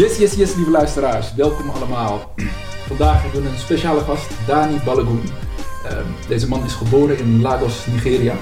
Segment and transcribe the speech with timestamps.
[0.00, 1.34] Yes, yes, yes, lieve luisteraars.
[1.34, 2.32] Welkom allemaal.
[2.88, 5.22] Vandaag hebben we een speciale gast, Dani Balagoon.
[5.84, 5.92] Uh,
[6.28, 8.34] deze man is geboren in Lagos, Nigeria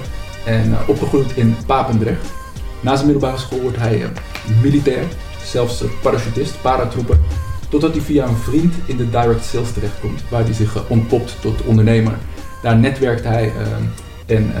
[0.45, 2.31] en uh, opgegroeid in Papendrecht.
[2.81, 4.07] Na zijn middelbare school wordt hij uh,
[4.61, 5.03] militair,
[5.43, 7.17] zelfs parachutist, paratrooper.
[7.69, 11.61] Totdat hij via een vriend in de direct sales terechtkomt, waar hij zich ontpopt tot
[11.61, 12.17] ondernemer.
[12.61, 13.51] Daar netwerkt hij
[14.25, 14.53] en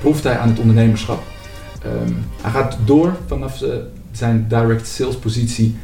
[0.00, 1.22] proeft hij aan het ondernemerschap.
[1.86, 3.62] Um, hij gaat door vanaf
[4.12, 5.76] zijn direct sales positie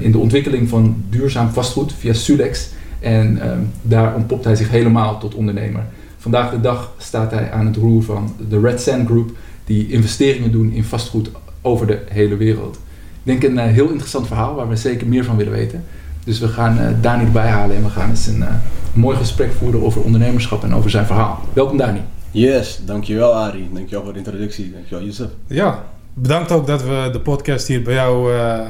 [0.00, 2.68] in de ontwikkeling van duurzaam vastgoed via Sulex.
[3.00, 5.82] En um, daar ontpopt hij zich helemaal tot ondernemer.
[6.18, 9.30] Vandaag de dag staat hij aan het roer van de Red Sand Group,
[9.64, 11.30] die investeringen doen in vastgoed
[11.62, 12.78] over de hele wereld.
[13.22, 15.84] Ik denk een uh, heel interessant verhaal waar we zeker meer van willen weten.
[16.24, 18.54] Dus we gaan uh, Dani erbij halen en we gaan eens een uh,
[18.92, 21.40] mooi gesprek voeren over ondernemerschap en over zijn verhaal.
[21.52, 22.00] Welkom Dani.
[22.30, 23.68] Yes, dankjewel Ari.
[23.72, 24.72] Dankjewel voor de introductie.
[24.72, 25.28] Dankjewel Yusuf.
[25.46, 28.60] Ja, bedankt ook dat we de podcast hier bij jou uh,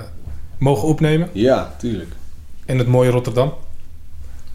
[0.59, 1.29] mogen opnemen.
[1.33, 2.11] Ja, tuurlijk.
[2.65, 3.53] In het mooie Rotterdam.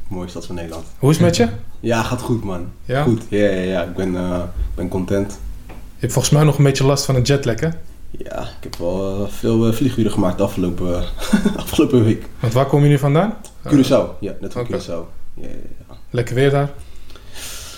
[0.08, 0.86] Mooie stad van Nederland.
[1.00, 1.48] Hoe is het met je?
[1.80, 2.72] Ja, gaat goed man.
[2.86, 3.04] Ja?
[3.04, 3.84] Goed, ja, ja, ja.
[3.84, 4.42] Ik ben, uh,
[4.76, 5.40] ben content.
[5.68, 7.70] Je hebt volgens mij nog een beetje last van een jetlag hè?
[8.18, 11.04] Ja, ik heb wel uh, veel uh, vlieguren gemaakt de afgelopen,
[11.56, 12.30] afgelopen week.
[12.40, 13.34] Want waar kom je nu vandaan?
[13.68, 14.80] Curaçao, ja, net van okay.
[14.80, 15.06] Curaçao.
[15.34, 16.72] Ja, ja, Lekker weer daar?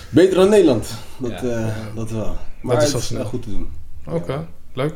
[0.08, 1.42] Beter dan Nederland, dat, ja.
[1.42, 2.36] uh, dat wel.
[2.60, 3.70] Maar dat is, het is goed te doen.
[4.06, 4.46] Oké, okay.
[4.72, 4.94] leuk.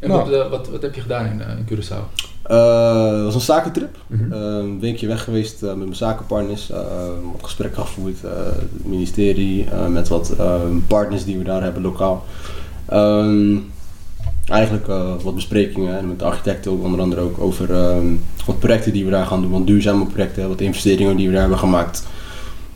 [0.00, 0.20] En nou.
[0.20, 2.28] wat, uh, wat, wat, heb je gedaan in, uh, in Curaçao?
[2.42, 3.98] Het was een zakentrip.
[4.06, 4.32] Mm -hmm.
[4.32, 6.68] een weekje weg geweest met mijn zakenpartners.
[7.32, 8.22] wat gesprek gevoerd.
[8.22, 10.36] het ministerie, met wat
[10.86, 12.24] partners die we daar hebben lokaal.
[12.92, 13.70] Um,
[14.46, 14.86] eigenlijk
[15.22, 19.10] wat besprekingen en met de architecten onder andere ook over um, wat projecten die we
[19.10, 19.50] daar gaan doen.
[19.50, 22.06] Wat duurzame projecten, wat investeringen die we daar hebben gemaakt.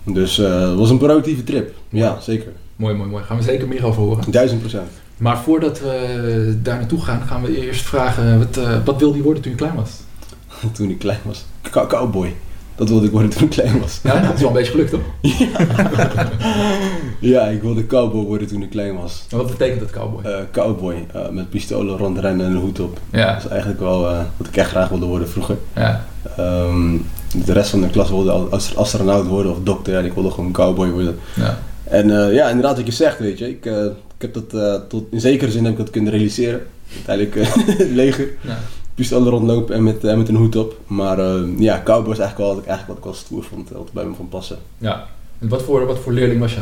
[0.04, 1.74] Dus uh, het was een productieve trip.
[1.88, 2.52] Ja, zeker.
[2.76, 3.24] Mooi, mooi, mooi.
[3.24, 4.30] Gaan we zeker meer over horen.
[4.30, 4.90] Duizend procent.
[5.24, 9.22] Maar voordat we daar naartoe gaan, gaan we eerst vragen: wat, uh, wat wilde je
[9.22, 9.90] worden toen je klein was?
[10.76, 11.44] toen ik klein was?
[11.70, 12.34] Cow cowboy.
[12.74, 14.00] Dat wilde ik worden toen ik klein was.
[14.02, 15.00] Ja, dat is wel een beetje gelukt toch?
[15.38, 16.28] ja.
[17.20, 19.26] ja, ik wilde cowboy worden toen ik klein was.
[19.30, 20.22] En wat betekent dat cowboy?
[20.26, 22.98] Uh, cowboy, uh, met pistolen rondrennen en een hoed op.
[23.10, 23.32] Ja.
[23.32, 25.56] Dat is eigenlijk wel uh, wat ik echt graag wilde worden vroeger.
[25.74, 26.06] Ja.
[26.38, 27.06] Um,
[27.44, 29.96] de rest van de klas wilde als astronaut worden of dokter.
[29.96, 31.18] En ik wilde gewoon cowboy worden.
[31.34, 31.58] Ja.
[31.84, 33.48] En ja, inderdaad wat je zegt, weet je.
[33.48, 33.68] Ik,
[34.16, 36.66] ik heb dat uh, tot, in zekere zin heb ik dat kunnen realiseren.
[36.94, 37.48] Uiteindelijk
[37.78, 38.28] het leger.
[38.40, 38.58] Ja.
[38.94, 40.80] Pistolen rondlopen en met, met een hoed op.
[40.86, 41.20] Maar
[41.58, 43.70] ja, cowboy is eigenlijk wel wat ik, eigenlijk wat ik wel stoer vond.
[43.70, 44.58] Wat bij me van passen.
[44.78, 45.06] Ja.
[45.38, 46.60] En wat voor, wat voor leerling was je?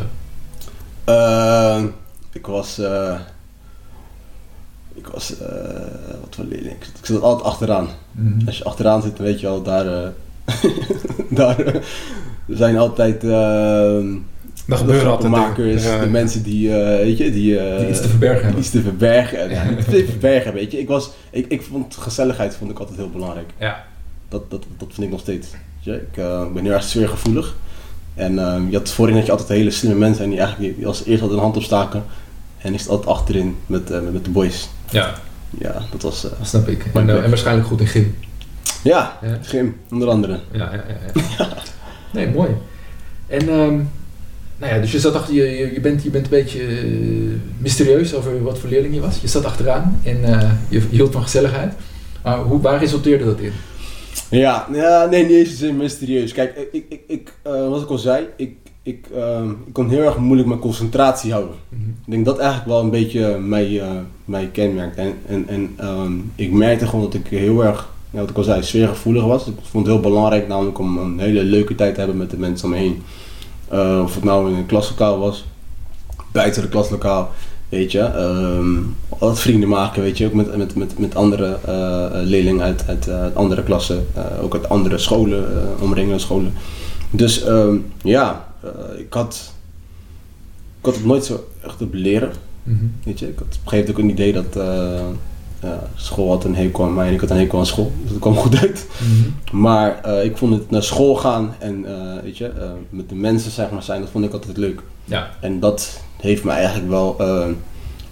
[2.33, 2.79] ik was...
[4.95, 5.35] ik was...
[6.21, 6.77] wat voor leerling?
[6.99, 7.89] Ik zat altijd achteraan.
[8.11, 8.27] Mhm.
[8.27, 8.47] Mm -hmm.
[8.47, 10.13] Als je achteraan zit, dan weet je wel, daar...
[11.29, 11.83] daar
[12.49, 13.23] zijn altijd...
[14.73, 15.31] Dat gebeurt altijd.
[15.33, 16.01] makers, ja.
[16.01, 18.61] de mensen die, uh, weet je, die, uh, die iets te verbergen hebben.
[18.61, 20.79] Iets te verbergen, ja, te verbergen, weet je.
[20.79, 23.51] Ik, was, ik, ik vond gezelligheid vond ik altijd heel belangrijk.
[23.59, 23.85] Ja.
[24.29, 25.49] Dat, dat, dat vind ik nog steeds.
[25.51, 26.07] Weet je?
[26.11, 27.55] Ik uh, ben heel erg sfeergevoelig.
[28.15, 28.35] En
[28.71, 31.23] je had voorin dat je altijd hele slimme mensen en die eigenlijk die als eerst
[31.23, 32.05] altijd een hand opstaken.
[32.59, 34.69] En zat altijd achterin met, met, met de boys.
[34.91, 35.15] Ja.
[35.59, 36.23] Ja, dat was...
[36.23, 36.87] dat snap ik.
[36.95, 38.15] En, en, waarschijnlijk goed in gym.
[38.83, 40.41] Ja, ja, gym, onder andere.
[40.53, 41.23] Ja, ja, ja.
[41.39, 41.49] ja.
[42.13, 42.51] nee, mooi.
[43.27, 43.49] En...
[43.49, 43.91] Um,
[44.63, 48.15] nou ja, dus je zat achter, je, je, bent, je bent een beetje uh, mysterieus
[48.15, 49.21] over wat voor leerling je was.
[49.21, 51.75] Je zat achteraan en uh, je, je hield van gezelligheid.
[52.23, 53.53] Maar hoe, waar resulteerde dat in?
[54.31, 56.33] Ja, ja nee, niet eens in mysterieus.
[56.33, 59.07] Kijk, ik, ik, ik uh, wat ik al zei, ik, ik,
[59.67, 61.55] ik kon heel erg moeilijk mijn concentratie houden.
[61.69, 61.97] Mm -hmm.
[62.07, 63.83] Ik denk dat eigenlijk wel een beetje mij,
[64.25, 64.97] mij kenmerkt.
[64.97, 68.43] En, en, en um, ik merkte gewoon dat ik heel erg, ja, wat ik al
[68.43, 69.47] zei, sfeergevoelig was.
[69.47, 72.39] Ik vond het heel belangrijk namelijk om een hele leuke tijd te hebben met de
[72.39, 73.03] mensen om me heen.
[73.73, 75.45] Uh, of het nou in een klaslokaal was,
[76.33, 77.31] buiten de klaslokaal,
[77.69, 78.01] weet je.
[78.01, 82.85] Um, altijd vrienden maken, weet je, ook met, met, met, met andere uh, leerlingen uit,
[82.87, 84.07] uit uh, andere klassen,
[84.43, 86.53] ook uit andere scholen, omringende scholen.
[87.11, 88.49] Dus um, ja,
[88.97, 89.53] ik had,
[90.79, 92.33] ik had het nooit zo echt op leren,
[92.63, 92.93] mm -hmm.
[93.05, 93.29] weet je.
[93.29, 94.65] Ik had op een gegeven moment ook een idee dat
[95.95, 97.93] school had een hekel aan mij en ik had een hekel aan school.
[98.03, 98.87] Dus dat kwam goed uit.
[99.01, 99.61] Mm -hmm.
[99.61, 103.15] Maar uh, ik vond het naar school gaan en uh, weet je, uh, met de
[103.15, 104.81] mensen zeg maar zijn, dat vond ik altijd leuk.
[105.05, 105.31] Ja.
[105.41, 107.17] En dat heeft me eigenlijk wel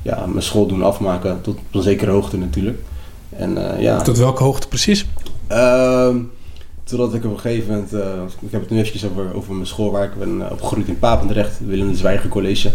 [0.02, 2.79] ja, mijn school doen afmaken, tot op een zekere hoogte natuurlijk.
[3.31, 4.00] En, ja.
[4.02, 5.06] Tot welke hoogte precies?
[5.47, 6.17] Ehm,
[6.85, 7.93] totdat ik op een gegeven moment,
[8.41, 11.61] ik heb het nu eventjes over, over mijn school waar ik ben opgegroeid in Papendrecht,
[11.67, 12.73] Willem de Zwijger College.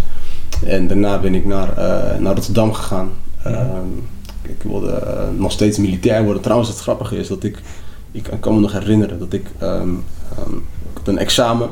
[0.65, 1.73] En daarna ben ik naar,
[2.19, 3.09] naar Rotterdam gegaan.
[3.43, 3.53] Mhm.
[3.53, 4.13] Mm
[4.47, 6.41] ik wilde uh, nog steeds militair worden.
[6.41, 7.59] Trouwens, het grappige is dat ik,
[8.11, 10.03] ik kan me nog herinneren dat ik, um,
[10.47, 10.55] um,
[10.91, 11.69] ik had een examen,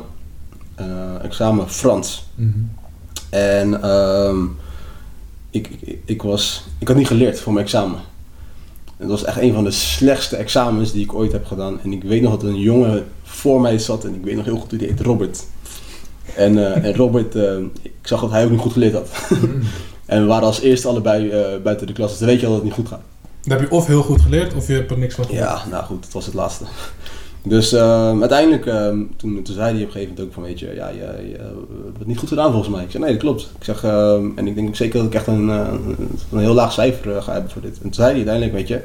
[0.80, 2.28] uh, examen Frans.
[2.34, 2.70] Mm -hmm.
[3.30, 4.56] En um,
[5.50, 7.98] ik, ik, ik, was, ik had niet geleerd voor mijn examen.
[8.96, 11.80] Het was echt een van de slechtste examens die ik ooit heb gedaan.
[11.80, 14.44] En ik weet nog dat er een jongen voor mij zat en ik weet nog
[14.44, 15.44] heel goed hoe die heet, Robert.
[16.36, 19.08] En, eh, en Robert, eh, ik zag dat hij ook niet goed geleerd had.
[20.06, 22.52] En we waren als eerste allebei eh, buiten de klas, dus dan weet je al
[22.52, 23.02] dat het niet goed gaat.
[23.42, 25.44] Dan heb je of heel goed geleerd of je hebt er niks van gehoord.
[25.44, 26.64] Ja, nou goed, het was het laatste.
[27.46, 30.58] Dus ehm, uiteindelijk, ehm, toen, toen zei hij op een gegeven moment ook van, weet
[30.58, 31.36] je, ja, je, je
[31.84, 32.84] hebt het niet goed gedaan volgens mij.
[32.84, 33.50] Ik zeg, nee, dat klopt.
[33.58, 35.72] Ik zeg, ehm, en ik denk ook zeker dat ik echt een, eh,
[36.32, 37.74] een heel laag cijfer eh, ga hebben voor dit.
[37.74, 38.80] En toen zei hij uiteindelijk, weet je,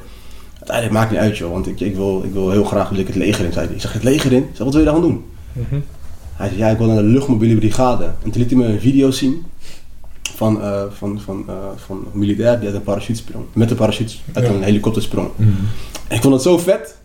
[0.58, 3.08] uiteindelijk maakt niet uit joh, want ik, ik, wil, ik wil heel graag wil ik
[3.08, 3.76] het leger in, zei hij.
[3.76, 4.44] Ik zeg, het leger in?
[4.44, 5.26] Ik zeg, wat wil je daar gaan doen?
[5.54, 5.80] Mhm.
[6.34, 8.04] Hij zei, ja, ik wil naar de luchtmobiele brigade.
[8.04, 9.46] En toen liet hij me een video zien
[10.40, 13.46] van, eh, van, van, eh, van een militair die uit een parachute sprong.
[13.54, 14.52] Met een parachute uit Ja.
[14.54, 15.30] een helikopter sprong.
[15.36, 15.56] Mm.
[16.08, 16.96] En ik vond het zo vet.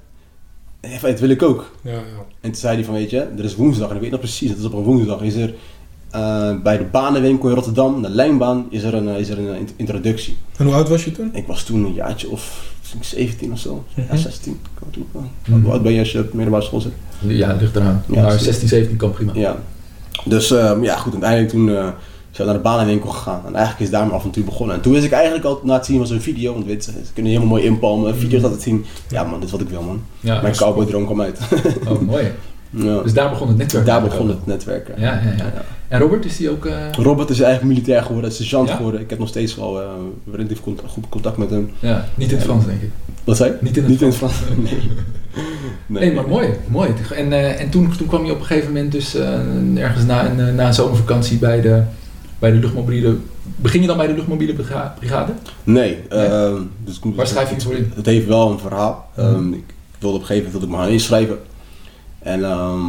[0.80, 1.70] Zei, dat wil ik ook.
[1.82, 1.98] Ja, ja.
[2.40, 4.48] En toen zei hij van, weet je, er is woensdag, en ik weet nog precies,
[4.50, 5.54] het is op een woensdag, is er
[6.10, 9.72] eh, bij de banenwinkel in Rotterdam, de lijnbaan, is er een, is er een int-
[9.76, 10.36] introductie.
[10.56, 11.30] En hoe oud was je toen?
[11.32, 14.16] Ik was toen een jaartje of 17 of zo, ja Mhm.
[14.16, 14.52] 16.
[14.52, 15.20] Ik kwam toen, eh,
[15.54, 15.62] Mhm.
[15.62, 16.92] Hoe oud ben je als je op de middelbare school zit?
[17.20, 18.04] Ja, ligt eraan.
[18.08, 18.44] Ja, maar zeker.
[18.44, 19.32] 16, 17 kan prima.
[19.34, 19.56] Ja.
[20.24, 21.88] Dus ehm, ja, goed, uiteindelijk toen eh,
[22.34, 23.42] zijn we naar de banenwinkel gegaan.
[23.46, 24.76] En eigenlijk is daar mijn avontuur begonnen.
[24.76, 26.90] En toen wist ik eigenlijk al na het zien van zo'n video, want weet ze
[27.12, 28.84] kunnen helemaal mooi inpalmen, video's laten zien.
[29.08, 30.02] Ja man, dit is wat ik wil man.
[30.20, 31.38] Ja, Mijn cowboy droom kwam uit.
[31.88, 32.32] Oh, mooi.
[32.70, 33.02] ja.
[33.02, 33.86] Dus daar begon het netwerk.
[33.86, 34.94] Daar begon het netwerken.
[35.00, 35.52] Ja, ja, ja.
[35.88, 36.66] En Robert, is die ook...
[36.66, 38.76] eh, Robert is eigenlijk militair geworden, is sergeant Ja?
[38.76, 39.00] geworden.
[39.00, 39.86] Ik heb nog steeds wel eh,
[40.32, 41.70] relatief cont- goed contact met hem.
[41.78, 42.90] ja, niet in het Frans, denk ik.
[43.24, 43.52] Wat zei?
[43.60, 44.32] Niet in het Niet in Frans.
[44.38, 44.70] het Frans.
[45.86, 46.00] Nee.
[46.00, 46.48] Nee, maar mooi.
[46.68, 46.90] mooi.
[47.14, 49.14] En, eh, en toen, toen kwam je op een gegeven moment dus
[49.76, 51.82] ergens na een, na een zomervakantie bij de,
[52.44, 53.16] bij de luchtmobiele...
[53.56, 55.32] Begin je dan bij de luchtmobiele briga- brigade?
[55.64, 55.98] Nee.
[56.08, 56.20] Nee?
[56.20, 57.92] ehm, dus ik Waar schrijf je het voor in?
[57.94, 59.08] Het heeft wel een verhaal.
[59.16, 59.64] Ehm, ik
[59.98, 61.38] wilde op een gegeven moment wilde ik me gaan inschrijven.
[62.18, 62.80] En ehm,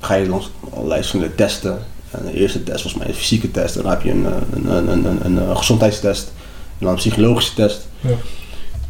[0.00, 1.78] ga je langs allerlei verschillende testen.
[2.10, 3.74] En de eerste test was mijn fysieke test.
[3.74, 6.32] Dan heb je een, eh, een, een, een, een, gezondheidstest.
[6.78, 7.88] En dan een psychologische test.
[8.00, 8.14] Ja.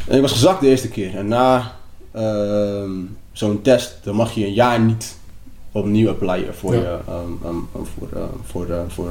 [0.07, 1.17] En ik was gezakt de eerste keer.
[1.17, 1.73] En na
[3.33, 5.17] zo'n test, dan mag je een jaar niet
[5.73, 6.81] opnieuw applyen voor, Ja.
[6.81, 6.99] je,
[7.73, 8.09] voor,
[8.45, 9.09] voor, voor,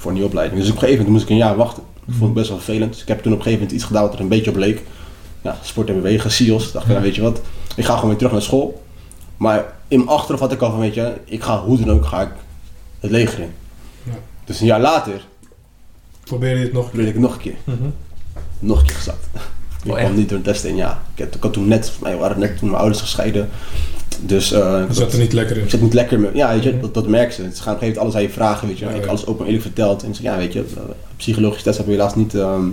[0.00, 0.60] voor een nieuwe opleiding.
[0.60, 1.82] Dus op een gegeven moment moest ik een jaar wachten.
[2.04, 2.92] Dat vond ik best wel vervelend.
[2.92, 4.56] Dus ik heb toen op een gegeven moment iets gedaan wat er een beetje op
[4.56, 4.82] leek.
[5.42, 6.66] Ja, sport en bewegen, SIOS.
[6.66, 6.90] Ik dacht, Ja.
[6.92, 7.40] nou, weet je wat,
[7.76, 8.82] ik ga gewoon weer terug naar school.
[9.36, 12.06] Maar in mijn achterhoofd had ik al van, weet je, ik ga hoe dan ook
[12.06, 12.30] ga ik
[13.00, 13.52] het leger in.
[14.02, 14.12] Ja.
[14.44, 15.20] Dus een jaar later
[16.24, 17.54] Probeer je het nog een probeerde ik het nog een keer.
[17.64, 17.74] keer.
[17.74, 17.88] Mhm.
[18.58, 19.26] Nog een keer gezakt.
[19.34, 19.40] Ik
[19.90, 20.16] Oh, kwam echt?
[20.16, 21.02] niet door een test in, ja.
[21.12, 23.48] Ik, heb, ik had toen net, wij waren net toen mijn ouders gescheiden.
[24.22, 25.70] Dus eh, Dat zat er niet lekker in.
[25.70, 26.80] zit niet lekker met, ja, weet je, Mhm.
[26.80, 27.42] dat, dat merken ze.
[27.42, 28.84] Ze gaan op een gegeven moment alles aan je vragen, weet je.
[28.84, 30.02] Ja, ik alles open en eerlijk verteld.
[30.02, 30.82] En ze ja, weet je, uh,
[31.16, 32.64] psychologische test heb je helaas niet, ehm,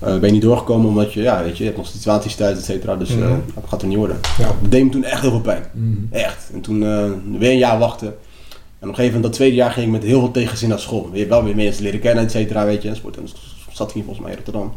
[0.00, 2.58] eh, ben je niet doorgekomen omdat je, ja, weet je, je hebt nog situaties thuis,
[2.58, 2.96] et cetera.
[2.96, 3.28] Dus eh, Mhm.
[3.54, 4.18] dat gaat er niet worden.
[4.38, 4.46] Ja.
[4.62, 5.62] Dat deed me toen echt heel veel pijn.
[5.72, 6.08] Mm.
[6.10, 6.50] Echt.
[6.52, 8.06] En toen eh, weer een jaar wachten.
[8.08, 10.78] En op een gegeven moment, dat tweede jaar, ging ik met heel veel tegenzin naar
[10.80, 11.10] school.
[11.12, 12.88] Weer wel weer mensen leren kennen, et cetera, weet je.
[12.88, 13.28] En sport en
[13.72, 14.72] zat hier volgens mij in Rotterdam.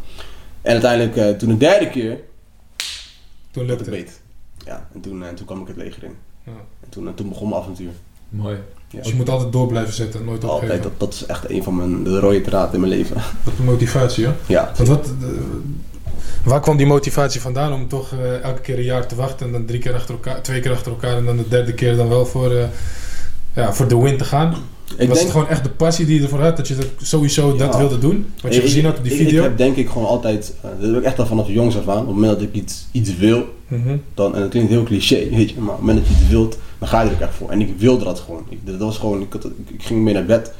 [0.61, 2.19] En uiteindelijk, eh, toen de derde keer,
[3.51, 4.05] Toen lukte het het.
[4.05, 4.21] beet.
[4.67, 6.15] Ja, en toen, eh, toen kwam ik het leger in.
[6.43, 6.51] Ja.
[6.83, 7.91] En toen, eh, toen begon mijn avontuur.
[8.29, 8.57] Mooi.
[8.89, 10.83] Ja, Dus je moet altijd door blijven zetten, nooit altijd, opgeven.
[10.83, 13.15] dat, dat is echt een van mijn de rode draad in mijn leven.
[13.43, 14.31] Dat is motivatie, hè?
[14.47, 15.13] Ja, Want wat,
[16.43, 19.51] waar kwam die motivatie vandaan om toch eh, elke keer een jaar te wachten en
[19.51, 22.09] dan drie keer achter elkaar, twee keer achter elkaar en dan de derde keer dan
[22.09, 22.67] wel voor, eh,
[23.55, 24.55] ja, voor de win te gaan?
[24.97, 26.87] Ik Was denk, het gewoon echt de passie die je ervoor had, dat je dat
[27.01, 28.25] sowieso dat wilde doen?
[28.41, 29.37] Wat je ik- gezien had op die ik- video?
[29.37, 31.87] Ik heb denk ik gewoon altijd, eh, dat heb ik echt al vanaf jongs af
[31.87, 33.97] aan, op het moment dat ik iets, iets wil, Mhm.
[34.13, 36.29] dan, en dat klinkt heel cliché, weet je, maar op het moment dat je het
[36.31, 37.49] wilt, dan ga je er ook echt voor.
[37.49, 38.45] En ik wilde dat gewoon.
[38.49, 40.51] Ik, dat was gewoon, ik, had, ik, ik ging mee naar bed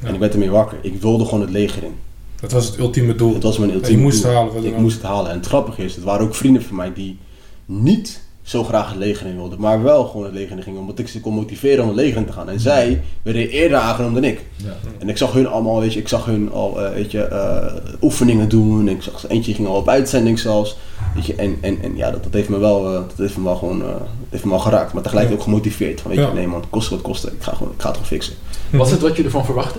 [0.00, 0.08] Ja.
[0.08, 0.78] en ik werd ermee wakker.
[0.82, 1.92] Ik wilde gewoon het leger in.
[2.40, 3.34] Dat was het ultieme doel.
[3.34, 4.30] Het was mijn ultieme je moest doel.
[4.32, 4.64] het halen.
[4.64, 5.30] Ik moest het halen.
[5.30, 7.18] En het grappige is, het waren ook vrienden van mij die
[7.66, 10.98] niet zo graag het leger in wilden, maar wel gewoon het leger in gingen, omdat
[10.98, 12.48] ik ze kon motiveren om het leger in te gaan.
[12.48, 14.44] En zij werden eerder aangenomen dan ik.
[14.56, 14.76] Ja.
[14.98, 17.72] En ik zag hun allemaal, weet je, ik zag hun al, eh, weet je, eh,
[18.02, 18.88] oefeningen doen.
[18.88, 20.76] En ik zag, eentje ging al op uitzending zelfs.
[21.14, 23.44] Weet je, en, en, en ja, dat, dat heeft me wel, eh, dat heeft me
[23.44, 23.82] wel gewoon,
[24.30, 24.92] heeft me wel geraakt.
[24.92, 26.00] Maar tegelijk ook gemotiveerd.
[26.00, 26.26] Van, weet Ja.
[26.28, 27.32] je, nee man, kost wat kosten.
[27.32, 28.34] Ik ga, gewoon, ik ga het gewoon fixen.
[28.72, 29.78] Was het wat je ervan verwachtte?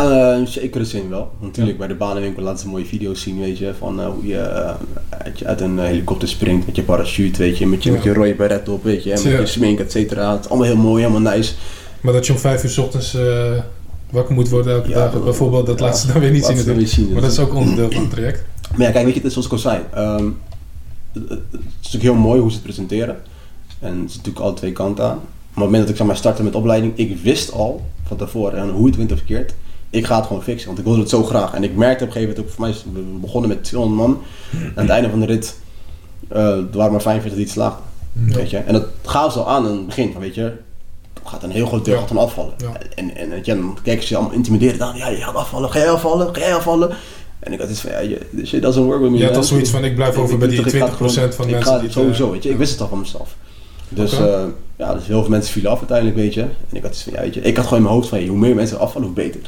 [0.00, 1.30] Eh, in zekere zin wel.
[1.40, 4.38] Natuurlijk, bij de banenwinkel laten ze mooie video's zien, weet je, van eh, hoe je
[4.38, 4.74] eh,
[5.08, 7.94] uit, je uit een eh, helikopter springt met je parachute, weet je, met je, Ja.
[7.96, 9.38] met je rode beret op, weet je, en met Ja.
[9.38, 10.32] je smink, et cetera.
[10.32, 11.54] Het is allemaal heel mooi, helemaal nice.
[12.00, 13.16] Maar dat je om vijf uur s ochtends
[14.10, 16.56] wakker moet worden elke dag, dat- bijvoorbeeld, dat ja, laat ze dan weer niet zien
[16.56, 16.92] laat natuurlijk.
[16.94, 17.12] zien.
[17.12, 18.44] Maar dat is ook onderdeel van het traject.
[18.76, 19.80] Maar ja, kijk, weet je, het is zoals ik al zei.
[19.94, 20.24] ehm,
[21.12, 23.16] het, het- het is natuurlijk heel mooi hoe ze het presenteren.
[23.80, 25.10] En het is natuurlijk alle twee kanten aan.
[25.16, 28.16] Maar op het moment dat ik zeg maar startte met opleiding, ik wist al van
[28.16, 29.54] tevoren, en hoe het wint of verkeerd,
[29.90, 30.66] ik ga het gewoon fixen.
[30.66, 31.52] Want ik wilde het zo graag.
[31.54, 34.00] En ik merkte op een gegeven moment ook, voor mij, is- we begonnen met 200
[34.08, 34.22] man.
[34.52, 35.56] En aan het einde van de rit,
[36.28, 37.84] er waren maar 45 die het slaagden.
[38.26, 38.36] Ja.
[38.36, 38.56] Weet je?
[38.56, 41.50] En dat gaven ze al aan in het begin, van, weet je, er gaat een
[41.50, 42.06] heel groot deel Ja.
[42.06, 42.52] dan afvallen.
[42.58, 42.72] Ja.
[42.94, 45.78] En, en je, dan kijken ze je allemaal intimiderend aan, ja, je gaat afvallen, ga
[45.78, 46.90] jij afvallen, ga jij afvallen.
[47.40, 49.16] En ik had iets van, ja, je, shit doesn't work with me.
[49.16, 49.40] Je had man.
[49.42, 51.62] al zoiets van, ik blijf over bij die dacht, ik ga 20% van mensen ik
[51.64, 52.50] ga, die Sowieso, eh, weet je.
[52.50, 53.36] Ik wist het al van mezelf.
[53.90, 54.44] Dus, eh,
[54.76, 56.40] ja, dus heel veel mensen vielen af uiteindelijk, weet je.
[56.40, 57.40] En ik had iets van, ja, weet je.
[57.40, 59.40] Ik had gewoon in mijn hoofd van, hey, hoe meer mensen afvallen, hoe beter.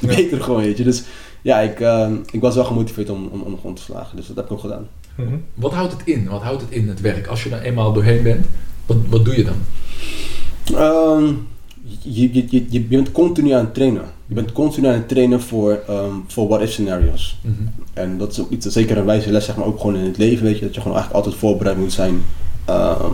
[0.16, 0.84] beter gewoon, weet je.
[0.84, 1.02] Dus
[1.42, 4.16] ja, ik, eh, ik was wel gemotiveerd om, om, om te slagen.
[4.16, 4.86] Dus dat heb ik ook gedaan.
[5.14, 5.36] Mhm.
[5.54, 6.28] Wat houdt het in?
[6.28, 7.26] Wat houdt het in, het werk?
[7.26, 8.46] Als je er eenmaal doorheen bent,
[8.86, 9.56] wat, wat doe je dan?
[10.74, 11.32] Ehm,
[12.02, 14.04] je, je, je, je bent continu aan het trainen.
[14.26, 17.38] Je bent continu aan het trainen voor, ehm, voor what-if scenario's.
[17.40, 17.62] Mhm.
[17.92, 20.18] En dat is ook iets, zeker een wijze les, zeg maar, ook gewoon in het
[20.18, 20.64] leven, weet je.
[20.64, 22.22] Dat je gewoon eigenlijk altijd voorbereid moet zijn
[22.64, 23.04] ehm,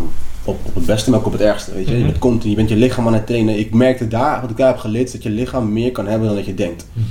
[0.45, 1.91] op, op het beste, maar ook op het ergste, weet je.
[1.93, 2.07] Je Mhm.
[2.07, 3.59] bent continu, je bent je lichaam aan het trainen.
[3.59, 6.27] Ik merkte daar, wat ik daar heb geleerd, is dat je lichaam meer kan hebben
[6.27, 6.87] dan dat je denkt.
[6.93, 7.05] Mhm.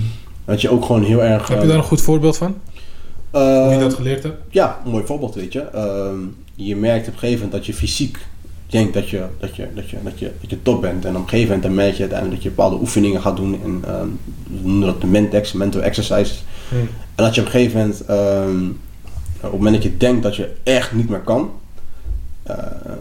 [0.45, 1.41] Dat je ook gewoon heel erg...
[1.47, 2.55] Heb je ehm, daar een goed voorbeeld van?
[3.31, 4.41] Hoe je ehm, dat geleerd hebt?
[4.49, 5.59] ja, een mooi voorbeeld, weet je.
[5.61, 6.15] Ehm,
[6.55, 8.17] je merkt op een gegeven moment dat je fysiek
[8.67, 11.05] denkt dat je, dat je, dat je, dat je, dat je top bent.
[11.05, 13.59] En op een gegeven moment dan merk je uiteindelijk dat je bepaalde oefeningen gaat doen.
[13.63, 14.07] En ehm,
[14.61, 16.43] we noemen dat de mentex, mental exercises.
[17.15, 18.65] En dat je op een gegeven moment, ehm,
[19.35, 21.49] op het moment dat je denkt dat je echt niet meer kan,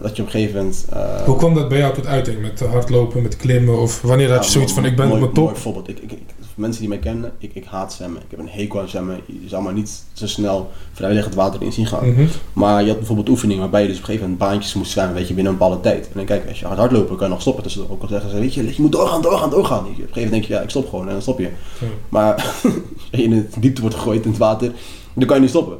[0.01, 0.85] dat je op een gegeven moment...
[0.89, 2.41] eh, Hoe kwam dat bij jou tot uiting?
[2.41, 3.79] Met hardlopen, met klimmen?
[3.81, 5.45] Of wanneer had je zoiets van, ik ben op mijn top?
[5.45, 5.89] Mooi voorbeeld.
[5.89, 6.19] Ik, ik, ik-
[6.55, 8.21] mensen die mij kennen, ik, ik haat zwemmen.
[8.21, 9.19] Ik heb een hekel aan zwemmen.
[9.25, 12.09] Je zal maar niet zo snel vrijwillig het water in zien gaan.
[12.13, 12.25] Mhm.
[12.53, 15.15] Maar je had bijvoorbeeld oefeningen waarbij je dus op een gegeven moment baantjes moest zwemmen,
[15.15, 16.05] weet je, binnen een bepaalde tijd.
[16.05, 17.63] En dan kijk, als je gaat hardlopen, kan je nog stoppen.
[17.63, 19.79] Dus ook al zeggen ze, weet je, je moet doorgaan, doorgaan, doorgaan.
[19.79, 21.49] Op een gegeven moment denk je, ja, ik stop gewoon en dan stop je.
[21.79, 21.87] Ja.
[22.09, 22.33] Maar
[23.11, 24.71] als je in het diepte wordt gegooid in het water,
[25.13, 25.77] dan kan je niet stoppen.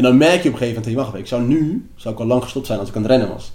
[0.00, 2.14] En dan merk je op een gegeven moment, hey, wacht even, ik zou nu, zou
[2.14, 3.52] ik al lang gestopt zijn als ik aan het rennen was.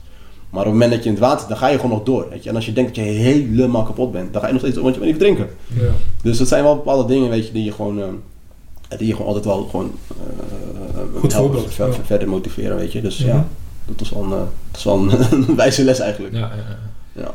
[0.49, 2.29] Maar op het moment dat je in het water dan ga je gewoon nog door.
[2.29, 2.49] Weet je?
[2.49, 4.83] En als je denkt dat je helemaal kapot bent, dan ga je nog steeds door,
[4.83, 5.55] want je bent niet verdrinken.
[5.85, 5.91] Ja.
[6.21, 9.27] Dus dat zijn wel bepaalde dingen, weet je, die je gewoon, eh, die je gewoon
[9.27, 11.93] altijd wel gewoon eh, Goed helpen, voorbeeld, ver- ja.
[12.05, 13.01] verder motiveren, weet je.
[13.01, 13.27] Dus Mhm.
[13.27, 13.47] ja,
[13.85, 14.37] dat is wel een, eh,
[14.71, 15.11] dat is wel een,
[15.49, 16.33] een wijze les eigenlijk.
[16.33, 17.21] Ja, ja, ja.
[17.21, 17.31] Ja.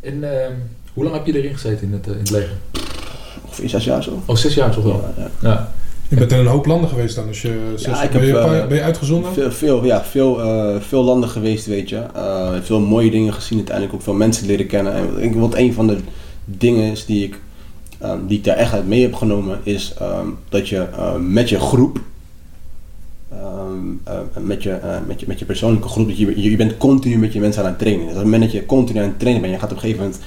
[0.00, 0.52] En ehm,
[0.92, 2.56] hoe lang heb je erin gezeten in het, eh, in het leger?
[3.44, 4.22] Ongeveer zes jaar zo.
[4.26, 5.12] Oh, zes jaar toch wel?
[5.16, 5.48] Ja, ja.
[5.48, 5.72] Ja.
[6.08, 7.26] Je bent in een hoop landen geweest dan.
[7.26, 9.32] Dus je, zes- ik ben, heb, je, eh, ben je uitgezonden?
[9.32, 12.02] Veel, veel, ja, veel, eh, veel landen geweest, weet je.
[12.14, 14.92] Eh, veel mooie dingen gezien, uiteindelijk ook veel mensen leren kennen.
[14.94, 15.98] En ik wat een van de
[16.44, 17.40] dingen is die ik,
[18.26, 21.60] die ik daar echt uit mee heb genomen, is ehm, dat je eh, met je
[21.60, 22.00] groep,
[23.32, 23.42] ehm,
[24.04, 26.76] eh, met, je, eh, met, je, met je persoonlijke groep, dat je, je, je bent
[26.76, 28.02] continu met je mensen aan het trainen.
[28.02, 29.82] Dus op het moment dat je continu aan het trainen bent, je gaat op een
[29.82, 30.20] gegeven moment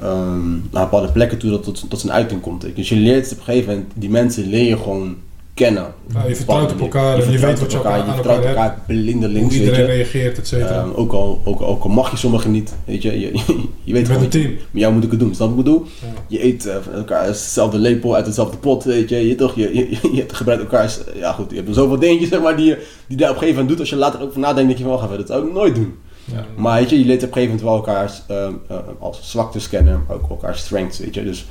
[0.00, 2.66] ehm, naar bepaalde plekken toe dat tot, tot zijn uiting komt.
[2.76, 5.16] Dus je leert op een gegeven moment, die mensen leer je gewoon
[5.54, 5.86] kennen.
[6.14, 8.56] Ja, je vertrouwt op elkaar je weet wat je op elkaar- Je aan vertrouwt elkaar
[8.64, 9.86] elkaar blindelings, Hoe iedereen je.
[9.86, 10.80] reageert, et cetera.
[10.80, 13.42] Ehm, ook, al, ook, ook al mag je sommigen niet, weet je, je, je,
[13.84, 14.50] je weet een team.
[14.70, 15.86] met jou moet ik het doen, snap je wat ik bedoel?
[16.00, 16.22] Ja.
[16.28, 19.74] Je eet eh, van elkaar hetzelfde lepel, uit hetzelfde pot, weet je, je, toch, je,
[19.74, 22.86] je, je, hebt gebruikt elkaars, ja goed, je hebt zoveel dingetjes zeg maar, die je
[23.08, 24.84] die daar op een gegeven moment doet, als je later ook van nadenkt, dat je
[24.84, 25.94] van, wacht even, dat zou ik nooit doen.
[26.32, 26.44] Ja.
[26.56, 29.68] Maar weet je, je leert op een gegeven moment wel elkaars ehm, eh, als zwaktes
[29.68, 31.46] kennen, maar ook elkaars strengths, weet je, dus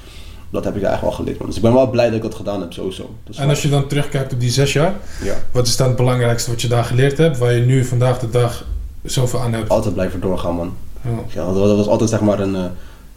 [0.50, 1.38] dat heb ik daar echt wel geleerd.
[1.38, 1.48] man.
[1.48, 3.16] Dus ik ben wel blij dat ik dat gedaan heb, sowieso.
[3.24, 5.96] Dus En als je dan terugkijkt op die zes jaar, ja, wat is dan het
[5.96, 8.66] belangrijkste wat je daar geleerd hebt, waar je nu vandaag de dag
[9.04, 9.70] zoveel aan hebt?
[9.70, 10.74] altijd blijven doorgaan, man.
[11.02, 11.42] Ja.
[11.42, 12.66] Ja, dat was altijd zeg maar een, eh,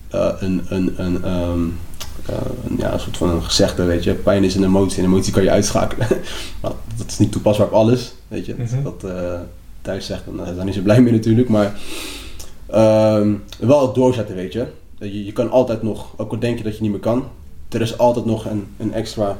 [0.08, 1.60] eh, een, een, een, ehm,
[2.26, 2.34] eh,
[2.68, 4.14] een, ja, een soort van een gezegde, weet je.
[4.14, 6.06] Pijn is een emotie en emotie kan je uitschakelen.
[6.62, 8.54] maar dat is niet toepasbaar op alles, weet je.
[8.58, 8.82] Mhm.
[8.82, 9.04] dat
[9.82, 11.48] thuis zegt, dan zijn ze niet zo blij mee natuurlijk.
[11.48, 11.72] Maar
[12.66, 14.64] ehm, wel doorzetten, weet je.
[14.98, 17.24] Dat Je, je kan altijd nog, ook al denk je dat je niet meer kan,
[17.68, 19.38] er is altijd nog een, een extra,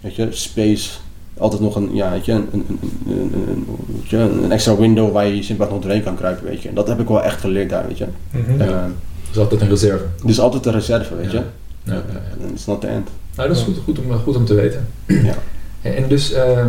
[0.00, 0.90] weet je, space.
[1.38, 2.66] Altijd nog een, ja, weet je, een, een,
[3.06, 6.44] een, een, een- weet je, een extra window waar je simpelweg nog doorheen kan kruipen,
[6.44, 6.68] weet je.
[6.68, 8.06] En dat heb ik wel echt geleerd daar, weet je.
[8.58, 10.04] Dat is altijd een reserve.
[10.26, 11.36] dus altijd een reserve, weet je.
[11.36, 11.44] Ja.
[11.84, 13.08] Ja, ja, It's not the end.
[13.36, 14.86] Nou, dat is goed, goed, om, goed om te weten.
[15.06, 15.34] Ja.
[15.82, 16.68] En, en dus ehm,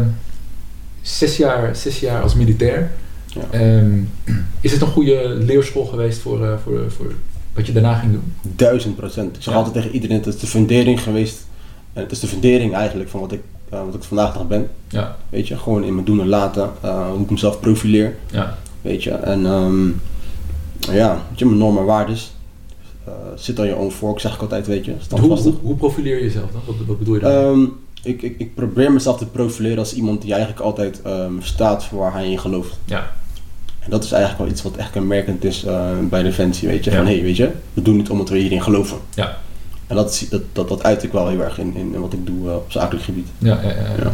[1.01, 2.91] zes, jaar, zes jaar als militair.
[3.27, 3.41] Ja.
[3.59, 3.99] Ehm,
[4.61, 7.13] is het een goede leerschool geweest voor, eh, voor, voor
[7.53, 8.33] wat je daarna ging doen?
[8.55, 9.35] Duizend procent.
[9.35, 9.59] Ik zeg Ja.
[9.59, 11.45] altijd tegen iedereen, het is de fundering geweest.
[11.93, 14.69] En het is de fundering eigenlijk van wat ik, eh, wat ik vandaag nog ben.
[14.87, 16.69] Ja, Weet je, gewoon in mijn doen en laten.
[16.81, 18.15] eh, hoe ik mezelf profileer.
[18.31, 19.87] ja, Weet je, en ehm,
[20.95, 22.31] ja, weet je, mijn normen en waardes.
[23.35, 24.93] zit aan je own fork, zeg ik altijd, weet je.
[25.09, 26.61] hoe, hoe, hoe profileer je jezelf dan?
[26.65, 27.31] Wat, wat bedoel je dan?
[27.31, 27.65] Ehm,
[28.03, 31.99] ik, ik, ik probeer mezelf te profileren als iemand die eigenlijk altijd ehm, staat voor
[31.99, 32.79] waar hij in gelooft.
[32.85, 33.11] ja,
[33.79, 36.91] En dat is eigenlijk wel iets wat echt kenmerkend is eh, bij Defensie, weet je.
[36.91, 36.97] Ja.
[36.97, 38.97] Van, hé, hey, weet je, we doen het omdat we hierin geloven.
[39.13, 39.37] Ja.
[39.87, 42.25] En dat, dat, dat, dat uit ik wel heel erg in, in, in wat ik
[42.25, 43.27] doe eh, op zakelijk gebied.
[43.37, 44.11] ja, ja, ja.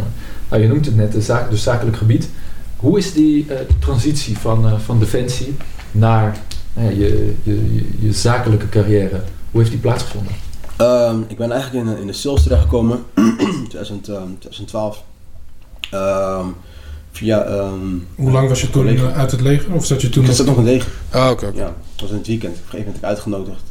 [0.50, 2.29] Nou, je noemt het net, de zaak, dus zakelijk gebied.
[2.75, 5.56] Hoe is die eh, transitie van, van defensie
[5.91, 6.38] naar
[6.74, 9.22] nou je, je, je, je zakelijke carrière?
[9.51, 10.32] Hoe heeft die plaatsgevonden?
[10.77, 13.03] Ehm, ik ben eigenlijk in, in de sales terechtgekomen,
[13.69, 15.03] 2000, ehm, 2012.
[15.91, 16.46] Ehm,
[17.12, 19.07] via, ehm, Hoe lang was je toen collega.
[19.07, 19.74] eh, uit het leger?
[19.74, 20.91] Of zat je toen Ik zat nog in leger.
[21.12, 21.51] Ah, oké.
[21.53, 22.51] Ja, het was in het weekend.
[22.53, 23.63] Op een gegeven moment ik uitgenodigd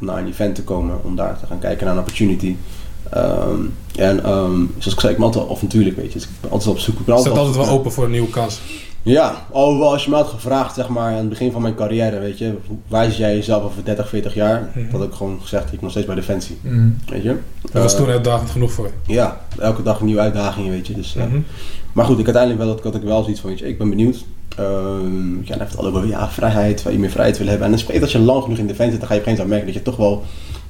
[0.00, 2.56] om naar een event te komen, om daar te gaan kijken naar een opportunity.
[3.96, 4.20] En
[4.78, 6.18] zoals ik zei, ik ben altijd avontuurlijk, weet je.
[6.18, 6.98] Dus ik ben altijd op zoek.
[6.98, 8.60] Ik ben staat altijd wel open voor een nieuwe kans.
[9.02, 12.18] Ja, alhoewel als je me had gevraagd, zeg maar, aan het begin van mijn carrière,
[12.18, 12.56] weet je,
[12.90, 14.70] zie jij jezelf over 30, 40 jaar?
[14.74, 14.90] Mhm.
[14.90, 16.88] Dat had ik gewoon gezegd, ik nog steeds bij Defensie, Mhm.
[17.08, 17.36] weet je.
[17.72, 19.12] Dat was Eh, toen uitdagend genoeg voor je.
[19.12, 20.94] Ja, elke dag een nieuwe uitdaging, weet je.
[20.94, 21.40] Dus, eh, Mhm.
[21.92, 23.88] Maar goed, ik uiteindelijk wel, dat had ik wel zoiets van, weet je, ik ben
[23.90, 24.24] benieuwd.
[24.56, 27.64] Ehm ja, dan heeft al over ja, vrijheid, waar je meer vrijheid wil hebben.
[27.64, 29.32] En dan spreekt als je lang genoeg in Defensie zit, dan ga je op een
[29.36, 30.24] gegeven moment merken dat je toch wel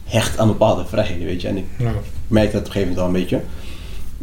[0.05, 1.49] hecht aan bepaalde vrijheden, weet je.
[1.49, 1.93] En ik Ja.
[2.27, 3.41] merkte dat op een gegeven moment wel een beetje.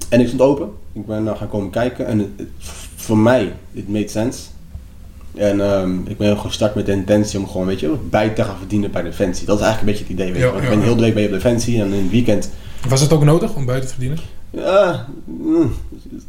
[0.10, 0.70] En ik stond open.
[0.94, 2.06] Ik ben uh, gaan komen kijken.
[2.08, 2.48] En het-
[3.08, 4.40] voor mij, it made sense.
[5.36, 8.58] En ehm, ik ben gestart met de intentie om gewoon, weet je, bij te gaan
[8.58, 9.46] verdienen bij Defensie.
[9.46, 10.48] Dat is eigenlijk een beetje het idee, weet je.
[10.48, 12.50] Ja, Want ja, ik ben heel de week bij op Defensie en in het weekend...
[12.90, 14.20] Was het ook nodig om buiten te verdienen?
[14.50, 15.74] Ja, mm,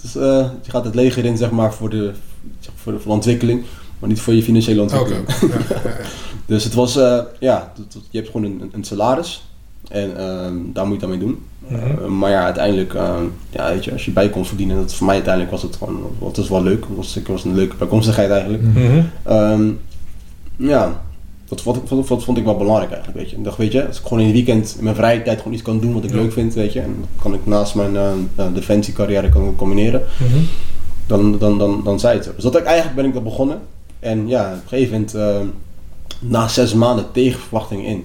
[0.02, 0.22] het eh,
[0.62, 2.12] je gaat het leger in, zeg maar, voor de,
[2.74, 3.62] voor de, voor de ontwikkeling.
[3.98, 5.24] Maar niet voor je financiële ontwikkeling.
[5.28, 5.46] Ja.
[6.46, 9.48] Dus het was, eh, ja, het- het- je hebt gewoon een, een salaris.
[9.88, 11.38] En ehm, daar moet je dan mee doen.
[11.68, 11.74] Mhm.
[12.00, 15.06] Uh, maar ja, uiteindelijk, ehm, ja, weet je, als je bij kon verdienen, dat voor
[15.06, 16.84] mij uiteindelijk was het gewoon, het was wel leuk.
[16.88, 18.62] Het was, het was een leuke bijkomstigheid eigenlijk.
[18.62, 18.80] Mhm.
[18.84, 19.00] Mhm.
[19.22, 19.70] Ehm,
[20.56, 21.00] ja,
[21.48, 23.36] dat vond, ik- vond, vond, ik wel belangrijk eigenlijk, weet je.
[23.36, 25.52] Ik dacht, weet je, als ik gewoon in het weekend in mijn vrije tijd gewoon
[25.52, 26.16] iets kan doen wat ik Ja.
[26.16, 26.80] leuk vind, weet je.
[26.80, 30.02] En dat kan ik naast mijn eh eh, defensiecarrière kan ik combineren.
[31.06, 32.30] Dan, dan, dan, dan zei het zo.
[32.34, 33.58] Dus dat, eigenlijk ben ik dat begonnen.
[34.00, 35.46] En ja, op een gegeven moment, ehm,
[36.20, 38.04] na zes maanden tegen verwachting in,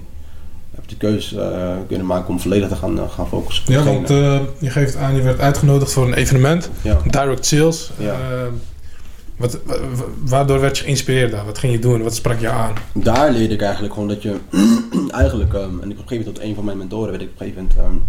[0.90, 3.64] heb de keuze eh, kunnen maken om volledig te gaan, eh, gaan focussen.
[3.68, 6.70] Ja, want eh, je geeft aan, je werd uitgenodigd voor een evenement.
[6.82, 6.98] ja.
[7.10, 7.92] Direct sales.
[7.98, 8.16] Ja.
[9.38, 11.46] Wat, wa- wa- waardoor werd je geïnspireerd daar?
[11.46, 12.02] Wat ging je doen?
[12.04, 12.74] Wat sprak je aan?
[12.94, 14.36] daar leerde ik eigenlijk gewoon dat je
[15.22, 17.28] eigenlijk, ehm, en ik op een gegeven moment tot een van mijn mentoren werd ik
[17.30, 18.02] op een gegeven moment ehm,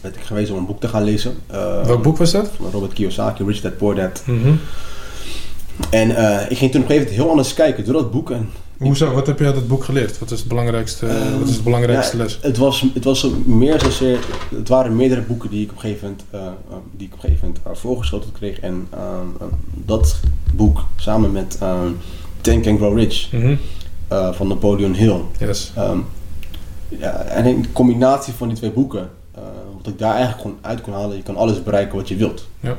[0.00, 1.34] werd ik gewezen om een boek te gaan lezen.
[1.84, 2.50] Welk boek was dat?
[2.56, 4.22] Van Robert Kiyosaki, Rich Dad Poor Dad.
[4.24, 4.52] Mhm.
[5.90, 6.10] En
[6.50, 8.30] ik ging toen op een gegeven moment heel anders kijken door dat boek.
[8.30, 8.48] En
[8.78, 9.12] Hoezo?
[9.12, 10.18] Wat heb je uit het boek geleerd?
[10.18, 12.38] Wat is, het belangrijkste, Ehm, wat is de belangrijkste ja, les?
[12.42, 14.18] Het was, het was meer zozeer,
[14.56, 17.22] het waren meerdere boeken die ik op een gegeven moment, eh, eh, die ik op
[17.22, 18.60] een gegeven moment uh, voorgeschoten kreeg.
[18.60, 19.02] En ehm,
[19.40, 20.20] eh, dat
[20.54, 21.90] boek samen met ehm
[22.40, 23.56] Think and Grow Rich Mhm.
[24.08, 25.20] eh, van Napoleon Hill.
[25.38, 25.72] Yes.
[25.76, 25.98] Ehm,
[26.88, 29.42] ja, en in de combinatie van die twee boeken, eh,
[29.76, 32.46] wat ik daar eigenlijk gewoon uit kon halen, je kan alles bereiken wat je wilt.
[32.60, 32.78] Ja.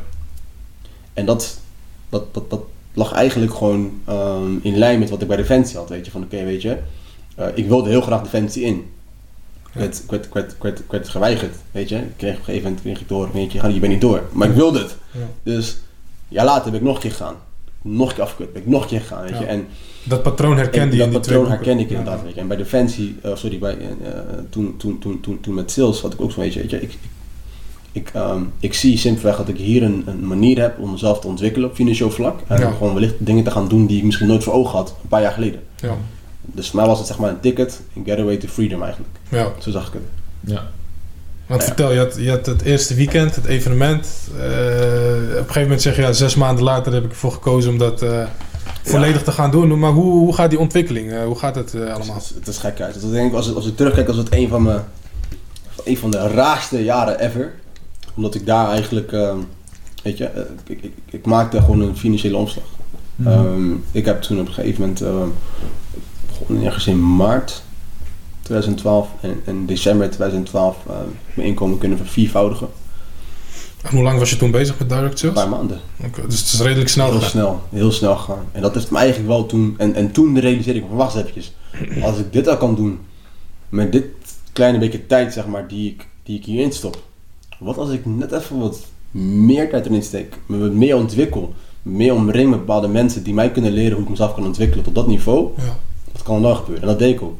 [1.14, 1.60] En dat,
[2.10, 2.62] dat, dat, dat
[3.00, 6.24] lag eigenlijk gewoon ehm, in lijn met wat ik bij Defensie had, weet je, van
[6.24, 6.78] oké, weet je,
[7.36, 8.86] eh, ik wilde heel graag Defensie in.
[9.74, 9.80] Ja.
[9.80, 11.96] werd, ik, werd, ik, werd, ik, werd, ik werd geweigerd, weet je.
[11.96, 14.24] Ik kreeg op een gegeven moment kreeg ik door, weet je, je bent niet door.
[14.32, 14.96] Maar ik wilde het.
[15.12, 15.20] Ja.
[15.44, 15.78] Dus,
[16.28, 17.36] ja later ben ik nog een keer gegaan.
[17.82, 19.44] Nog een keer afgekut, ben ik nog een keer gegaan, weet je.
[19.44, 19.46] Ja.
[19.46, 19.68] En
[20.04, 22.24] Dat patroon herkende en je in dat patroon herken ik inderdaad.
[22.24, 22.40] Weet je.
[22.40, 24.12] En bij Defensie, eh, sorry, bij, eh,
[24.50, 26.82] toen, toen, toen, toen, toen met sales had ik ook zo, weet je, weet je
[26.82, 26.98] ik,
[27.92, 31.28] ik, ehm, ik zie simpelweg dat ik hier een, een manier heb om mezelf te
[31.28, 32.40] ontwikkelen op financieel vlak.
[32.48, 32.72] En Ja.
[32.72, 35.22] gewoon wellicht dingen te gaan doen die ik misschien nooit voor ogen had, een paar
[35.22, 35.60] jaar geleden.
[35.76, 35.96] Ja.
[36.42, 39.14] Dus voor mij was het zeg maar een ticket, een getaway to freedom eigenlijk.
[39.30, 39.48] ja.
[39.60, 40.02] Zo zag ik het.
[40.40, 40.68] Ja.
[41.48, 41.68] Want Ja.
[41.68, 44.08] vertel, je had, je had het eerste weekend, het evenement.
[44.38, 47.72] Eh, op een gegeven moment zeg je, ja, zes maanden later heb ik ervoor gekozen
[47.72, 48.24] om dat eh,
[48.84, 49.80] volledig te gaan doen.
[49.80, 51.12] Maar hoe, hoe gaat die ontwikkeling?
[51.12, 52.16] Eh, hoe gaat het eh, allemaal?
[52.16, 52.96] Het is, het is gek uit.
[53.04, 54.82] Ik denk, als, ik- als ik terugkijk, als het een van, mijn,
[55.86, 57.54] een van de raarste jaren ever.
[58.20, 59.38] Omdat ik daar eigenlijk, ehm,
[60.04, 62.64] weet je, eh, ik, ik, ik maakte gewoon een financiële omslag.
[63.16, 63.30] Mhm.
[63.30, 65.28] Ehm, ik heb toen op een gegeven moment, ehm,
[66.28, 67.64] begonnen ergens in maart
[68.42, 69.10] 2012
[69.46, 70.96] en december 2012 eh,
[71.34, 72.68] mijn inkomen kunnen verviervoudigen.
[73.82, 75.34] En hoe lang was je toen bezig met direct Een sales?
[75.34, 75.80] paar maanden.
[76.06, 78.46] Oké, dus het is redelijk snel Heel snel, heel snel gegaan.
[78.52, 81.54] En dat heeft me eigenlijk wel toen, en, en toen realiseerde ik me, wacht eventjes.
[82.02, 83.00] Als ik dit al kan doen,
[83.70, 84.06] met dit
[84.54, 87.08] kleine beetje tijd zeg maar, die ik, die ik hierin stop.
[87.60, 92.14] Wat als ik net even wat meer tijd erin steek, me wat meer ontwikkel, meer
[92.14, 95.08] omring met bepaalde mensen die mij kunnen leren hoe ik mezelf kan ontwikkelen tot dat
[95.08, 95.50] niveau.
[95.58, 95.78] Ja.
[96.12, 96.82] Dat kan dan gebeuren.
[96.82, 97.40] En dat deed ik ook.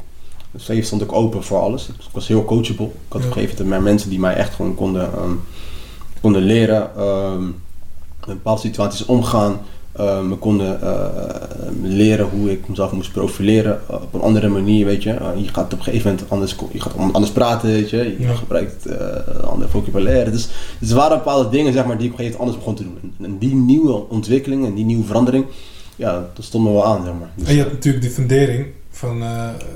[0.50, 1.88] Dus even stond ik open voor alles.
[1.88, 2.86] Ik was heel coachable.
[2.86, 5.32] Ik had op een gegeven moment mensen die mij echt gewoon konden, ehm,
[6.20, 6.96] konden leren.
[6.96, 7.44] ehm,
[8.26, 9.60] met bepaalde situaties omgaan.
[9.92, 11.04] Ehm, me konden eh,
[11.82, 15.10] leren hoe ik mezelf moest profileren eh, op een andere manier, weet je.
[15.10, 17.96] Eh, je gaat op een gegeven moment anders, je gaat anders praten, weet je.
[17.96, 18.34] Je Ja.
[18.34, 20.30] gebruikt eh andere vocabulaire.
[20.30, 20.48] Dus,
[20.78, 22.74] dus er waren bepaalde dingen, zeg maar, die ik op een gegeven moment anders begon
[22.74, 23.12] te doen.
[23.18, 25.44] En, en die nieuwe ontwikkeling en die nieuwe verandering,
[25.96, 27.30] ja, dat stond me wel aan, zeg maar.
[27.34, 29.22] Dus, En je hebt natuurlijk die fundering van,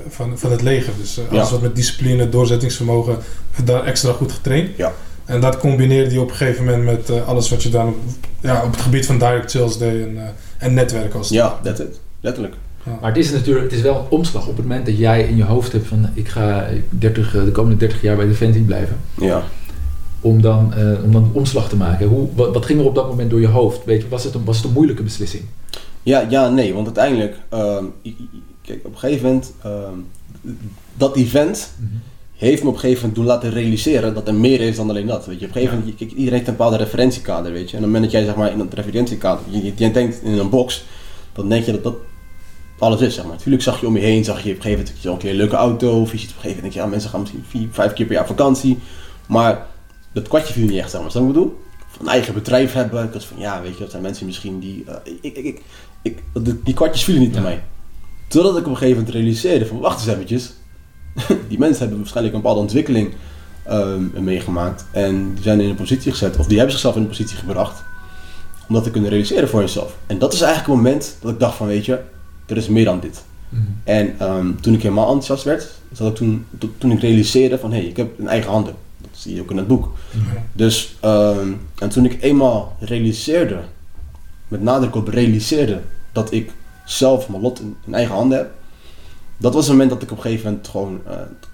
[0.09, 0.93] van, van het leger.
[0.99, 1.51] Dus alles Ja.
[1.51, 3.17] wat met discipline, doorzettingsvermogen,
[3.63, 4.69] daar extra goed getraind.
[4.77, 4.93] Ja.
[5.25, 7.95] En dat combineerde je op een gegeven moment met eh, alles wat je dan
[8.39, 10.23] ja, op het gebied van direct sales deed en, eh,
[10.57, 11.99] en netwerken als het Ja, it.
[12.19, 12.55] Letterlijk.
[12.85, 12.97] Ja.
[13.01, 15.35] Maar het is natuurlijk, het is wel een omslag op het moment dat jij in
[15.35, 18.97] je hoofd hebt van ik ga 30, eh, de komende 30 jaar bij Defensie blijven.
[19.17, 19.43] Ja.
[20.21, 22.07] Om dan, eh, om dan een omslag te maken.
[22.07, 23.85] Hoe, wat, wat ging er op dat moment door je hoofd?
[23.85, 25.43] Weet je, was, het een, was het een moeilijke beslissing?
[26.03, 27.83] Ja, ja, nee, want uiteindelijk, ehm,
[28.61, 29.99] kijk, op een gegeven moment, ehm,
[30.93, 31.71] dat event
[32.35, 35.07] heeft me op een gegeven moment doen laten realiseren dat er meer is dan alleen
[35.07, 35.25] dat.
[35.25, 37.77] Weet je, op een gegeven moment, kijk, iedereen heeft een bepaalde referentiekader, weet je.
[37.77, 40.21] En op het moment dat jij zeg maar in dat referentiekader, je, je, je denkt
[40.23, 40.85] in een box,
[41.33, 41.95] dan denk je dat dat
[42.79, 43.33] alles is, zeg maar.
[43.35, 45.29] Natuurlijk zag je om je heen, zag je op een gegeven moment zo een keer
[45.29, 47.19] een leuke auto, of je ziet op een gegeven moment, denk je, ja, mensen gaan
[47.19, 48.77] misschien vier, vijf keer per jaar vakantie.
[49.27, 49.65] Maar
[50.13, 51.11] dat kwartje viel niet echt, zeg maar.
[51.11, 51.63] Snap je wat ik bedoel?
[51.87, 54.83] Van een eigen bedrijf hebben, ik van, ja, weet je, dat zijn mensen misschien die,
[54.87, 55.61] eh, ik, ik, ik,
[56.01, 56.23] ik,
[56.63, 57.41] die- kwartjes vielen niet Ja.
[57.41, 57.63] mij.
[58.27, 60.53] Totdat ik op een gegeven moment realiseerde van, wacht eens eventjes,
[61.49, 63.13] die mensen hebben waarschijnlijk een bepaalde ontwikkeling
[63.63, 64.85] ehm, meegemaakt.
[64.91, 67.83] En die zijn in een positie gezet, of die hebben zichzelf in een positie gebracht,
[68.67, 69.97] om dat te kunnen realiseren voor jezelf.
[70.07, 71.99] En dat is eigenlijk het moment dat ik dacht van, weet je,
[72.45, 73.23] er is meer dan dit.
[73.49, 73.61] Mhm.
[73.83, 77.71] En ehm, toen ik helemaal enthousiast werd, zat ik toen, to- toen ik realiseerde van,
[77.71, 78.73] hé, hey, ik heb een eigen handen.
[79.01, 79.89] Dat zie je ook in het boek.
[80.53, 81.49] Dus, ehm,
[81.79, 83.59] en toen ik eenmaal realiseerde,
[84.47, 86.51] met nadruk op realiseerde, dat ik
[86.85, 88.51] zelf mijn lot in, in eigen handen heb,
[89.37, 91.11] dat was het moment dat ik op een gegeven moment gewoon, eh,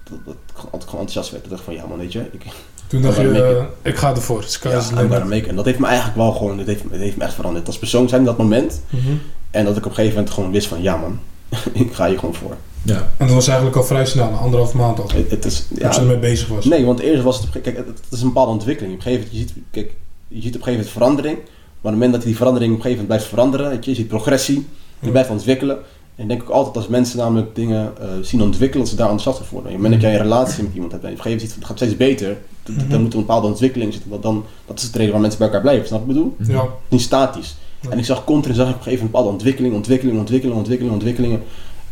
[0.09, 1.43] dat, dat ik gewoon gewoon enthousiast werd.
[1.43, 2.43] Dat ik dacht van, ja man, weet je, ik,
[2.87, 4.43] Toen dacht Ja, je, eh, ik ga ervoor.
[4.43, 5.29] Sky ja, is the I'm gonna limit.
[5.29, 5.47] make it.
[5.47, 7.67] En dat heeft me eigenlijk wel gewoon, het heeft, het heeft me echt veranderd.
[7.67, 8.81] Als persoon zijn in dat moment.
[8.89, 9.11] Mhm.
[9.51, 11.19] En dat ik op een gegeven moment gewoon wist van, ja man,
[11.73, 12.55] ik ga hier gewoon voor.
[12.83, 13.11] Ja.
[13.17, 15.09] En dat was eigenlijk al vrij snel, een anderhalf maand al.
[15.13, 16.65] Het, het is, Dat je ja, ermee bezig was.
[16.65, 18.93] Nee, want eerst was het, kijk, het, het is een bepaalde ontwikkeling.
[18.93, 19.93] Op een gegeven moment, je ziet, kijk,
[20.27, 21.35] je ziet op een gegeven moment verandering.
[21.37, 23.91] Maar op het moment dat die verandering op een gegeven moment blijft veranderen, weet je,
[23.91, 24.55] je ziet progressie,
[24.99, 25.11] je Ja.
[25.11, 25.77] blijft ontwikkelen.
[26.15, 29.10] En ik denk ook altijd als mensen namelijk dingen eh, zien ontwikkelen, dat ze daar
[29.10, 29.71] enthousiast voor worden.
[29.71, 31.60] Op het moment dat jij een relatie met iemand hebt en op een gegeven moment
[31.60, 32.89] het gaat steeds beter, d- d- Mhm.
[32.89, 34.10] dan moet er een bepaalde ontwikkeling zitten.
[34.12, 36.38] Want dan, dat is het reden waar mensen bij elkaar blijven, snap je wat ik
[36.38, 36.56] bedoel?
[36.56, 36.65] Ja.
[36.88, 37.56] Niet statisch.
[37.80, 37.89] Ja.
[37.89, 40.93] En ik zag continu zag ik op een gegeven moment bepaalde ontwikkeling, ontwikkeling, ontwikkeling, ontwikkeling,
[40.93, 41.41] ontwikkelingen.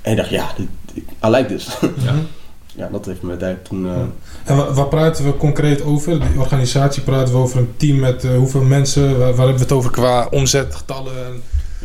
[0.02, 1.68] En ik dacht, ja, dit, I like this.
[2.04, 2.14] Ja.
[2.76, 3.86] Ja, dat heeft me daar toen...
[3.88, 3.94] eh,
[4.46, 6.20] En wa- waar praten we concreet over?
[6.20, 9.10] Die organisatie praten we over een team met eh, hoeveel mensen?
[9.10, 10.84] Waar, waar hebben we het over qua omzet,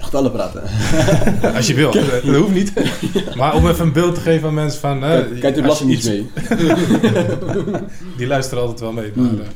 [0.04, 0.32] getallen?
[0.32, 0.62] praten.
[1.56, 1.90] Als je wil.
[1.92, 2.72] dat hoeft niet.
[3.36, 5.04] Maar om even een beeld te geven aan mensen van...
[5.04, 6.26] eh, Kijk, kijk de je belasting niet iets- mee.
[8.16, 9.12] Die luisteren altijd wel mee.
[9.14, 9.40] Maar, Hmm.
[9.40, 9.46] eh,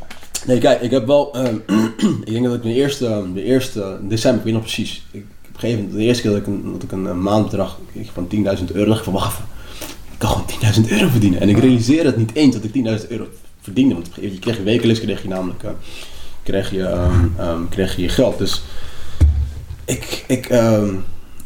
[0.46, 1.34] Nee, kijk, ik heb wel.
[1.34, 1.54] ehm,
[2.24, 5.02] ik denk dat ik de eerste, de eerste december, ik weet nog precies.
[5.10, 7.22] Ik, op een gegeven moment, de eerste keer dat ik een, dat ik een, een
[7.22, 7.78] maandbedrag
[8.12, 9.38] van 10.000 euro, dacht ik van wacht.
[10.12, 11.40] Ik kan gewoon 10.000 euro verdienen.
[11.40, 13.26] En ik realiseerde het niet eens dat ik 10.000 euro
[13.60, 13.94] verdiende.
[13.94, 15.70] Want op een gegeven moment, je kreeg wekelijks, kreeg je namelijk eh,
[16.42, 18.38] kreeg je, ehm, ehm, kreeg je je geld.
[18.38, 18.62] Dus
[19.88, 20.94] ik, ik, ehm,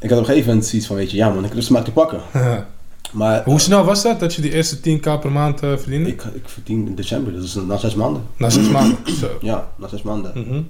[0.01, 1.69] ik had op een gegeven moment zoiets van, weet je, ja man, ik heb dus
[1.69, 2.21] maar te pakken.
[3.13, 6.09] Maar Hoe snel was dat, dat je die eerste 10k per maand eh, verdiende?
[6.09, 8.23] ik, ik verdien in december, dat is na zes maanden.
[8.37, 8.99] Na zes maanden.
[9.21, 9.29] Zo.
[9.41, 10.33] Ja, na zes maanden.
[10.35, 10.61] Mhm.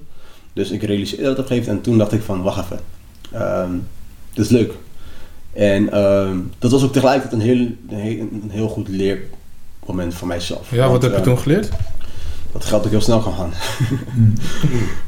[0.53, 2.79] Dus ik realiseerde dat op een gegeven moment en toen dacht ik van, wacht even,
[3.31, 3.71] Ehm
[4.33, 4.73] dit is leuk.
[5.53, 10.27] En ehm, dat was ook tegelijkertijd een heel, een heel, een heel goed leermoment voor
[10.27, 10.71] mijzelf.
[10.71, 11.69] Ja, wat Want, heb je eh, toen geleerd?
[12.53, 13.51] Dat geld ook heel snel kan gaan.
[14.15, 14.33] Mm.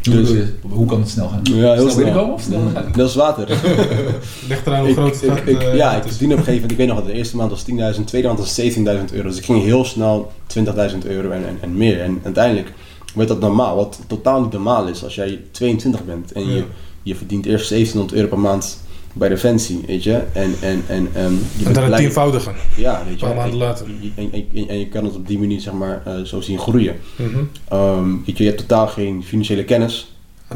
[0.14, 1.40] Hoe, Dus- hoe kan het snel gaan?
[1.44, 1.96] Ja, heel snel snel.
[1.96, 2.92] binnenkomen of snel gaan?
[2.96, 3.48] Dat is water.
[4.50, 5.48] Ligt eraan hoe ik, groot het ik, gaat.
[5.48, 6.10] ik- eh, ja, het ik is.
[6.10, 7.64] verdiende op een gegeven moment, ik weet nog wat, de eerste maand was
[7.96, 9.28] 10.000, de tweede maand was 17.000 euro.
[9.30, 10.64] Dus ik ging heel snel 20.000
[11.08, 12.02] euro en, en, en meer.
[12.02, 12.74] En uiteindelijk
[13.16, 16.64] werd dat normaal, wat totaal niet normaal is als jij 22 bent en je, Ja.
[17.04, 18.80] je verdient eerst 1700 euro per maand
[19.18, 20.24] bij Defensie, weet je.
[20.34, 22.52] En, en, en, en je En dan het tienvoudige.
[22.76, 23.26] Ja, weet Een je.
[23.26, 23.86] paar maanden en, later.
[23.86, 26.60] en, en, en, en je kan het op die manier, zeg maar, eh, zo zien
[26.60, 26.96] groeien.
[27.16, 27.44] Mhm.
[27.68, 30.14] Ehm, weet je, je hebt totaal geen financiële kennis.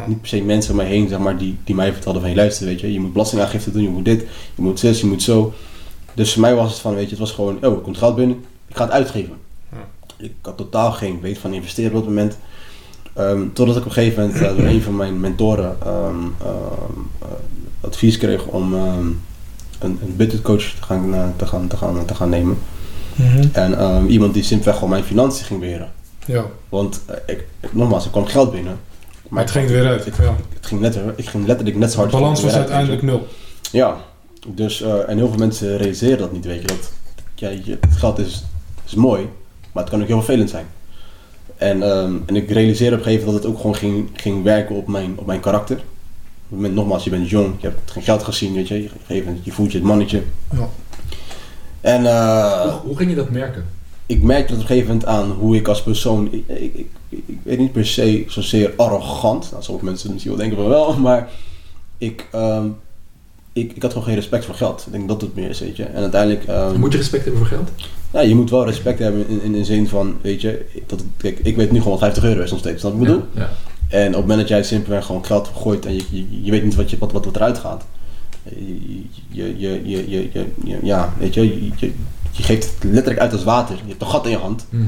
[0.07, 2.35] Niet per se mensen om mij heen, zeg maar, die, die mij vertelden van, je
[2.35, 5.23] luister, weet je, je moet belastingaangifte doen, je moet dit, je moet zus, je moet
[5.23, 5.53] zo.
[6.13, 8.15] Dus voor mij was het van, weet je, het was gewoon, oh, er komt geld
[8.15, 9.33] binnen, ik ga het uitgeven.
[10.17, 12.37] Ik had totaal geen weet van investeren op dat moment.
[13.13, 15.77] Ehm, totdat ik op een gegeven moment eh, door een van mijn mentoren
[17.81, 18.99] advies kreeg om ehm,
[19.79, 22.57] een, een budgetcoach te gaan, eh, te, gaan, te, gaan, te gaan nemen.
[23.15, 23.47] Mhm.
[23.51, 25.91] En ehm, iemand die simpelweg gewoon mijn financiën ging beheren.
[26.25, 28.79] Ja, Want eh, ik, ik- nogmaals, er kwam geld binnen.
[29.29, 30.05] maar het ging er weer uit.
[30.05, 30.35] Het, Ja.
[30.53, 32.11] het ging letterlijk, ik ging letterlijk net zo De hard.
[32.13, 33.27] balans was uiteindelijk nul.
[33.71, 33.97] Ja,
[34.47, 36.67] dus eh, en heel veel mensen realiseren dat niet, weet je.
[36.67, 36.91] Dat,
[37.35, 38.43] ja, je, het geld is,
[38.85, 39.29] is mooi,
[39.71, 40.65] maar het kan ook heel vervelend zijn.
[41.57, 44.43] En, ehm, en ik realiseerde op een gegeven moment dat het ook gewoon ging, ging
[44.43, 45.79] werken op mijn, op mijn karakter.
[46.49, 48.75] Op het moment, nogmaals, je bent jong, je hebt geen geld gezien, weet je.
[48.75, 50.21] Op een gegeven moment, je voelt je het mannetje.
[50.51, 50.69] Ja.
[51.81, 53.65] En eh, Hoe, hoe ging je dat merken?
[54.09, 57.37] ik merkte dat op een gegeven moment aan hoe ik als persoon, ik, ik, ik,
[57.43, 61.29] weet niet per se zozeer arrogant, nou, sommige mensen misschien wel denken van wel, maar
[61.97, 62.65] ik, ehm,
[63.53, 64.83] ik, ik had gewoon geen respect voor geld.
[64.85, 65.83] Ik denk dat het meer is, weet je.
[65.83, 67.69] En uiteindelijk, ehm, Moet je respect hebben voor geld?
[68.13, 71.39] ja, je moet wel respect hebben in, in de zin van, weet je, dat, kijk,
[71.43, 73.23] ik weet nu gewoon wat 50 euro is nog steeds, snap wat ik bedoel?
[73.33, 73.49] Ja.
[73.89, 76.63] En op het moment dat jij simpelweg gewoon geld gooit en je, je, je weet
[76.63, 77.85] niet wat, je, wat, wat, wat eruit gaat.
[78.43, 80.29] Je, je, je, je,
[80.63, 81.71] je, ja, weet je, je,
[82.31, 83.75] je, geeft het letterlijk uit als water.
[83.75, 84.65] Je hebt een gat in je hand.
[84.69, 84.83] Mhm.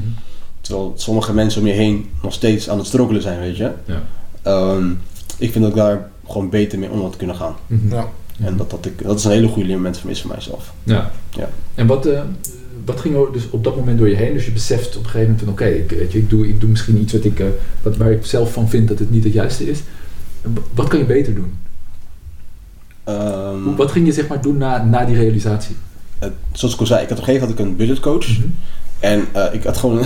[0.60, 3.72] Terwijl sommige mensen om je heen nog steeds aan het struggelen zijn, weet je.
[3.84, 4.02] Ja.
[4.42, 4.90] Ehm,
[5.38, 7.54] ik vind dat ik daar gewoon beter mee om had kunnen gaan.
[7.66, 7.94] Mhm.
[7.94, 8.08] Ja.
[8.40, 10.72] En dat, dat, ik, dat is een hele goede leermoment voor mijzelf.
[10.82, 11.10] Ja.
[11.30, 11.48] Ja.
[11.74, 12.20] En wat, eh,
[12.84, 14.32] wat ging er dus op dat moment door je heen?
[14.32, 15.66] Dus je beseft op een gegeven moment van oké,
[16.14, 17.46] ik, doe, ik doe misschien iets wat ik, eh,
[17.82, 19.78] wat, waar ik zelf van vind dat het niet het juiste is.
[20.74, 21.52] Wat kan je beter doen?
[23.64, 25.76] Hoe- Wat ging je zeg maar doen na, na die realisatie?
[26.52, 28.38] zoals ik al zei, ik had op een gegeven moment had ik een budgetcoach.
[28.38, 28.46] Mhm.
[29.00, 30.04] En eh, ik had gewoon.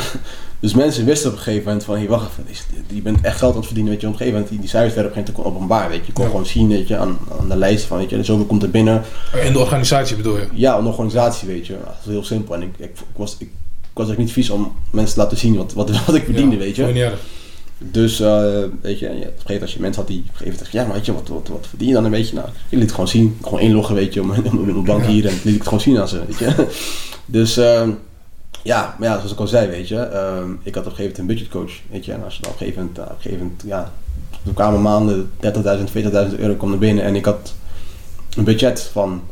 [0.61, 2.65] Dus mensen wisten op een gegeven moment van, hey, wacht even,
[2.95, 4.07] je bent echt geld aan het verdienen, weet je.
[4.07, 6.07] Op een gegeven moment, die, die cijfers werden op een gegeven moment openbaar, weet je.
[6.07, 6.31] Je kon Ja.
[6.31, 9.03] gewoon zien, weet je, aan, aan de lijst van, weet je, zoveel komt er binnen.
[9.45, 10.47] In de organisatie bedoel je?
[10.55, 11.73] Ja, een organisatie, weet je.
[11.85, 12.55] Dat is heel simpel.
[12.55, 13.49] En ik, ik, ik was, ik,
[13.81, 16.55] ik was ook niet vies om mensen te laten zien wat, wat, wat ik verdiende,
[16.57, 16.85] Ja, weet je.
[16.85, 17.21] niet erg.
[17.79, 20.37] Dus, eh, weet je, ja, op een gegeven als je mensen had die op een
[20.37, 22.35] gegeven moment ja, maar weet je, wat, wat, wat verdien je dan een beetje?
[22.35, 23.39] Nou, ik liet het gewoon zien.
[23.43, 26.09] Gewoon inloggen, weet je, om een bank hier en liet ik het gewoon zien aan
[26.09, 26.67] ze, weet je.
[27.27, 27.91] Dus, ehm,
[28.67, 31.03] ja, maar ja, zoals ik al zei, weet je, ehm, ik had op een gegeven
[31.03, 32.13] moment een budgetcoach, weet je.
[32.13, 33.93] En als je dan op een gegeven moment, eh, op een gegeven moment, ja,
[34.47, 37.55] er kwamen maanden 30.000, 40.000 euro kwam er binnen en ik had
[38.37, 39.23] een budget van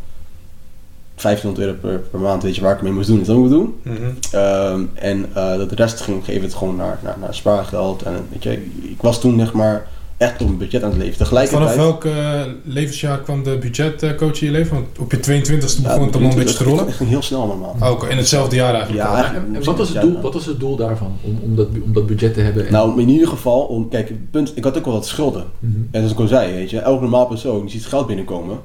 [1.15, 3.21] 1500 euro per, per maand, weet je, waar ik mee moest doen.
[3.21, 3.81] Is dat moet doen?
[3.83, 3.97] Mhm.
[4.31, 8.03] Ehm, en eh de rest ging op een gegeven moment gewoon naar, naar, naar spaargeld.
[8.03, 11.17] En weet je, ik was toen zeg maar echt op een budget aan het leven.
[11.19, 11.71] Tegelijkertijd...
[11.71, 14.75] Vanaf welk eh, levensjaar kwam de budgetcoach in je leven?
[14.75, 16.87] Want op je 22e begon Ja, het allemaal een beetje te rollen.
[16.87, 17.77] Het ging heel snel allemaal.
[17.79, 19.03] Ah, Oké, in hetzelfde jaar eigenlijk.
[19.05, 19.17] Ja, al.
[19.17, 19.47] eigenlijk.
[19.47, 21.17] En, en wat, was het doel, wat was het doel daarvan?
[21.23, 22.67] Om, om, dat, om dat budget te hebben?
[22.67, 25.45] En, Nou, in ieder geval, om, kijk, punt, ik had ook wel wat schulden.
[25.59, 25.73] Mhm.
[25.91, 28.59] En zoals ik al zei, weet je, elke normaal persoon die ziet geld binnenkomen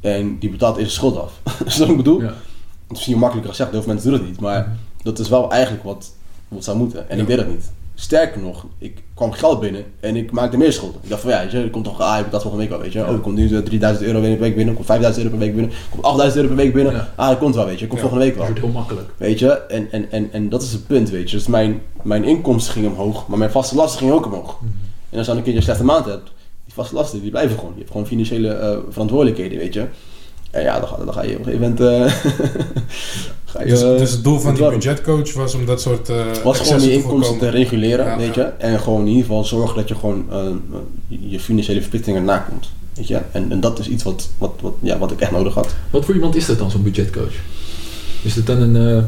[0.00, 1.32] en die betaalt eerst schuld af.
[1.66, 2.20] Is dat wat ik bedoel?
[2.20, 2.26] Ja.
[2.26, 2.34] Het
[3.00, 4.70] is misschien makkelijker gezegd, heel veel mensen doen het niet, maar Mhm.
[5.02, 6.12] dat is wel eigenlijk wat,
[6.48, 7.08] wat zou moeten.
[7.10, 7.22] En Ja.
[7.22, 7.70] ik deed dat niet.
[7.94, 11.00] Sterker nog, ik kwam geld binnen en ik maakte meer schulden.
[11.02, 13.00] Ik dacht van ja, er komt toch, ah, je betaalt volgende week wel, weet je.
[13.00, 15.54] Oh, er komt nu eh, 3000 euro per week binnen, komt 5000 euro per week
[15.56, 16.92] binnen, komt 8000 euro per week binnen.
[16.92, 17.12] Ja.
[17.16, 18.06] Ah, dat komt wel, weet je, komt Ja.
[18.08, 18.52] volgende week Dat wel.
[18.52, 19.08] wordt heel makkelijk.
[19.16, 21.36] Weet je, en, en, en, en dat is het punt, weet je.
[21.36, 24.58] Dus mijn, mijn inkomsten gingen omhoog, maar mijn vaste lasten gingen ook omhoog.
[24.60, 24.70] Mhm.
[25.10, 26.32] En als je dan een keer een slechte maand hebt,
[26.64, 27.72] die vaste lasten die blijven gewoon.
[27.72, 29.86] Je hebt gewoon financiële eh, verantwoordelijkheden, weet je.
[30.52, 31.80] En ja, dan ga, dan ga je op een gegeven moment...
[31.80, 32.12] eh,
[33.52, 36.16] ga je, Dus, eh, dus het doel van die budgetcoach was om dat soort eh
[36.44, 38.42] was gewoon die te inkomsten te reguleren, Ja, weet ja.
[38.58, 38.64] je.
[38.66, 40.46] En gewoon in ieder geval zorgen dat je gewoon eh,
[41.08, 42.70] je financiële verplichtingen nakomt.
[42.94, 43.20] Weet je.
[43.32, 45.74] En, en dat is iets wat, wat, wat, ja, wat ik echt nodig had.
[45.90, 47.34] Wat voor iemand is dat dan, zo'n budgetcoach?
[48.22, 48.76] Is het dan een...
[48.96, 49.04] eh,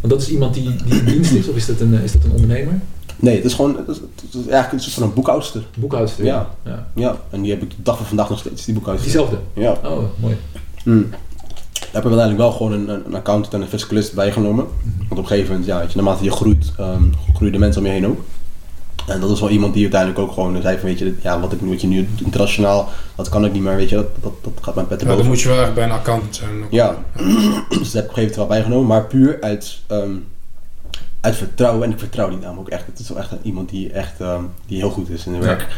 [0.00, 2.12] want dat is iemand die, die in dienst is, of is dat een, eh, is
[2.12, 2.80] dat een ondernemer?
[3.16, 5.66] Nee, het is gewoon het is, het is eigenlijk een soort van een boekhoudster.
[5.78, 6.24] Boekhoudster?
[6.24, 6.50] Ja.
[6.64, 6.86] ja.
[6.94, 9.10] Ja, en die heb ik de dag van vandaag nog steeds, die boekhoudster.
[9.10, 9.38] Diezelfde?
[9.52, 9.78] Ja.
[9.84, 10.36] Oh, mooi.
[10.84, 14.64] Daar heb ik uiteindelijk wel gewoon een, een accountant en een fiscalist bijgenomen.
[14.98, 17.02] Want op een gegeven moment, ja, weet je, naarmate je groeit, ehm
[17.34, 18.20] groeien de mensen om je heen ook.
[19.06, 21.52] En dat is wel iemand die uiteindelijk ook gewoon zei van, weet je, ja, wat
[21.52, 24.32] ik nu, wat je nu internationaal, dat kan ik niet meer, weet je, dat, dat,
[24.42, 26.50] dat gaat mijn pet te Ja, dan moet je wel echt bij een accountant zijn.
[26.70, 26.96] Ja,
[27.68, 30.10] dus dat heb ik op een gegeven moment wel bijgenomen, maar puur uit, ehm,
[31.20, 31.82] uit vertrouwen.
[31.84, 32.86] En ik vertrouw die naam ook echt.
[32.86, 35.42] Het is wel echt een- iemand die echt ehm, die heel goed is in zijn
[35.42, 35.48] Ja.
[35.48, 35.68] werk.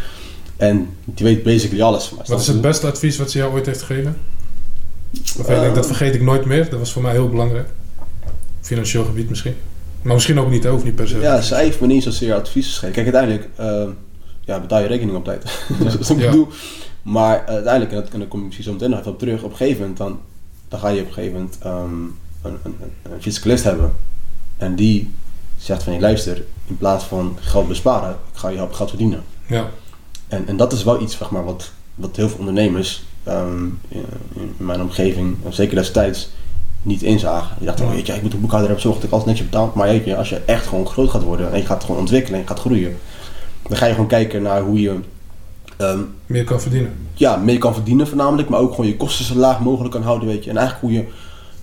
[0.56, 2.26] En die weet basically alles van mij.
[2.28, 4.16] Wat is het beste advies wat ze jou ooit heeft gegeven?
[5.38, 5.60] Eh.
[5.60, 6.70] denkt, dat vergeet ik nooit meer.
[6.70, 7.68] Dat was voor mij heel belangrijk.
[8.60, 9.54] Financieel gebied misschien.
[10.02, 11.18] Maar misschien ook niet, hoeft niet per se.
[11.18, 12.92] Ja, zij heeft me niet zozeer advies gegeven.
[13.04, 13.90] Kijk, uiteindelijk ehm,
[14.44, 15.42] ja, betaal je rekening op tijd.
[15.82, 16.30] dat is wat ik Ja.
[16.30, 16.48] bedoel.
[17.02, 19.18] Maar eh, uiteindelijk, en dat, en daar kom ik misschien zo meteen nog even op
[19.18, 20.20] terug, op een gegeven moment dan,
[20.68, 22.02] dan ga je op een gegeven moment ehm,
[22.42, 23.92] een, een, een, een fiscalist hebben.
[24.56, 25.10] En die
[25.58, 29.22] zegt van, je luister, in plaats van geld besparen, ik ga je helpen geld verdienen.
[29.46, 29.68] Ja.
[30.28, 34.04] En, en dat is wel iets zeg maar, wat, wat heel veel ondernemers ehm, in,
[34.34, 36.28] in mijn omgeving, zeker destijds,
[36.82, 37.56] niet inzagen.
[37.58, 37.90] Die dachten, Ja.
[37.90, 39.72] van, weet je, ik moet een boekhouder hebben, zorg dat ik alles netjes betaal.
[39.74, 42.34] Maar weet je, als je echt gewoon groot gaat worden en je gaat gewoon ontwikkelen
[42.38, 42.96] en je gaat groeien,
[43.68, 44.94] dan ga je gewoon kijken naar hoe je
[45.76, 46.92] ehm, Meer kan verdienen.
[47.14, 50.28] ja, meer kan verdienen voornamelijk, maar ook gewoon je kosten zo laag mogelijk kan houden,
[50.28, 50.50] weet je.
[50.50, 51.08] En eigenlijk hoe je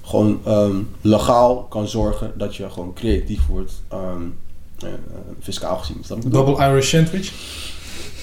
[0.06, 3.98] gewoon ehm, legaal kan zorgen dat je gewoon creatief wordt, eh,
[4.80, 4.90] eh,
[5.42, 6.04] fiscaal gezien.
[6.28, 7.32] Double Irish sandwich.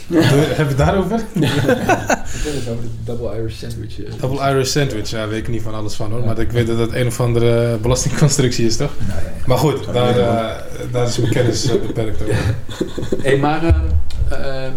[0.06, 1.18] Doe- Heb je het daarover?
[1.34, 4.02] Ik het over de double Irish sandwich.
[4.02, 4.12] eh.
[4.20, 6.24] Double Irish sandwich, ja, weet ik niet van alles van hoor.
[6.24, 8.90] Maar ik weet dat dat een of andere belastingconstructie is, toch?
[9.08, 9.32] Nou, ja.
[9.46, 10.56] Maar goed, daar, eh,
[10.92, 12.54] daar is mijn kennis eh, beperkt over.
[13.22, 13.74] Hey, maar ehm,
[14.28, 14.72] ehm,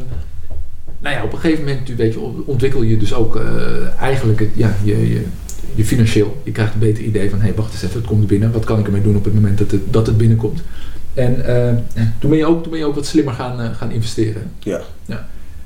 [0.99, 3.43] nou ja, op een gegeven moment tu- weet je, ontwikkel je dus ook eh,
[3.99, 5.25] eigenlijk het, ja, je, je,
[5.75, 6.41] je financieel.
[6.43, 8.51] Je krijgt een beter idee van, hé, hey, wacht eens even, het komt binnen.
[8.51, 10.61] Wat kan ik ermee doen op het moment dat het, dat het binnenkomt?
[11.13, 11.73] En eh,
[12.19, 14.51] toen, ben je ook, toen ben je ook wat slimmer gaan, eh, gaan investeren.
[14.59, 14.81] Ja.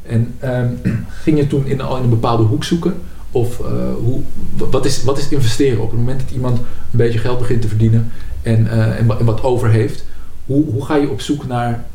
[0.04, 0.68] En ehm,
[1.24, 2.94] ging je toen in, al in een bepaalde hoek zoeken?
[3.32, 3.66] Of eh,
[4.04, 4.22] hoe,
[4.58, 5.82] wa- wat, is, wat is investeren?
[5.82, 9.26] Op het moment dat iemand een beetje geld begint te verdienen en, eh, en, en
[9.26, 10.06] wat over heeft,
[10.46, 11.86] hoe, hoe ga je op zoek naar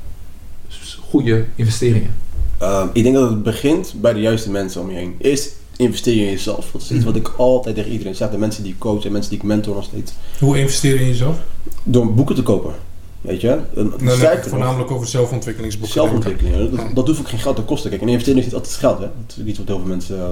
[1.00, 2.10] goede investeringen?
[2.58, 5.14] Ehm, ik denk dat het begint bij de juiste mensen om je heen.
[5.18, 6.70] Eerst investeer je in jezelf.
[6.72, 8.30] Dat is iets wat ik altijd tegen iedereen zeg.
[8.30, 10.12] De mensen die ik coach en mensen die ik mentor nog steeds.
[10.38, 11.36] Hoe investeer je in jezelf?
[11.82, 12.72] Door boeken te kopen.
[13.22, 13.58] Weet je?
[13.74, 14.16] Een, nee,
[14.48, 15.92] voornamelijk over zelfontwikkelingsboeken.
[15.92, 16.70] zelfontwikkeling.
[16.70, 17.90] Dat, dat hoeft ook geen geld te kosten.
[17.90, 18.98] Kijk, een investering is niet altijd geld.
[18.98, 19.06] Hè?
[19.26, 20.26] Dat is iets wat heel veel mensen eh,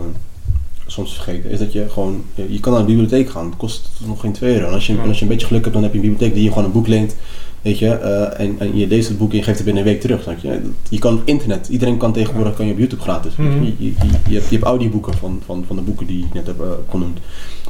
[0.87, 3.47] soms vergeten, is dat je gewoon, je je kan naar de bibliotheek gaan.
[3.47, 4.67] Het kost nog geen 2 euro.
[4.67, 5.03] En als je, Ja.
[5.03, 6.65] en als je een beetje geluk hebt, dan heb je een bibliotheek die je gewoon
[6.65, 7.17] een boek leent.
[7.63, 9.91] Weet je, eh, en, en je leest het boek en je geeft het binnen een
[9.93, 10.23] week terug.
[10.23, 10.61] Snap je?
[10.89, 13.37] Je kan op internet, iedereen kan tegenwoordig kan je op YouTube gratis.
[13.37, 13.63] Mhm.
[13.65, 13.95] Je, je, je,
[14.29, 16.67] je hebt, je hebt audioboeken van, van, van de boeken die ik net heb eh,
[16.91, 17.19] genoemd.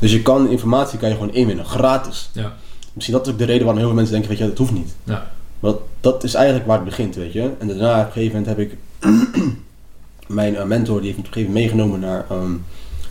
[0.01, 2.31] Dus je kan informatie kan je gewoon inwinnen, gratis.
[2.33, 2.57] Ja.
[2.93, 4.73] Misschien dat is ook de reden waarom heel veel mensen denken, weet je, dat hoeft
[4.73, 4.95] niet.
[5.05, 5.31] Ja.
[5.61, 7.51] Maar dat, dat is eigenlijk waar het begint, weet je.
[7.59, 8.77] En daarna op een gegeven moment heb ik
[10.41, 12.53] mijn eh, mentor, die heeft me op een gegeven moment meegenomen naar, ehm,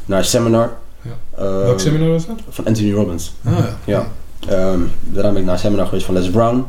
[0.05, 0.77] naar een seminar.
[1.01, 1.11] Ja.
[1.37, 2.39] Ehm, Welk seminar was dat?
[2.49, 3.33] Van Anthony Robbins.
[3.43, 3.77] Ah, ja.
[3.85, 4.07] Ja.
[4.47, 6.57] Ehm, daarna ben ik naar een seminar geweest van Les Brown.
[6.57, 6.65] Ik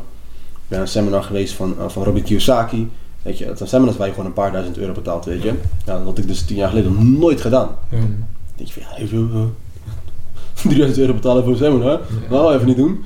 [0.67, 2.89] ben naar een seminar geweest van, eh, van Robert Kiyosaki.
[3.21, 5.53] Weet je, het zijn seminars waar je gewoon een paar duizend euro betaalt, weet je.
[5.85, 7.69] Ja, dat had ik dus tien jaar geleden nog nooit gedaan.
[7.89, 7.97] Ja.
[7.99, 9.55] Dan denk je van, ja, even,
[10.69, 11.99] 3000 euro betalen voor een seminar?
[12.29, 13.03] Nou, even niet doen.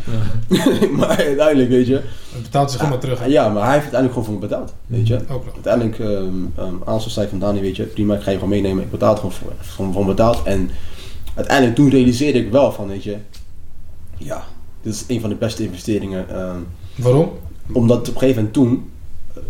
[0.49, 0.87] Ja.
[0.97, 1.93] maar uiteindelijk, weet je.
[2.33, 3.19] Het betaalt zich helemaal terug.
[3.19, 3.25] hè?
[3.25, 5.15] Ja, maar hij heeft uiteindelijk gewoon voor me betaald, weet je.
[5.29, 5.53] Ook nog.
[5.53, 8.83] Uiteindelijk, um, um, Aansel zei van Dani, weet je, prima, ik ga je gewoon meenemen.
[8.83, 10.43] Ik betaal het gewoon voor, gewoon voor betaald.
[10.43, 10.69] En
[11.35, 13.15] uiteindelijk toen realiseerde ik wel van, weet je,
[14.17, 14.43] ja,
[14.81, 16.29] dit is een van de beste investeringen.
[16.29, 16.59] ehm,
[16.95, 17.29] Waarom?
[17.71, 18.89] omdat op een gegeven moment toen,
[19.33, 19.41] eh,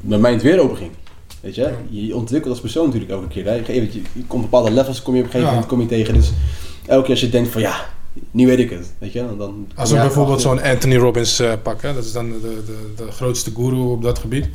[0.00, 0.90] mijn mind weer open ging.
[1.40, 3.44] Weet je, je ontwikkelt als persoon natuurlijk elke keer.
[3.44, 3.52] Hè?
[3.54, 6.14] Je, je komt op bepaalde levels, kom je op een gegeven moment kom je tegen.
[6.14, 6.30] Dus
[6.86, 7.84] elke keer als je denkt van, ja,
[8.30, 8.92] nu weet ik het.
[8.98, 12.30] Weet je, dan, dan Als we bijvoorbeeld zo'n Anthony Robbins eh, pakken, dat is dan
[12.30, 14.46] de, de, de grootste guru op dat gebied.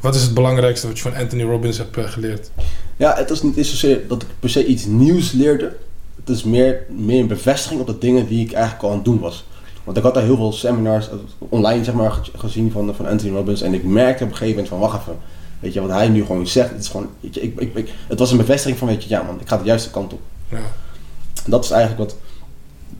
[0.00, 2.50] Wat is het belangrijkste wat je van Anthony Robbins hebt eh, geleerd?
[2.96, 5.76] Ja, het is niet eens zozeer dat ik per se iets nieuws leerde.
[6.16, 9.04] Het is meer, meer een bevestiging op de dingen die ik eigenlijk al aan het
[9.04, 9.44] doen was.
[9.84, 13.06] Want ik had daar heel veel seminars eh, online zeg maar, ge- gezien van, van
[13.06, 13.62] Anthony Robbins.
[13.62, 15.18] En ik merkte op een gegeven moment van, wacht even.
[15.62, 17.92] Weet je, wat hij nu gewoon zegt, het is gewoon, weet je, ik, ik, ik,
[18.08, 20.20] het was een bevestiging van, weet je, ja man, ik ga de juiste kant op.
[20.48, 20.56] Ja.
[21.44, 22.18] En dat is eigenlijk wat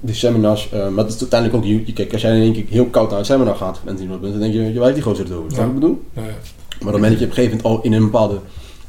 [0.00, 2.64] die seminars, eh, maar dat is uiteindelijk ook, je, kijk, als jij in één keer
[2.68, 5.02] heel koud naar een seminar gaat Anthony Robbins, dan denk je, weet je, waar heeft
[5.02, 5.56] die gozer het over?
[5.56, 6.02] Wat ik bedoel?
[6.12, 6.26] Ja, ja.
[6.28, 6.38] Maar op
[6.78, 8.40] het moment dat je op een gegeven moment al in een bepaalde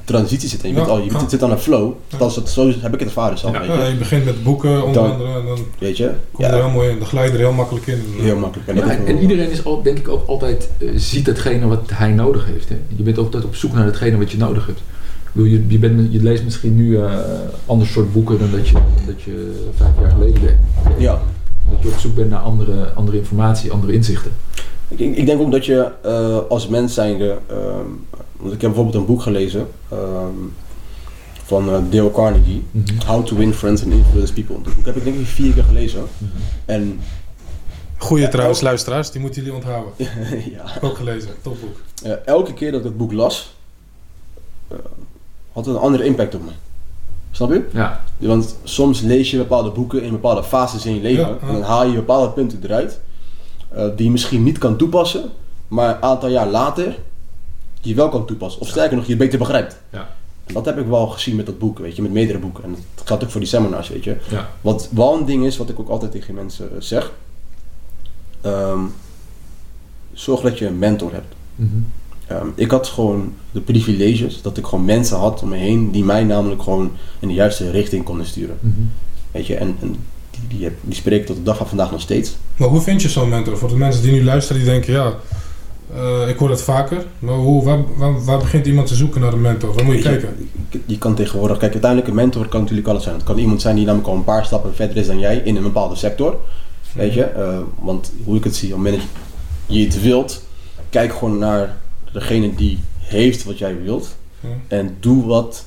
[0.04, 1.30] transitie zit en je, Ja, bent al, je ja.
[1.30, 2.18] zit aan een flow, Ja.
[2.18, 3.60] dat is het, zo heb ik het ervaren zelf, Ja.
[3.60, 3.74] weet je.
[3.78, 6.12] Ja, je begint met boeken onder Dan- andere en dan Weet je?
[6.32, 6.98] kom je er heel mooi in.
[7.00, 8.02] Dan glij je er heel makkelijk in.
[8.18, 8.70] heel makkelijk.
[8.70, 10.90] En Ja, dat is en, wel- en iedereen is al, denk ik ook altijd, eh,
[10.96, 12.70] ziet hetgene wat hij nodig heeft.
[12.70, 12.78] Hè?
[12.96, 14.82] Je bent altijd op zoek naar hetgene wat je nodig hebt.
[15.32, 17.12] Bedoel, je, je, bent, je leest misschien nu eh
[17.66, 18.74] ander soort boeken dan dat je,
[19.06, 20.56] dat je vijf jaar geleden deed.
[20.98, 21.22] Ja.
[21.72, 24.32] Dat je op zoek bent naar andere, andere informatie, andere inzichten.
[24.88, 27.86] Ik, ik denk ook dat je eh, als mens zijnde, ehm,
[28.44, 30.28] want ik heb bijvoorbeeld een boek gelezen ehm,
[31.44, 32.64] van eh, Dale Carnegie,
[33.06, 34.56] How to Win Friends and Influence People.
[34.64, 36.04] Dat boek heb ik denk ik vier keer gelezen.
[36.66, 37.00] En
[37.98, 39.94] Goeie Ja, trouwens, ook- luisteraars, die moeten jullie onthouden.
[40.56, 41.76] ja, Ook gelezen, topboek.
[42.04, 43.56] eh, elke keer dat ik het boek las,
[44.68, 44.78] eh,
[45.52, 46.52] had het een andere impact op me.
[47.32, 47.66] Snap je?
[47.74, 51.48] Ja, Want soms lees je bepaalde boeken in bepaalde fases in je leven Ja, ja.
[51.48, 53.00] en dan haal je bepaalde punten eruit
[53.70, 55.30] eh, die je misschien niet kan toepassen,
[55.68, 56.96] maar een aantal jaar later
[57.84, 58.62] je wel kan toepassen.
[58.62, 59.78] Of sterker nog, je het beter begrijpt.
[59.90, 60.10] Ja.
[60.46, 62.64] En dat heb ik wel gezien met dat boek, weet je, met meerdere boeken.
[62.64, 64.18] En dat geldt ook voor die seminars, weet je.
[64.30, 64.50] ja.
[64.62, 67.12] Wat wel een ding is, wat ik ook altijd tegen mensen eh, zeg.
[68.42, 68.80] ehm,
[70.14, 71.34] zorg dat je een mentor hebt.
[71.56, 71.70] Mhm.
[72.28, 76.04] Ehm, ik had gewoon de privileges dat ik gewoon mensen had om me heen die
[76.04, 78.58] mij namelijk gewoon in de juiste richting konden sturen.
[78.60, 78.82] Mhm.
[79.32, 79.96] Weet je, en, en
[80.32, 82.36] die, die, heb- die spreek ik tot de dag van vandaag nog steeds.
[82.56, 83.58] Maar hoe vind je zo'n mentor?
[83.58, 85.14] Voor de mensen die nu luisteren, die denken, ja,
[85.96, 87.06] eh, ik hoor dat vaker.
[87.20, 89.74] Maar hoe, waar, waar, waar begint iemand te zoeken naar een mentor?
[89.74, 90.50] Waar moet je kijken?
[90.70, 93.16] Je, je kan tegenwoordig, kijk, uiteindelijk een mentor kan natuurlijk alles zijn.
[93.16, 95.56] Het kan iemand zijn die namelijk al een paar stappen verder is dan jij in
[95.56, 96.38] een bepaalde sector.
[96.94, 99.04] Weet je, Eh, want hoe ik het zie, op het moment
[99.68, 100.44] dat je het wilt,
[100.90, 101.78] kijk gewoon naar
[102.14, 104.16] degene die heeft wat jij wilt.
[104.40, 104.50] Ja.
[104.68, 105.66] En doe wat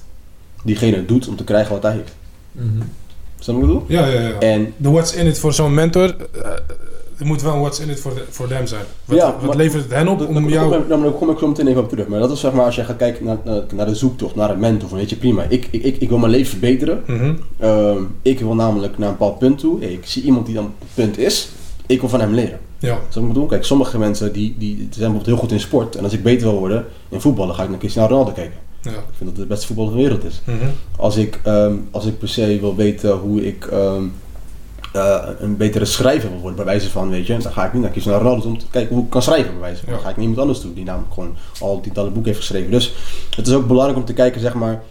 [0.62, 2.15] diegene doet om te krijgen wat hij heeft.
[2.53, 2.67] Mhm.
[3.39, 3.99] Snap je wat ik bedoel?
[3.99, 4.39] Ja, ja, ja.
[4.39, 6.51] En De what's in it voor zo'n mentor, eh,
[7.18, 8.00] er moet wel een what's in it
[8.31, 8.85] voor them zijn.
[9.05, 10.70] Wat, Ja, wat maar- levert het hen op Dat- om jou...
[10.70, 12.07] kom ik- daar kom ik zo meteen even op terug.
[12.07, 14.50] Maar dat is zeg maar als je gaat kijken naar, naar, naar de zoektocht, naar
[14.50, 14.88] een mentor.
[14.88, 15.42] Van, weet je, prima.
[15.48, 17.02] Ik, ik, ik, ik wil mijn leven verbeteren.
[17.07, 17.35] Mhm.
[17.59, 19.81] Ehm, ik wil namelijk naar een bepaald punt toe.
[19.92, 21.48] Ik zie iemand die dan op het punt is.
[21.87, 22.59] Ik wil van hem leren.
[22.79, 23.48] Ja, Zou ik bedoel?
[23.48, 25.96] Kijk, sommige mensen die, die, zijn bijvoorbeeld heel goed in sport.
[25.96, 28.57] En als ik beter wil worden in voetballen, ga ik naar Cristiano Ronaldo kijken.
[28.83, 28.90] ja.
[28.90, 30.42] Ik vind dat het de beste voetballer van de wereld is.
[30.44, 30.57] Mhm.
[30.96, 34.02] Als ik, ehm, als ik per se wil weten hoe ik ehm,
[34.96, 37.82] eh, een betere schrijver wil worden, bij wijze van, weet je, dan ga ik niet
[37.82, 39.92] naar Cristiano Ronaldo om te kijken hoe ik kan schrijven, bij wijze van.
[39.92, 42.70] Dan ga ik naar iemand anders toe, die namelijk gewoon al tientallen boeken heeft geschreven.
[42.70, 42.94] Dus
[43.36, 44.82] het is ook belangrijk om te kijken, zeg maar,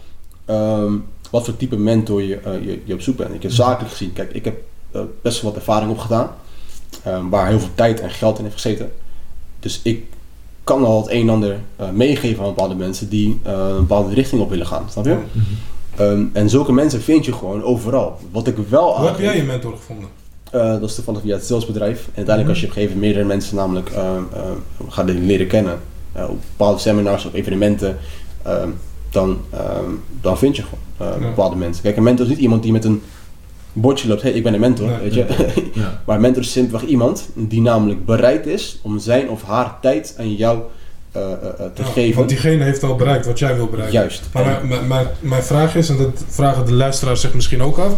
[0.44, 0.92] ehm,
[1.30, 3.34] wat voor type mentor je, eh, je, je op zoek bent.
[3.34, 4.56] Ik heb zakelijk gezien, kijk, ik heb
[4.90, 6.30] eh, best wel wat ervaring opgedaan,
[7.02, 8.92] ehm, waar heel veel tijd en geld in heeft gezeten.
[9.60, 10.04] Dus ik
[10.64, 11.58] kan al het een en ander
[11.92, 15.16] meegeven aan bepaalde mensen die een bepaalde richting op willen gaan, snap je?
[15.32, 15.44] Mhm.
[15.96, 18.18] Ehm, en zulke mensen vind je gewoon overal.
[18.32, 20.08] Wat ik wel Hoe heb jij je mentor gevonden?
[20.50, 21.98] eh, dat is toevallig via het salesbedrijf.
[22.06, 25.46] En uiteindelijk als je op een gegeven moment meerdere mensen namelijk ehm, ehm, gaat leren
[25.46, 25.78] kennen,
[26.12, 27.96] eh, op bepaalde seminars of evenementen,
[28.42, 28.68] ehm,
[29.10, 29.90] dan, ehm,
[30.20, 30.84] dan vind je gewoon
[31.14, 31.26] eh, Ja.
[31.28, 31.82] bepaalde mensen.
[31.82, 33.02] Kijk, een mentor is niet iemand die met een
[33.72, 35.26] bordje loopt, hé, hey, ik ben een mentor, Nee, weet je.
[35.74, 36.00] Ja.
[36.06, 40.14] maar een mentor is simpelweg iemand die namelijk bereid is om zijn of haar tijd
[40.18, 40.64] aan jou eh,
[41.74, 42.16] te Ja, geven.
[42.16, 43.98] Want diegene heeft al bereikt wat jij wil bereiken.
[43.98, 44.22] Juist.
[44.32, 47.92] Maar mijn, mijn, mijn, vraag is, en dat vragen de luisteraars zich misschien ook af,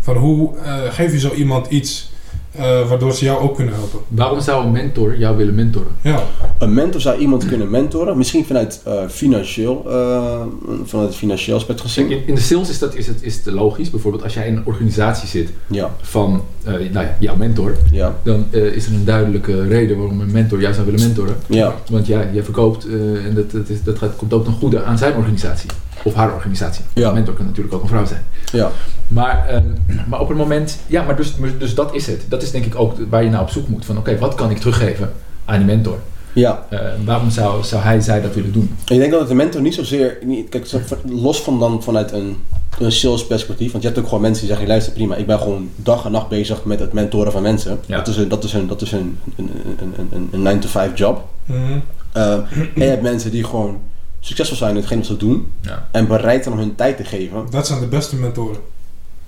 [0.00, 2.10] van hoe eh, geef je zo iemand iets
[2.50, 3.98] eh, waardoor ze jou ook kunnen helpen?
[4.08, 5.92] Waarom zou een mentor jou willen mentoren?
[6.02, 6.22] Ja,
[6.58, 10.40] Een mentor zou iemand kunnen mentoren, misschien vanuit, eh, financieel, eh,
[10.84, 12.10] vanuit het financieel aspect gezien.
[12.10, 13.90] in, in de sales is, dat, is, het, is het logisch.
[13.90, 18.16] Bijvoorbeeld als jij in een organisatie zit Ja, van eh, nou ja, jouw mentor, ja,
[18.22, 21.36] dan eh, is er een duidelijke reden waarom een mentor jou zou willen mentoren.
[21.46, 24.52] ja, Want ja, je verkoopt eh, en dat, dat, is, dat gaat, komt ook ten
[24.52, 25.70] goede aan zijn organisatie.
[26.02, 26.84] Of haar organisatie.
[26.92, 27.08] Ja.
[27.08, 28.24] Een mentor kan natuurlijk ook een vrouw zijn.
[28.52, 28.70] ja.
[29.08, 29.64] Maar, ehm,
[30.08, 32.24] maar op het moment, ja, maar dus, dus dat is het.
[32.28, 33.84] Dat is denk ik ook waar je naar op zoek moet.
[33.84, 35.12] Van oké, wat kan ik teruggeven
[35.44, 35.98] aan die mentor?
[36.32, 36.66] ja.
[36.68, 38.76] Eh, waarom zou, zou hij, zij dat willen doen?
[38.86, 40.66] Ik denk dat een mentor niet zozeer, niet, kijk,
[41.04, 42.36] los van dan vanuit een,
[42.78, 45.38] een sales perspectief, want je hebt ook gewoon mensen die zeggen, luister prima, ik ben
[45.38, 47.80] gewoon dag en nacht bezig met het mentoren van mensen.
[47.86, 47.96] Ja.
[47.96, 50.60] Dat is een, dat is een, dat is een, een, een, een, een, een 9
[50.60, 51.24] to 5 job.
[51.44, 51.78] Mhm.
[52.12, 53.78] Eh, en je hebt mensen die gewoon
[54.20, 55.88] succesvol zijn in hetgeen wat ze doen Ja.
[55.90, 57.46] en bereid zijn om hun tijd te geven.
[57.50, 58.56] dat zijn de beste mentoren.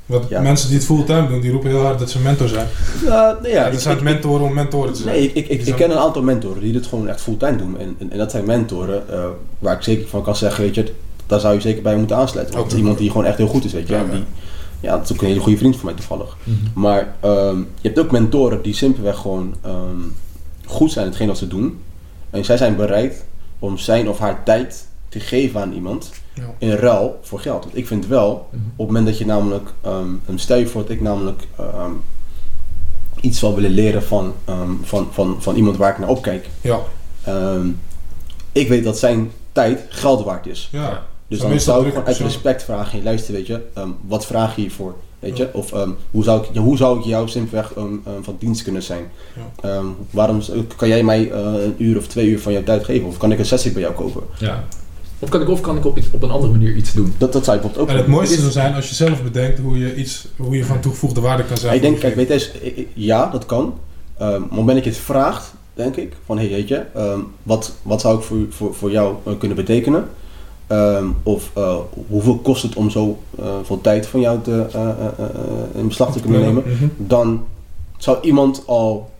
[0.06, 0.40] Want Ja.
[0.40, 2.66] mensen die het fulltime doen, die roepen heel hard dat ze mentor zijn.
[3.42, 5.14] Nee, ja, ik- dat zijn ik- mentoren om mentoren te zijn.
[5.16, 7.78] Nee, ik, ik, ik, ken een aantal mentoren die dit gewoon echt fulltime doen.
[7.78, 9.24] En, en, en dat zijn mentoren eh,
[9.58, 10.92] waar ik zeker van kan zeggen, weet je,
[11.26, 12.54] daar zou je zeker bij moeten aansluiten.
[12.54, 13.94] Want Ook dat is iemand die gewoon echt heel goed is, weet je.
[13.94, 14.12] Ja, En ja.
[14.12, 14.24] die,
[14.80, 16.36] ja, dat is ook een hele goede vriend van mij toevallig.
[16.44, 16.56] Mhm.
[16.80, 20.00] Maar ehm, je hebt ook mentoren die simpelweg gewoon ehm,
[20.66, 21.78] goed zijn in hetgeen wat ze doen.
[22.30, 23.24] En zij zijn bereid
[23.62, 26.42] om zijn of haar tijd te geven aan iemand Ja.
[26.58, 27.64] in ruil voor geld.
[27.64, 28.62] Want ik vind wel, Mhm.
[28.62, 31.90] op het moment dat je namelijk, ehm een stel je voor dat ik namelijk ehm,
[33.20, 36.48] iets zou willen leren van, ehm, van, van, van iemand waar ik naar opkijk.
[36.60, 36.78] Ja,
[37.24, 37.66] Ehm,
[38.52, 40.68] ik weet dat zijn tijd geld waard is.
[40.72, 41.02] ja.
[41.28, 44.54] Dus Zo dan zou ik gewoon uit respect vragen, luister weet je, ehm, wat vraag
[44.56, 44.94] je hiervoor?
[45.22, 45.42] Weet je?
[45.42, 45.50] Ja.
[45.52, 47.86] Of ehm, hoe, zou ik, ja, hoe zou ik jou simpelweg ehm,
[48.22, 49.04] van dienst kunnen zijn?
[49.60, 49.68] Ja.
[49.70, 50.40] Ehm, waarom
[50.76, 53.06] kan jij mij eh, een uur of twee uur van jouw tijd geven?
[53.08, 54.22] Of kan ik een sessie bij jou kopen?
[54.38, 54.64] Ja.
[55.18, 57.14] Of kan ik, of kan ik op, iets, op een andere manier iets doen?
[57.18, 59.22] Dat, dat zou ik bijvoorbeeld ook En het mooiste is- zou zijn als je zelf
[59.22, 61.74] bedenkt hoe je, iets, hoe je van toegevoegde waarde kan zijn.
[61.74, 63.74] ik denk, kijk, weet je, ja, dat kan.
[64.18, 66.82] Ehm, maar op het moment dat je het vraagt, denk ik, van hey, weet je,
[66.94, 70.08] ehm, wat, wat zou ik voor, voor, voor jou eh, kunnen betekenen?
[70.72, 71.76] Ehm, of eh,
[72.08, 76.20] hoeveel kost het om zo eh, veel tijd van jou te, eh, in beslag te
[76.20, 76.62] kunnen nemen?
[76.66, 76.86] Mhm.
[76.96, 77.44] Dan
[77.96, 79.10] zou iemand al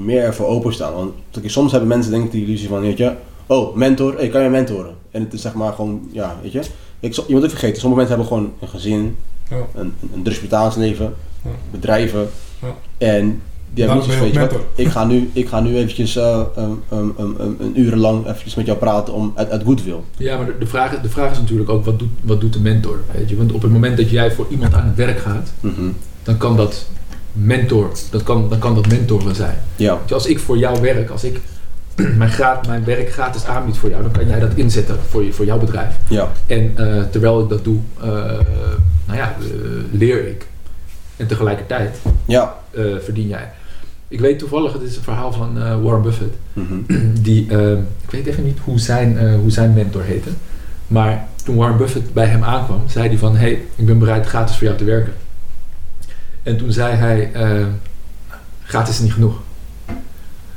[0.00, 0.92] meer ervoor openstaan.
[0.94, 1.12] Want
[1.44, 3.12] soms hebben mensen denk ik die illusie van, weet je,
[3.46, 4.94] oh, mentor, hey, kan je mentoren?
[5.10, 6.60] En het is zeg maar gewoon, ja, weet je.
[7.00, 9.16] Ik, je moet het vergeten, sommige mensen hebben gewoon een gezin,
[9.50, 9.56] Ja.
[9.74, 11.14] een, een drugs betalingsleven,
[11.44, 11.50] Ja.
[11.70, 12.28] bedrijven.
[12.60, 12.74] Ja.
[12.98, 13.42] En
[13.74, 15.48] die hebben Daarom niet ben zoiets je weet ook je wat, ik ga nu, ik
[15.48, 19.14] ga nu eventjes eh, um, um, um, um, een uren lang eventjes met jou praten
[19.14, 19.96] om uit, uit goodwill.
[20.16, 22.60] Ja, maar de, de, vraag, de vraag is natuurlijk ook, wat doet, wat doet de
[22.60, 23.00] mentor?
[23.12, 23.36] Weet je?
[23.36, 25.82] Want op het moment dat jij voor iemand aan het werk gaat, Mhm.
[26.22, 26.86] dan kan dat
[27.32, 29.58] mentor, dat kan, dan kan dat mentoren zijn.
[29.76, 31.40] Ja, Dus als ik voor jou werk, als ik
[32.16, 35.32] mijn, graad, mijn werk gratis aanbied voor jou, dan kan jij dat inzetten voor, je,
[35.32, 35.96] voor jouw bedrijf.
[36.08, 38.06] ja, En eh, terwijl ik dat doe, eh,
[39.04, 39.36] nou ja,
[39.90, 40.46] leer ik.
[41.16, 42.54] En tegelijkertijd ja.
[42.70, 43.50] eh, verdien jij.
[44.08, 46.34] Ik weet toevallig, het is een verhaal van eh, Warren Buffett.
[46.52, 46.74] Mhm.
[47.22, 50.30] Die, eh, ik weet even niet hoe zijn, eh, hoe zijn mentor heette.
[50.86, 53.32] Maar toen Warren Buffett bij hem aankwam, zei hij van...
[53.32, 55.12] Hé, hey, ik ben bereid gratis voor jou te werken.
[56.42, 57.32] En toen zei hij...
[57.32, 57.66] eh,
[58.62, 59.40] gratis is niet genoeg.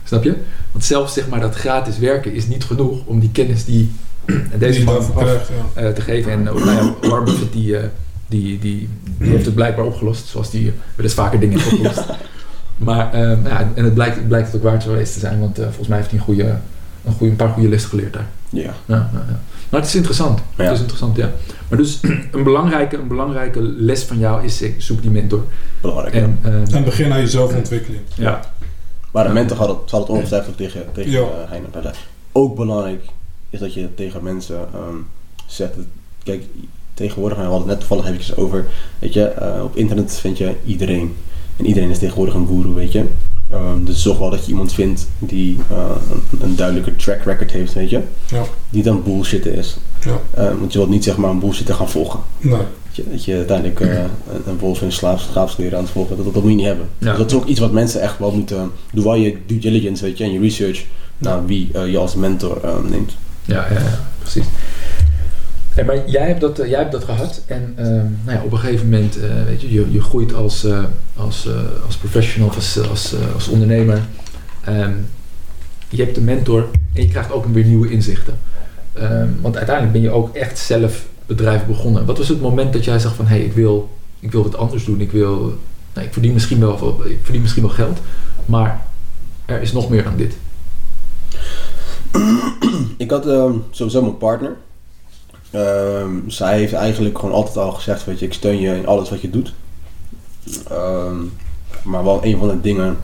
[0.04, 0.36] Snap je?
[0.72, 3.92] Want zelfs zeg maar dat gratis werken is niet genoeg om die kennis die
[4.58, 5.42] deze man ja.
[5.74, 6.32] eh, te geven.
[6.32, 7.84] En ook, nou ja, Warren Buffett die, eh,
[8.28, 10.28] die, die, die heeft het blijkbaar opgelost.
[10.28, 12.04] Zoals die wel eens vaker dingen heeft opgelost.
[12.84, 15.40] Maar eh, nou ja, en het blijkt, het blijkt het ook waard geweest te zijn.
[15.40, 16.44] Want eh, volgens mij heeft hij een, goede,
[17.06, 18.28] een, goede, een paar goede lessen geleerd daar.
[18.50, 19.40] Ja, Ja, ja, ja.
[19.70, 20.40] Maar het is interessant.
[20.56, 20.64] Ja.
[20.64, 21.30] Het is interessant, ja.
[21.68, 22.00] Maar dus
[22.32, 25.44] een belangrijke, een belangrijke les van jou is zoek die mentor.
[25.82, 26.14] belangrijk.
[26.16, 28.02] En, eh, En begin aan je zelfontwikkeling.
[28.16, 28.40] ja.
[29.12, 31.26] Maar de mentor gaat het, zal het ongetwijfeld tegen, tegen Ja.
[31.48, 31.98] Heine vertellen.
[32.32, 33.04] Ook belangrijk
[33.50, 34.96] is dat je tegen mensen ehm,
[35.46, 35.86] zegt, dat-
[36.24, 36.44] kijk,
[36.94, 38.66] tegenwoordig, we hadden het net toevallig eventjes over,
[39.00, 41.16] weet je, eh, op internet vind je iedereen.
[41.58, 43.06] En iedereen is tegenwoordig een guru, weet je.
[43.50, 45.78] Ehm, dus zorg wel dat je iemand vindt die eh,
[46.12, 48.02] een, een duidelijke track record heeft, weet je.
[48.28, 48.44] Ja.
[48.70, 49.78] Die dan bullshitten is.
[50.06, 50.20] Ja.
[50.32, 52.20] Eh, want je wilt niet zeg maar een bullshitter gaan volgen.
[52.38, 52.62] Nee.
[52.96, 56.26] Dat je, dat je uiteindelijk eh, een, een wolf in schaapskleren aan het volgen, dat,
[56.26, 56.90] dat, dat moet je niet hebben.
[56.98, 57.10] Ja.
[57.10, 60.04] Dus dat is ook iets wat mensen echt wel moeten, doe wel je due diligence,
[60.04, 60.86] weet je, en je research
[61.18, 63.12] naar wie eh, je als mentor eh, neemt.
[63.46, 64.46] Ja, ja, ja, precies.
[65.76, 68.58] Maar jij hebt dat, eh, jij hebt dat gehad en ehm, nou ja, op een
[68.58, 70.84] gegeven moment, eh, weet je, je, je groeit als, eh,
[71.16, 71.48] als,
[71.86, 74.02] als professional, of als, als, als ondernemer.
[74.64, 74.94] Ehm,
[75.90, 78.38] je hebt een mentor en je krijgt ook weer nieuwe inzichten.
[78.94, 82.06] Ehm, want uiteindelijk ben je ook echt zelf bedrijf begonnen.
[82.06, 84.58] Wat was het moment dat jij zag van, hé, hey, ik, wil, ik wil wat
[84.58, 85.02] anders doen.
[85.02, 85.58] Ik, wil,
[85.94, 88.00] nou, ik, verdien misschien wel, ik verdien misschien wel geld,
[88.46, 88.86] maar
[89.46, 90.38] er is nog meer dan dit.
[92.98, 93.24] ik had
[93.72, 94.56] sowieso mijn partner.
[95.52, 99.10] Ehm, zij heeft eigenlijk gewoon altijd al gezegd, weet je, ik steun je in alles
[99.10, 99.54] wat je doet.
[100.70, 101.18] Ehm,
[101.84, 102.98] maar wel een van de dingen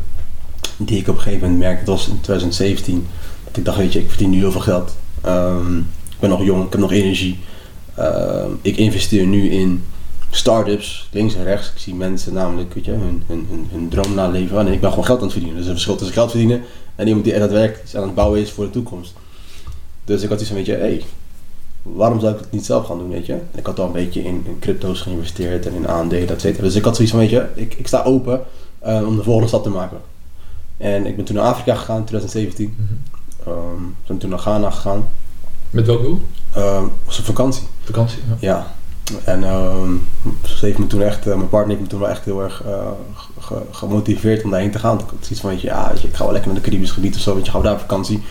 [0.77, 3.07] die ik op een gegeven moment merkte, dat was in 2017,
[3.43, 4.95] dat ik dacht, weet je, ik verdien nu heel veel geld.
[6.09, 7.39] ik ben nog jong, ik heb nog energie.
[8.61, 9.83] ik investeer nu in
[10.29, 11.71] start-ups, links en rechts.
[11.71, 14.59] Ik zie mensen namelijk weet je, hun, hun, hun, droom naleven.
[14.59, 15.57] En ik ben gewoon geld aan het verdienen.
[15.57, 16.61] Dus er is een verschil tussen geld verdienen
[16.95, 19.13] en iemand die echt daadwerkelijk aan het bouwen is voor de toekomst.
[20.05, 21.03] Dus ik had iets van, weet je, hey,
[21.95, 23.37] waarom zou ik het niet zelf gaan doen, weet je?
[23.55, 26.63] ik had al een beetje in, in crypto's geïnvesteerd en in aandelen, et cetera.
[26.63, 28.41] Dus ik had zoiets van, weet je, ik, ik sta open
[28.85, 29.97] uh, om de volgende stap te maken.
[30.77, 32.75] En ik ben toen naar Afrika gegaan in 2017.
[32.77, 33.53] Mm -hmm.
[33.53, 35.07] um, ben toen naar Ghana gegaan.
[35.69, 36.21] Met welk doel?
[36.57, 37.67] Um, was een vakantie.
[37.83, 38.35] Vakantie, ja.
[38.39, 38.75] ja.
[39.23, 40.07] En um,
[40.43, 42.63] ze heeft me toen echt, uh, mijn partner heeft me toen wel echt heel erg
[42.65, 42.87] uh,
[43.39, 44.99] ge gemotiveerd om daarheen te gaan.
[44.99, 46.65] Ik had zoiets van, weet je, ja, weet je, ik ga wel lekker naar de
[46.69, 48.23] Caribisch gebied of zo, weet je, gaan we daar op vakantie.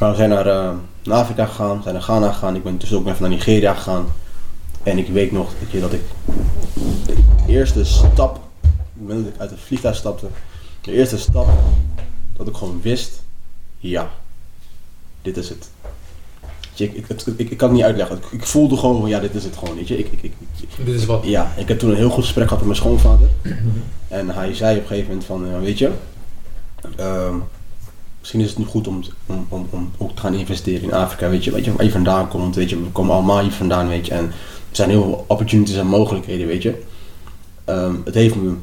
[0.00, 0.74] Maar we zijn naar,
[1.08, 4.06] naar Afrika gegaan, zijn naar Ghana gegaan, ik ben dus ook even naar Nigeria gegaan.
[4.82, 6.02] En ik weet nog weet je, dat ik
[7.06, 8.40] de eerste stap,
[8.94, 10.26] dat ik uit het vliegtuig stapte,
[10.80, 11.48] de eerste stap,
[12.36, 13.22] dat ik gewoon wist,
[13.78, 14.10] ja,
[15.22, 15.70] dit is het.
[16.74, 18.20] Ik, ik, ik, ik, kan het niet uitleggen.
[18.30, 19.74] Ik, voelde gewoon van ja, dit is het gewoon.
[19.74, 19.98] Weet je.
[19.98, 20.32] Ik, ik, ik,
[20.84, 21.24] dit is wat?
[21.24, 23.28] Ja, ik heb toen een heel goed gesprek gehad met mijn schoonvader.
[24.08, 25.90] en hij zei op een gegeven moment van, uh, weet je,
[27.00, 27.34] uh,
[28.28, 31.28] misschien is het nu goed om, om, om, om ook te gaan investeren in Afrika.
[31.28, 32.54] Weet je, weet je waar je vandaan komt.
[32.54, 34.12] Weet je, we komen allemaal hier vandaan, weet je.
[34.12, 36.82] En er zijn heel veel opportunities en mogelijkheden, weet je.
[37.66, 38.54] Um, het heeft me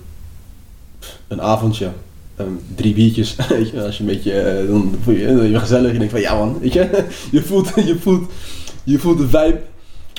[1.27, 1.91] een avondje
[2.39, 5.91] Um, drie biertjes, weet je, als je een beetje, uh, dan voel je je gezellig,
[5.91, 8.31] je denkt van ja man, weet je, je voelt, je voelt,
[8.83, 9.61] je voelt de vibe.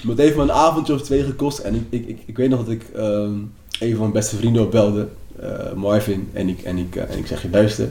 [0.02, 2.48] Maar het heeft me een avondje of twee gekost en ik, ik, ik, ik weet
[2.48, 5.08] nog dat ik um, een van mijn beste vrienden opbelde,
[5.40, 7.90] uh, Marvin, en ik, en, ik, uh, en ik zeg je luister,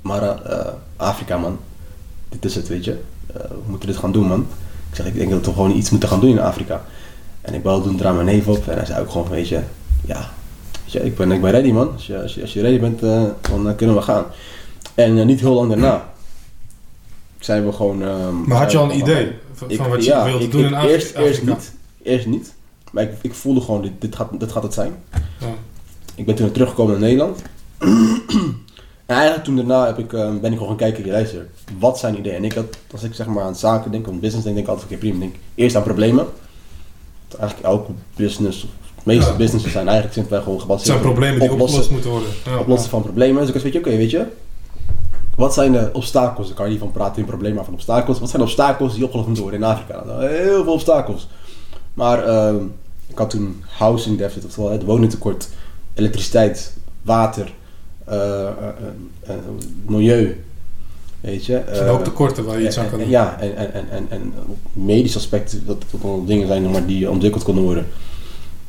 [0.00, 0.22] maar
[0.96, 1.58] Afrika man,
[2.28, 3.00] dit is het weet je,
[3.32, 4.46] we moeten dit gaan doen man.
[4.90, 6.84] Ik zeg ik denk dat we gewoon iets moeten gaan doen in Afrika.
[7.40, 9.60] En ik belde toen daar mijn neef op en hij zei ook gewoon weet je,
[10.04, 10.30] ja,
[10.84, 11.92] ja, ik, ben, ik ben ready man.
[11.92, 14.24] Als je, als je, als je ready bent, uh, dan uh, kunnen we gaan.
[14.94, 16.08] En uh, niet heel lang daarna
[17.38, 17.98] zijn we gewoon...
[18.46, 20.74] maar had je al een idee van ik, wat je ja, wilde ik, doen in
[20.74, 20.92] Afrika?
[20.92, 21.72] Eerst, eerst niet.
[22.02, 22.54] Eerst niet.
[22.92, 24.92] Maar ik, ik voelde gewoon, dit, dit, gaat, dit gaat het zijn.
[25.38, 25.46] Ja.
[26.14, 27.42] Ik ben toen teruggekomen naar Nederland.
[29.10, 31.46] en eigenlijk toen daarna heb ik, ben ik gewoon gaan kijken, luister,
[31.78, 32.36] wat zijn ideeën?
[32.36, 34.72] En ik had, als ik zeg maar aan zaken denk, aan business denk, denk ik
[34.72, 36.26] altijd, oké okay, prima, denk eerst aan problemen.
[37.38, 38.68] Eigenlijk elke business de
[39.02, 39.36] meeste ja.
[39.36, 41.02] businesses zijn eigenlijk simpelweg gewoon gebaseerd op...
[41.02, 42.28] zijn problemen die opgelost moeten worden.
[42.44, 43.46] Ja, oplossen van problemen.
[43.46, 44.26] Dus ik weet je, oké, okay, weet je...
[45.36, 46.48] Wat zijn de obstakels?
[46.48, 48.20] Ik kan je niet van praten in problemen, maar van obstakels.
[48.20, 50.04] Wat zijn de obstakels die opgelost moeten worden in Afrika?
[50.06, 51.28] Nou, heel veel obstakels.
[51.94, 52.54] Maar uh,
[53.06, 55.48] ik had toen housing deficit, oftewel het woningtekort,
[55.94, 57.52] elektriciteit, water,
[59.86, 60.36] milieu.
[61.20, 61.56] Weet je.
[61.56, 63.08] Er zijn ook tekorten waar je iets aan kan doen.
[63.08, 64.32] Ja, en, en, en, en, en
[64.72, 67.86] medisch aspecten, dat ook wel dingen zijn maar die ontwikkeld konden worden.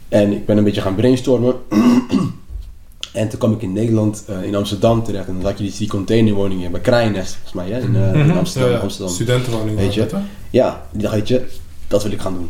[0.10, 1.56] En ik ben een beetje gaan brainstormen.
[3.14, 5.28] en toen kwam ik in Nederland, uh, in Amsterdam terecht.
[5.28, 8.32] En dan had je die, die containerwoningen bij Krijnest, volgens mij, hè, in, uh, in
[8.32, 8.70] Amsterdam.
[8.70, 8.82] Ja, ja.
[8.82, 9.14] Amsterdam.
[9.14, 9.76] Studentenwoningen.
[9.76, 10.08] Weet je?
[10.50, 11.48] Ja, die dacht, weet je,
[11.88, 12.50] dat wil ik gaan doen.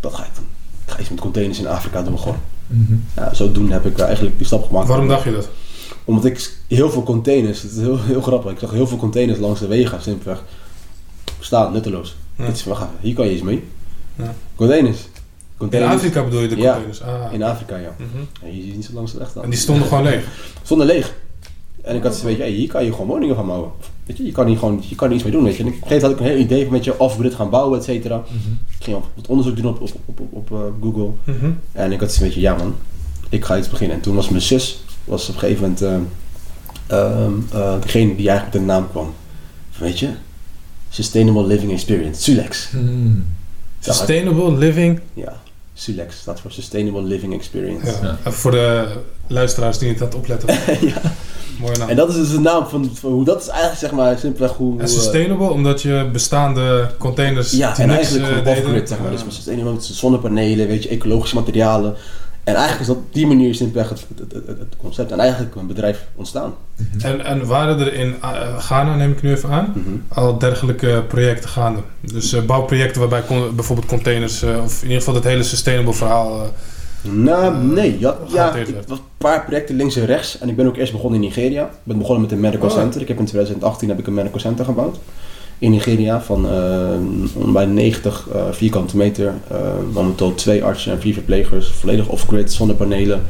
[0.00, 0.46] Dat ga ik doen.
[0.86, 2.38] Ik ga iets met containers in Afrika doen gewoon.
[2.66, 3.04] Mm -hmm.
[3.16, 4.88] ja, zodoende heb ik eigenlijk die stap gemaakt.
[4.88, 5.48] Waarom dacht je dat?
[6.04, 9.38] Omdat ik heel veel containers, het is heel, heel grappig, ik zag heel veel containers
[9.38, 10.42] langs de wegen simpelweg
[11.40, 12.16] staan, nutteloos.
[12.36, 12.44] Ja.
[12.66, 13.64] Wacht hier kan je iets mee.
[14.16, 14.34] Ja.
[14.54, 14.98] Containers.
[15.70, 16.98] In Afrika bedoel je de containers?
[16.98, 17.32] Ja, ah.
[17.32, 17.94] in Afrika ja.
[17.98, 18.28] Mm -hmm.
[18.42, 20.24] en je ziet niet zo langs de weg En die stonden gewoon leeg?
[20.62, 21.14] Stonden leeg.
[21.82, 23.70] En ik had zoiets, je, hier kan je gewoon woningen van bouwen.
[24.06, 25.62] Weet je, je kan, hier gewoon, je kan er iets mee doen, weet je.
[25.62, 27.50] En op een gegeven moment had ik een heel idee van, weet je, off-grid gaan
[27.50, 28.16] bouwen, et cetera.
[28.16, 28.58] Mm -hmm.
[28.78, 31.10] Ik ging wat onderzoek doen op, op, op, op, op uh, Google.
[31.24, 31.58] Mm -hmm.
[31.72, 32.74] En ik had zoiets, je, ja man,
[33.28, 33.96] ik ga iets beginnen.
[33.96, 38.28] En toen was mijn zus, was op een gegeven moment uh, uh, uh, degene die
[38.28, 39.14] eigenlijk met de naam kwam.
[39.78, 40.08] Weet je,
[40.88, 42.70] Sustainable Living Experience, SULEX.
[42.72, 43.26] Mm.
[43.80, 45.00] Sustainable Living?
[45.14, 45.40] Ja.
[45.74, 47.92] SULEX staat voor Sustainable Living Experience.
[48.02, 48.30] Ja.
[48.30, 48.86] Voor de
[49.26, 50.48] luisteraars die aan het opletten.
[50.88, 51.00] ja.
[51.60, 51.88] Mooie naam.
[51.88, 54.56] En dat is dus de naam van, van, hoe dat is eigenlijk zeg maar simpelweg
[54.56, 54.80] hoe...
[54.80, 57.50] En sustainable, uh, omdat je bestaande containers...
[57.50, 59.10] Ja, en eigenlijk gewoon uh, off-grid zeg maar.
[59.10, 61.96] Dus sustainable met zonnepanelen, weet je, ecologische materialen.
[62.44, 65.54] En eigenlijk is dat op die manier simpelweg het, het, het, het, concept en eigenlijk
[65.54, 66.54] een bedrijf ontstaan.
[67.02, 70.02] En, en waren er in uh, Ghana, neem ik nu even aan, mm -hmm.
[70.08, 71.80] al dergelijke projecten gaande?
[72.00, 73.22] Dus uh, bouwprojecten waarbij
[73.54, 76.50] bijvoorbeeld containers, uh, of in ieder geval het hele sustainable verhaal...
[77.02, 77.98] nou, nee.
[77.98, 80.38] Ja, ja ik, was een paar projecten links en rechts.
[80.38, 81.64] En ik ben ook eerst begonnen in Nigeria.
[81.64, 82.74] Ik ben begonnen met een medical oh.
[82.74, 83.00] center.
[83.00, 84.96] Ik heb in 2018 heb ik een medical center gebouwd.
[85.58, 89.34] In Nigeria van eh, bij 90 eh, vierkante meter.
[89.48, 89.58] eh
[89.92, 93.22] momenteel twee artsen en vier verplegers, volledig off-grid, zonder panelen.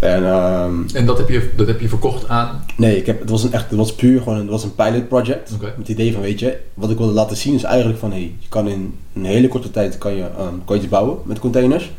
[0.00, 2.64] En ehm, En dat heb, je, dat heb je verkocht aan.
[2.76, 4.74] nee, ik heb, het, was een echt, het was puur gewoon een, het was een
[4.74, 5.50] pilot project.
[5.60, 8.34] Met het idee van, weet je, wat ik wilde laten zien is eigenlijk van, hey,
[8.38, 11.38] je kan in een hele korte tijd kan je, ehm, kan je iets bouwen met
[11.38, 11.90] containers.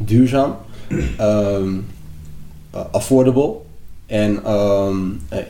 [0.00, 0.56] Duurzaam,
[1.16, 1.74] ehm,
[2.70, 3.52] eh, affordable.
[4.06, 4.42] En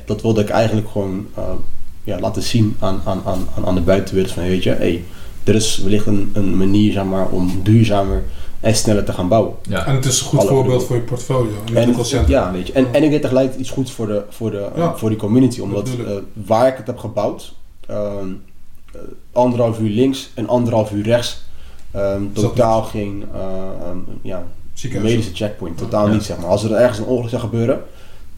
[0.04, 1.26] dat wilde ik eigenlijk gewoon
[2.11, 5.04] ja, laten zien aan, aan, aan, aan- aan de buitenwereld van, weet je, hey,
[5.44, 8.22] er is wellicht een, een manier zeg maar, om duurzamer
[8.61, 9.54] en sneller te gaan bouwen.
[9.68, 9.86] Ja.
[9.86, 11.50] En het is een goed Alle voorbeeld voor je portfolio.
[11.66, 12.30] En, medical center.
[12.30, 12.72] ja, weet je.
[12.72, 14.96] En, en ik deed tegelijk iets goeds voor, de, voor, de, Ja.
[14.96, 15.61] voor die community.
[15.61, 16.12] Omdat eh,
[16.46, 17.54] waar ik het heb gebouwd,
[17.86, 18.28] ehm,
[18.92, 19.00] eh,
[19.32, 21.42] anderhalf uur links en anderhalf uur rechts,
[21.90, 23.40] ehm, totaal geen eh,
[23.88, 24.44] ehm, ja,
[25.02, 25.78] medische checkpoint.
[25.78, 26.12] Totaal Ja.
[26.12, 26.46] niet, zeg maar.
[26.50, 27.80] Als er ergens een ongeluk zou gebeuren,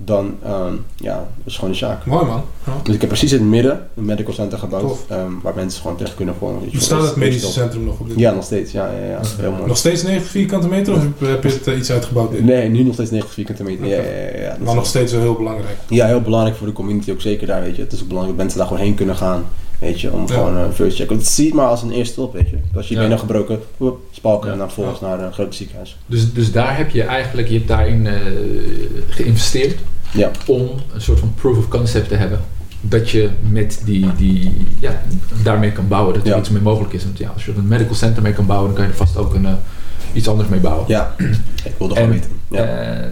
[0.05, 2.07] dan ehm, ja, dat is gewoon een zaak.
[2.07, 2.43] Mooi man.
[2.67, 2.73] Ja.
[2.83, 5.05] Dus ik heb precies in het midden een medical center gebouwd, Tof.
[5.09, 6.61] ehm, waar mensen gewoon terecht kunnen voor.
[6.61, 8.73] weet je, Bestaat het medische centrum nog op dit Ja, nog steeds.
[8.73, 9.21] Ja, ja, ja.
[9.39, 9.67] Heel mooi.
[9.67, 12.41] Nog steeds 90 vierkante meter of heb je het eh, iets uitgebouwd?
[12.41, 13.87] Nee, nu nog steeds 90 vierkante meter.
[13.87, 15.77] Ja, ja, ja, Maar is- nog steeds wel heel belangrijk.
[15.89, 17.83] Ja, heel belangrijk voor de community ook zeker daar, weet je.
[17.83, 19.45] Het is ook belangrijk dat mensen daar gewoon heen kunnen gaan,
[19.79, 20.35] weet je, om Ja.
[20.35, 21.09] gewoon een first check.
[21.09, 22.57] Want het ziet maar als een eerste hulp, weet je.
[22.77, 23.01] Als je Ja.
[23.01, 24.53] benen gebroken, woep, spalken Ja.
[24.53, 25.99] en dan vervolgens naar een groot ziekenhuis.
[26.07, 28.15] Dus, dus daar heb je eigenlijk je hebt daarin eh,
[29.09, 29.79] geïnvesteerd
[30.13, 30.61] Ja, om
[30.95, 32.41] een soort van proof of concept te hebben.
[32.81, 35.03] Dat je met die, die ja,
[35.43, 36.39] daarmee kan bouwen, dat er Ja.
[36.39, 37.05] iets mee mogelijk is.
[37.05, 38.97] Want ja, als je er een medical center mee kan bouwen, dan kan je er
[39.07, 39.53] vast ook een, eh,
[40.13, 40.85] iets anders mee bouwen.
[40.89, 41.15] ja.
[41.65, 42.31] ik wilde gewoon En, weten.
[42.51, 42.65] Ja.
[42.65, 43.05] Eh,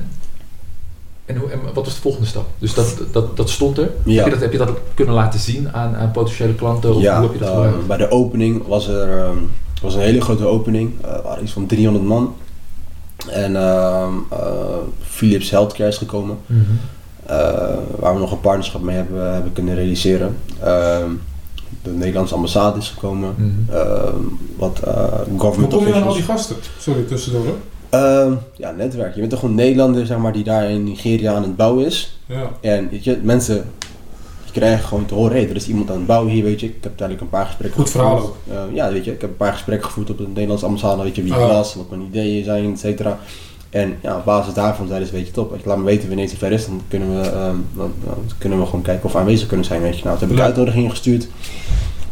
[1.27, 2.47] en, hoe, en wat was de volgende stap?
[2.59, 3.91] Dus dat, dat, dat stond er.
[4.05, 4.17] Ja.
[4.17, 6.95] Heb, je dat, heb je dat kunnen laten zien aan, aan potentiële klanten?
[6.95, 9.29] Of ja, hoe heb je dat eh, bij de opening was er
[9.83, 10.93] was een hele grote opening.
[11.05, 12.35] Er waren iets van 300 man.
[13.29, 14.39] En ehm, eh,
[15.01, 16.39] Philips Healthcare is gekomen.
[16.47, 16.61] Mhm.
[17.27, 17.37] eh,
[17.99, 20.37] waar we nog een partnerschap mee hebben, hebben kunnen realiseren.
[20.63, 21.11] Ehm,
[21.83, 23.35] de Nederlandse ambassade is gekomen.
[23.37, 23.77] Mhm.
[23.77, 24.23] Ehm,
[24.57, 24.95] wat eh,
[25.29, 26.57] Hoe government kom je aan al die gasten?
[26.79, 27.45] Sorry, tussendoor.
[27.91, 29.13] Ehm, ja, netwerk.
[29.15, 32.19] Je bent toch gewoon Nederlander zeg maar, die daar in Nigeria aan het bouwen is.
[32.27, 32.51] Ja.
[32.61, 33.65] En weet je, mensen
[34.53, 36.67] die krijgen gewoon te horen, hé, er is iemand aan het bouwen hier, weet je.
[36.67, 38.35] Ik heb uiteindelijk een paar gesprekken Goed verhaal gevoerd.
[38.51, 41.17] Eh, ja, weet je, ik heb een paar gesprekken gevoerd op de Nederlandse ambassade, weet
[41.17, 41.49] je, wie ik Ah.
[41.49, 43.19] was, wat mijn ideeën zijn, et cetera.
[43.71, 46.29] En ja, op basis daarvan zeiden ze, weet je, top, je, laat me weten wanneer
[46.29, 49.19] het ver is, dan kunnen we, ehm, dan, dan kunnen we gewoon kijken of we
[49.19, 50.05] aanwezig kunnen zijn, weet je.
[50.05, 50.49] Nou, toen heb ik Ja.
[50.49, 51.29] uitnodigingen gestuurd.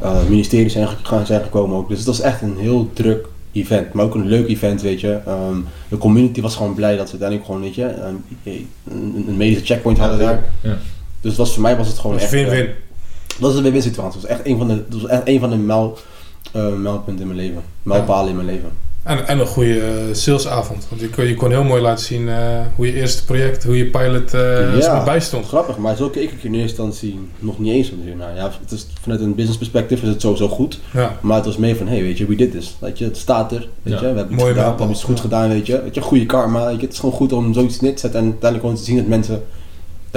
[0.03, 1.89] Uh, ministeries zijn, ge- zijn gekomen ook.
[1.89, 3.93] Dus het was echt een heel druk event.
[3.93, 5.19] Maar ook een leuk event, weet je.
[5.27, 5.57] Ehm,
[5.89, 9.99] de community was gewoon blij dat we uiteindelijk gewoon, weet je, een, een medische checkpoint
[9.99, 10.45] hadden daar.
[10.61, 10.77] Ja.
[11.21, 12.43] Dus was, voor mij was het gewoon Dat is echt...
[12.43, 12.67] win-win.
[12.67, 12.73] eh,
[13.27, 14.21] dat was een win-win situatie.
[14.21, 15.99] Het was echt een van de, dat was echt een van de mijl,
[16.53, 17.63] eh, mijlpunten in mijn leven.
[17.83, 18.71] Mijlpalen in mijn leven.
[19.03, 20.87] En, en een goede eh, salesavond.
[20.89, 22.37] Want je kon, je kon heel mooi laten zien eh,
[22.77, 24.41] hoe je eerste project, hoe je pilot eh
[24.75, 24.81] Ja.
[24.81, 25.47] zeg maar bijstond.
[25.47, 27.99] Grappig, maar zo keek ik er in eerste instantie nog niet eens van.
[28.19, 30.81] Nou ja, het is, vanuit een business perspectief is het sowieso goed.
[30.93, 31.17] Ja.
[31.21, 32.77] Maar het was meer van, hey, weet je, we did this.
[32.81, 33.69] Weet je, het staat er.
[33.83, 34.07] Weet Ja.
[34.07, 35.23] je, we hebben iets Mooie gedaan, we hebben iets goed Ja.
[35.23, 35.83] gedaan, weet je.
[35.83, 36.67] Weet je, goede karma.
[36.67, 38.85] Weet je, het is gewoon goed om zoiets neer te zetten en uiteindelijk gewoon te
[38.91, 39.43] zien dat mensen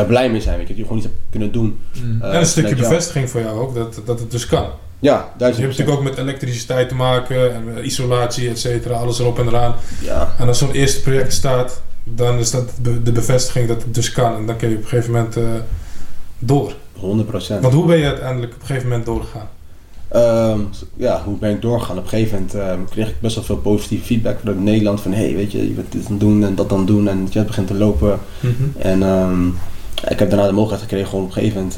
[0.02, 0.58] daar blij mee zijn.
[0.58, 1.80] Weet je, dat je gewoon iets hebt kunnen doen.
[1.92, 2.22] Mhm.
[2.22, 2.82] Eh, en een stukje jou.
[2.82, 4.66] bevestiging voor jou ook, dat, dat het dus kan.
[5.00, 9.20] Ja, je hebt natuurlijk ook met elektriciteit te maken, en eh, isolatie, et cetera, alles
[9.20, 9.76] erop en eraan.
[10.02, 12.70] Ja, En als zo'n eerste project staat, dan is dat
[13.04, 14.36] de bevestiging dat het dus kan.
[14.36, 15.44] En dan kun je op een gegeven moment eh,
[16.40, 16.74] door.
[17.00, 17.62] 100 procent.
[17.62, 19.50] Want hoe ben je uiteindelijk op een gegeven moment doorgegaan?
[20.12, 20.60] Ehm,
[20.96, 21.98] ja, hoe ben ik doorgegaan?
[21.98, 25.02] Op een gegeven moment ehm, kreeg ik best wel veel positieve feedback vanuit Nederland.
[25.02, 27.08] Van hey, weet je, je bent dit aan het doen en dat aan het doen
[27.08, 28.20] en je begint te lopen.
[28.78, 29.48] En ehm,
[30.10, 31.78] ik heb daarna de mogelijkheid gekregen om op een gegeven moment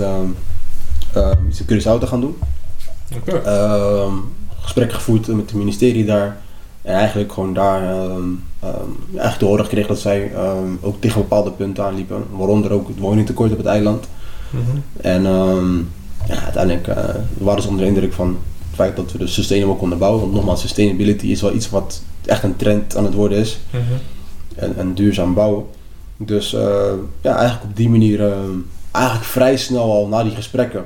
[1.13, 2.37] ehm, iets in Curaçao te gaan doen.
[3.15, 3.31] Oké.
[3.31, 4.13] Ehm
[4.63, 6.37] gesprekken gevoerd met het ministerie daar.
[6.81, 8.23] En eigenlijk gewoon daar ehm,
[8.59, 10.31] ehm, eigenlijk te horen gekregen dat zij
[10.81, 12.23] ook tegen bepaalde punten aanliepen.
[12.31, 14.07] Waaronder ook het woningtekort op het eiland.
[14.49, 14.77] Mhm.
[15.01, 15.23] En
[16.27, 18.27] ja, uiteindelijk eh, waren ze onder de indruk van
[18.67, 20.21] het feit dat we dus sustainable konden bouwen.
[20.21, 23.59] Want nogmaals, sustainability is wel iets wat echt een trend aan het worden is.
[23.69, 23.81] Mhm.
[24.55, 25.65] En, en duurzaam bouwen.
[26.25, 28.37] Dus eh, ja, eigenlijk op die manier eh,
[28.91, 30.85] eigenlijk vrij snel al na die gesprekken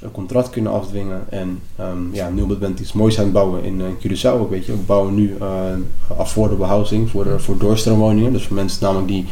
[0.00, 1.24] een contract kunnen afdwingen.
[1.28, 4.66] En ehm, ja, het moment iets moois aan het bouwen in eh, Curaçao ook, weet
[4.66, 4.72] je.
[4.72, 5.72] We bouwen nu eh
[6.16, 8.32] affordable housing voor, voor doorstroomwoningen.
[8.32, 9.26] Dus voor mensen namelijk die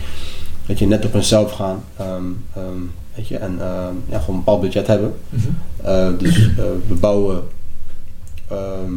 [0.66, 1.82] weet je, net op hunzelf gaan.
[1.96, 2.24] ehm,
[2.54, 2.80] ehm,
[3.14, 5.14] weet je, en ehm, ja, gewoon een bepaald budget hebben.
[5.28, 6.16] Mhm.
[6.18, 6.50] Dus
[6.88, 7.42] we bouwen
[8.48, 8.92] ehm,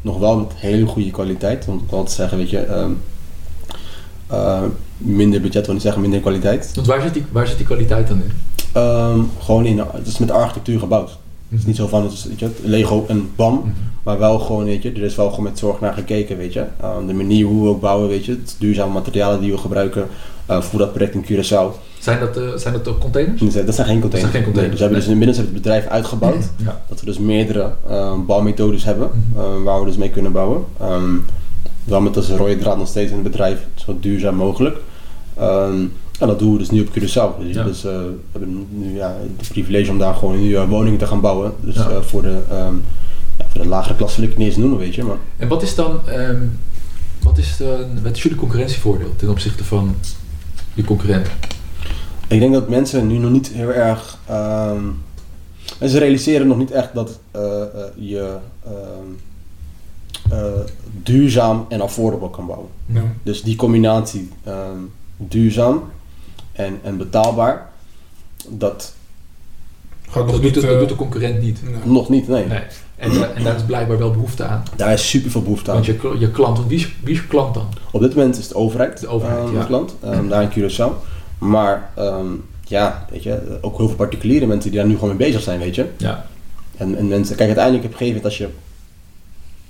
[0.00, 1.66] nog wel met hele goede kwaliteit.
[1.66, 2.90] Want ik altijd zeggen, weet je, ehm,
[4.26, 4.62] eh,
[4.98, 6.70] minder budget wil niet zeggen minder kwaliteit.
[6.74, 8.30] Want waar zit, die, waar zit die kwaliteit dan in?
[8.72, 11.10] Ehm, gewoon in, het is met architectuur gebouwd.
[11.48, 13.54] Het is niet zo van, het is, weet je, Lego en bam.
[13.54, 13.68] Mhm.
[14.02, 16.64] Maar wel gewoon, weet je, er is wel gewoon met zorg naar gekeken, weet je.
[16.80, 20.06] Ehm, de manier hoe we ook bouwen, weet je, het duurzame materialen die we gebruiken.
[20.46, 21.74] eh, voor dat project in Curaçao.
[21.98, 23.40] Zijn dat, eh, zijn dat ook containers?
[23.40, 24.34] Dat zijn- Dat zijn geen containers.
[24.34, 26.48] geen containers, Nee, dus we hebben dus inmiddels het bedrijf uitgebouwd.
[26.56, 26.80] Ja.
[26.88, 29.62] Dat we dus meerdere eh, bouwmethodes hebben Mhm.
[29.62, 30.64] waar we dus mee kunnen bouwen.
[30.80, 31.14] Ehm
[31.84, 34.76] wel met als rode draad nog steeds in het bedrijf zo duurzaam mogelijk.
[35.38, 35.80] Ehm,
[36.20, 37.46] en dat doen we dus nu op Curaçao.
[37.52, 37.62] Ja.
[37.64, 41.06] Dus eh, we hebben nu ja, het privilege om daar gewoon nu eh, woningen te
[41.06, 41.52] gaan bouwen.
[41.60, 41.88] Dus Ja.
[41.90, 42.74] eh, voor, de, ehm,
[43.38, 45.04] ja, voor de lagere klasse wil ik het niet eens noemen, weet je.
[45.04, 46.42] Maar En wat is dan, ehm,
[47.22, 49.94] wat is, de, wat is jullie concurrentievoordeel ten opzichte van
[50.74, 51.32] je concurrenten?
[52.28, 54.18] ik denk dat mensen nu nog niet heel erg.
[54.26, 54.82] ehm,
[55.80, 57.18] mensen realiseren nog niet echt dat
[57.96, 58.36] je
[61.02, 62.68] duurzaam en affordable kan bouwen.
[62.86, 63.02] Ja.
[63.22, 64.28] Dus die combinatie
[65.18, 65.82] duurzaam
[66.52, 67.68] en, en betaalbaar,
[68.48, 68.94] dat
[70.10, 70.54] Gaat nog Dat doet, niet...
[70.54, 71.62] de, dat eh, doet de concurrent niet.
[71.62, 71.74] nee.
[71.84, 72.46] nog niet, nee.
[72.46, 72.60] Nee.
[72.96, 74.62] En, en daar is blijkbaar wel behoefte aan.
[74.76, 75.76] Daar is super veel behoefte aan.
[75.76, 77.66] Want je, je klant, wie is, wie is je klant dan?
[77.90, 79.66] Op dit moment is het de overheid, De overheid, ehm, ja.
[79.68, 80.92] land, ehm, daar in Curaçao.
[81.38, 82.26] Maar ehm,
[82.64, 85.58] ja, weet je, ook heel veel particuliere mensen die daar nu gewoon mee bezig zijn,
[85.58, 85.86] weet je.
[85.96, 86.26] Ja.
[86.76, 88.48] En, en mensen, kijk, uiteindelijk op een gegeven moment als je,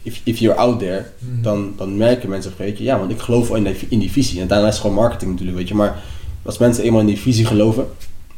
[0.09, 3.11] if, if you're out there, dan, dan merken mensen op een gegeven moment, ja, want
[3.11, 4.41] ik geloof wel in die, in die visie.
[4.41, 5.75] En daarna is het gewoon marketing natuurlijk, weet je.
[5.75, 5.97] Maar
[6.43, 7.87] als mensen eenmaal in die visie geloven,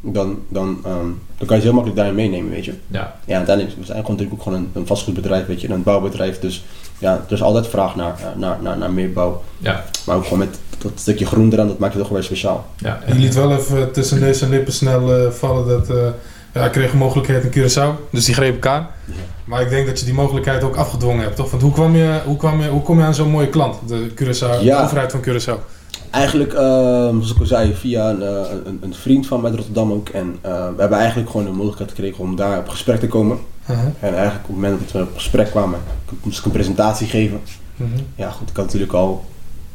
[0.01, 1.09] dan, dan, ehm,
[1.39, 2.75] dan kan je ze heel makkelijk daarin meenemen, weet je.
[2.87, 3.17] Ja.
[3.25, 6.39] Ja, uiteindelijk, we zijn gewoon natuurlijk ook gewoon een, een vastgoedbedrijf, weet je, een bouwbedrijf.
[6.39, 6.65] Dus
[6.99, 9.43] ja, er is altijd vraag naar, eh, naar, naar, naar meer bouw.
[9.59, 9.85] Ja.
[10.07, 12.67] Maar ook gewoon met dat stukje groen eraan, dat maakt het toch weer speciaal.
[12.77, 13.01] Ja.
[13.07, 15.91] Je liet wel even tussen neus en lippen snel eh, vallen dat...
[15.91, 16.09] eh,
[16.55, 18.87] ja, ik kreeg een mogelijkheid in Curaçao, dus die greep ik aan.
[19.05, 19.15] Ja.
[19.45, 21.51] Maar ik denk dat je die mogelijkheid ook afgedwongen hebt, toch?
[21.51, 24.11] Want hoe, kwam je, hoe, kwam je, hoe kom je aan zo'n mooie klant, de,
[24.15, 24.79] Curaçao, Ja.
[24.79, 25.79] de overheid van Curaçao?
[26.11, 29.59] Eigenlijk, ehm, zoals ik al zei, via een, eh, een, een vriend van mij uit
[29.59, 30.09] Rotterdam ook.
[30.09, 33.39] En eh, we hebben eigenlijk gewoon de mogelijkheid gekregen om daar op gesprek te komen.
[33.71, 33.85] Uh-huh.
[34.01, 35.79] En eigenlijk op het moment dat we op gesprek kwamen,
[36.23, 37.41] moest ik een presentatie geven.
[37.77, 37.89] Mhm.
[38.15, 39.25] Ja goed, ik had natuurlijk al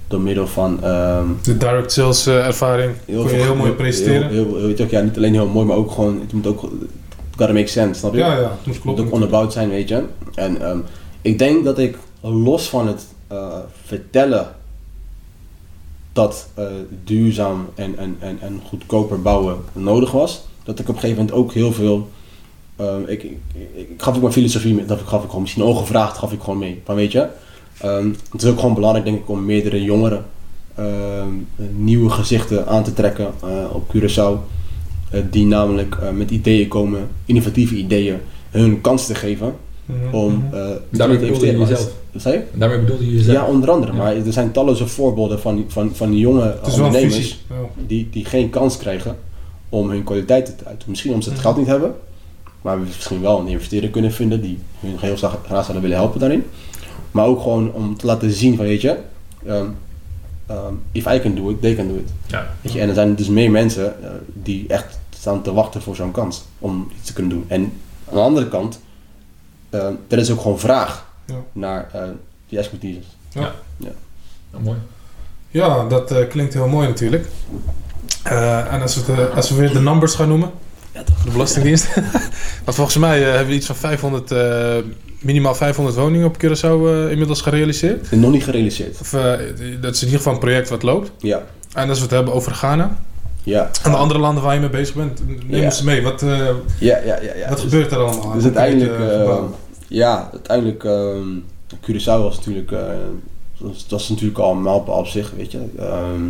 [0.07, 0.83] door middel van...
[0.83, 4.29] ehm, De direct sales eh, ervaring kon je heel mooi presenteren.
[4.29, 6.71] Heel, heel, ook, ja, niet alleen heel mooi, maar ook gewoon, het moet ook, het
[7.37, 8.19] gotta make sense, snap je?
[8.19, 10.03] ja, ja, het moet Het moet ook onderbouwd zijn, weet je.
[10.35, 10.77] En ehm,
[11.21, 14.47] ik denk dat ik los van het eh, vertellen
[16.13, 16.65] dat eh,
[17.03, 21.37] duurzaam en, en, en, en goedkoper bouwen nodig was, dat ik op een gegeven moment
[21.41, 22.09] ook heel veel.
[22.75, 25.63] ehm, ik, ik, ik, ik gaf ook mijn filosofie mee, dat gaf ik gewoon misschien
[25.63, 26.81] ongevraagd, gaf ik gewoon mee.
[26.85, 27.27] Van weet je,
[27.77, 30.25] ehm, het is ook gewoon belangrijk denk ik om meerdere jongeren,
[30.75, 31.27] ehm,
[31.75, 34.53] nieuwe gezichten aan te trekken eh, op Curaçao.
[35.11, 38.17] eh, die namelijk eh, met ideeën komen, innovatieve ideeën,
[38.49, 39.53] hun kans te geven
[39.85, 40.55] Mhm, om mhm.
[40.55, 41.59] eh Daarmee te bedoelde je investeren.
[41.59, 41.91] jezelf.
[42.11, 43.37] Wat zei daarmee bedoelde je jezelf.
[43.37, 43.91] Ja, onder andere.
[43.91, 43.97] Ja.
[43.97, 47.39] Maar er zijn talloze voorbeelden van, van, van die jonge ondernemers
[47.87, 49.15] die, die geen kans krijgen
[49.69, 50.89] om hun kwaliteiten te uiten.
[50.89, 51.47] Misschien omdat ze het Mhm.
[51.47, 51.95] geld niet hebben,
[52.61, 55.97] maar we misschien wel een investeerder kunnen vinden die hun heel graag graag zouden willen
[55.97, 56.43] helpen daarin.
[57.15, 58.97] Maar ook gewoon om te laten zien van, weet je,
[59.45, 59.65] ehm,
[60.45, 62.09] ehm, if I can do it, they can do it.
[62.27, 62.47] Ja.
[62.61, 65.95] Weet je, en er zijn dus meer mensen eh, die echt staan te wachten voor
[65.95, 67.45] zo'n kans om iets te kunnen doen.
[67.47, 67.61] En
[68.09, 68.79] aan de andere kant,
[69.69, 71.35] eh, er is ook gewoon vraag Ja.
[71.51, 72.01] naar eh,
[72.49, 72.99] die expertise.
[73.33, 73.47] Nou,
[74.63, 74.77] mooi.
[75.49, 77.27] Ja, dat eh, klinkt heel mooi natuurlijk.
[78.23, 80.51] Eh, en als we, de, als we weer de numbers gaan noemen,
[81.03, 81.93] de Belastingdienst.
[82.65, 84.75] Want volgens mij eh, hebben we iets van 500, eh,
[85.19, 88.09] minimaal 500 woningen op Curaçao eh, inmiddels gerealiseerd.
[88.09, 88.99] En nog niet gerealiseerd.
[89.01, 89.09] Of,
[89.81, 91.11] dat is in ieder geval een project wat loopt.
[91.17, 91.43] Ja,
[91.73, 92.97] En als we het hebben over Ghana
[93.43, 93.69] ja.
[93.83, 95.65] en de andere landen waar je mee bezig bent, neem Ja.
[95.65, 96.01] ons mee.
[96.01, 97.19] Wat, Ja, ja, ja.
[97.21, 97.47] ja.
[97.49, 98.33] wat Dus- gebeurt er allemaal?
[98.33, 98.99] Dus uiteindelijk,
[99.87, 101.27] ja, uiteindelijk, ehm
[101.81, 102.69] Curaçao was natuurlijk,
[103.57, 105.59] dat was natuurlijk al een mijlpaal op zich, weet je.
[105.79, 106.21] Ehm,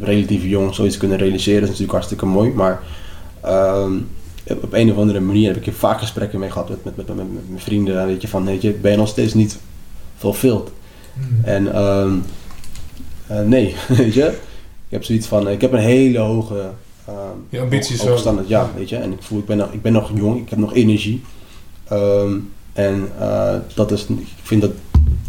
[0.00, 2.80] relatief jong zoiets kunnen realiseren is natuurlijk hartstikke mooi, maar
[3.42, 3.92] ehm,
[4.46, 7.06] op een of andere manier heb ik er vaak gesprekken mee gehad met, met, met,
[7.06, 9.58] met, met mijn vrienden, weet je, van, weet je, ben nog steeds niet
[10.16, 10.68] fulfilled?
[11.14, 11.44] Mhm.
[11.44, 12.12] En ehm,
[13.26, 14.26] eh, nee, weet je.
[14.88, 16.70] Ik heb zoiets van, ik heb een hele hoge
[17.06, 17.16] ehm,
[17.48, 18.18] Je ambities wel.
[18.18, 18.96] standaard, ja, weet je.
[18.96, 21.22] En ik voel, ik ben nog, ik ben nog jong, ik heb nog energie.
[22.72, 24.70] En eh, dat is, ik vind dat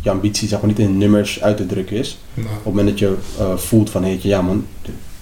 [0.01, 2.17] je ambitie zeg maar niet in nummers uit te drukken is.
[2.33, 4.65] Nou, Op het moment dat je eh, voelt van, weet je, ja man,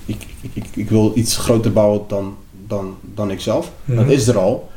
[0.06, 2.36] ik, ik, ik, ik wil iets groter bouwen dan,
[2.68, 3.72] dan, dan ik zelf.
[3.86, 4.10] Dat Mhm.
[4.10, 4.70] is er al.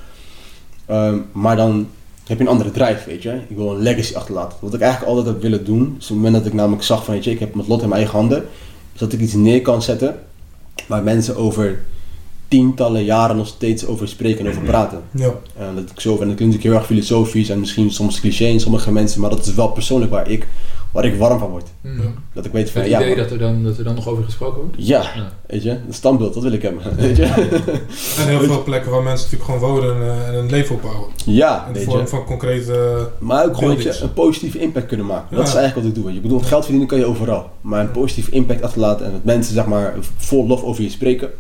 [0.86, 1.88] Ehm, maar dan
[2.26, 3.41] heb je een andere drijf, weet je.
[3.49, 4.59] Ik wil een legacy achterlaten.
[4.61, 7.05] Wat ik eigenlijk altijd heb willen doen, is op het moment dat ik namelijk zag
[7.05, 8.45] van, weet je, ik heb mijn lot in mijn eigen handen,
[8.95, 10.18] is dat ik iets neer kan zetten
[10.86, 11.82] waar mensen over
[12.49, 15.01] tientallen jaren nog steeds over spreken en over praten.
[15.11, 15.32] ja.
[15.59, 18.61] En dat ik zo, en dat klinkt heel erg filosofisch en misschien soms cliché in
[18.61, 20.47] sommige mensen, maar dat is wel persoonlijk waar ik
[20.93, 21.66] waar ik warm van word.
[21.80, 22.01] Mhm.
[22.32, 24.24] Dat ik weet van, Het ja, idee dat er, dan, dat er dan nog over
[24.24, 24.74] gesproken wordt?
[24.78, 25.32] ja, Ja.
[25.47, 27.22] weet je, een standbeeld, dat wil ik hebben, weet je.
[28.18, 31.09] En heel veel plekken waar mensen natuurlijk gewoon wonen en, eh, en een leven opbouwen.
[31.24, 32.07] Ja, In de weet vorm je.
[32.07, 33.09] van concrete...
[33.18, 35.36] Maar ook gewoon je, een positieve impact kunnen maken.
[35.36, 35.53] Dat Ja.
[35.53, 36.11] is eigenlijk wat ik doe.
[36.11, 37.51] Je Ik bedoel, geld verdienen kan je overal.
[37.61, 41.30] Maar een positieve impact achterlaten en dat mensen zeg maar vol lof over je spreken.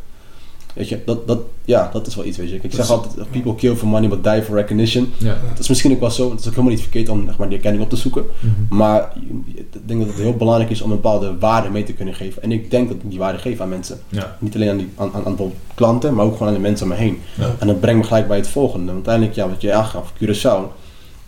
[0.74, 2.54] Weet je, dat, dat, ja, dat is wel iets, weet je.
[2.54, 5.12] Ik Dat zeg is- altijd, people kill for money but die for recognition.
[5.18, 5.36] Ja.
[5.48, 7.46] Dat is misschien ook wel zo, het is ook helemaal niet verkeerd om zeg maar,
[7.48, 8.24] die erkenning op te zoeken.
[8.40, 8.76] Mhm.
[8.76, 9.12] Maar
[9.54, 12.42] ik denk dat het heel belangrijk is om een bepaalde waarde mee te kunnen geven.
[12.42, 14.00] En ik denk dat ik die waarde geef aan mensen.
[14.08, 14.36] Ja.
[14.38, 16.86] Niet alleen aan, die, aan, aan, aan de klanten, maar ook gewoon aan de mensen
[16.86, 17.18] om me heen.
[17.38, 17.50] Ja.
[17.58, 18.92] En dat brengt me gelijk bij het volgende.
[18.92, 20.78] Want uiteindelijk, ja, wat je aangaf, Curaçao.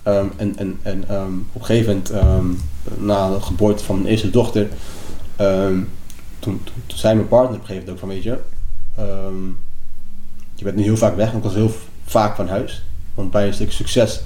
[0.02, 2.46] Ehm, en en, en ehm, op een gegeven moment, ehm,
[3.06, 4.68] na de geboorte van mijn eerste dochter,
[5.36, 5.74] ehm,
[6.38, 8.38] toen, toen, toen zei mijn partner op een gegeven moment ook van, weet je,
[8.96, 9.46] ehm,
[10.54, 11.72] je bent nu heel vaak weg, want ik was heel
[12.04, 12.82] vaak van huis.
[13.14, 14.20] Want bij een stuk succes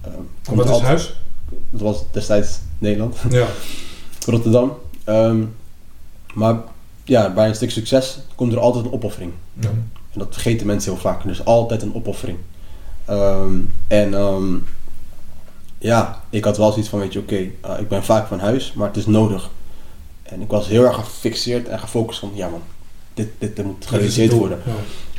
[0.00, 1.14] ehm, komt Wat er is altijd- huis?
[1.70, 3.16] Dat was destijds Nederland.
[3.30, 3.46] Ja.
[4.26, 4.72] Rotterdam.
[5.04, 5.44] Ehm,
[6.34, 6.56] maar
[7.04, 9.32] ja, bij een stuk succes komt er altijd een opoffering.
[9.60, 9.68] Ja.
[10.12, 11.22] En dat vergeten mensen heel vaak.
[11.24, 12.38] Dus altijd een opoffering.
[13.88, 14.14] En
[15.82, 18.72] ja, ik had wel zoiets van, weet je, oké, eh, ik ben vaak van huis,
[18.72, 19.50] maar het is nodig.
[20.22, 22.62] En ik was heel erg gefixeerd en gefocust van, ja man,
[23.14, 24.58] dit, dit, dit moet gerealiseerd worden.
[24.64, 24.72] Ja.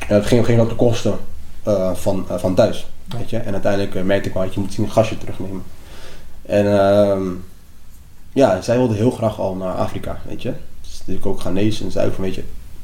[0.07, 1.17] En dat ging, ging ook de kosten
[1.63, 2.87] eh, van, eh, van thuis.
[3.17, 3.37] Weet je?
[3.37, 5.63] En uiteindelijk eh, merkte ik wel dat je moet zien een gastje terugnemen.
[6.41, 7.21] En ehm,
[8.33, 10.53] ja, zij wilde heel graag al naar Afrika, weet je.
[10.81, 12.43] Dus ik ook Ghanese en zei ook van, weet je,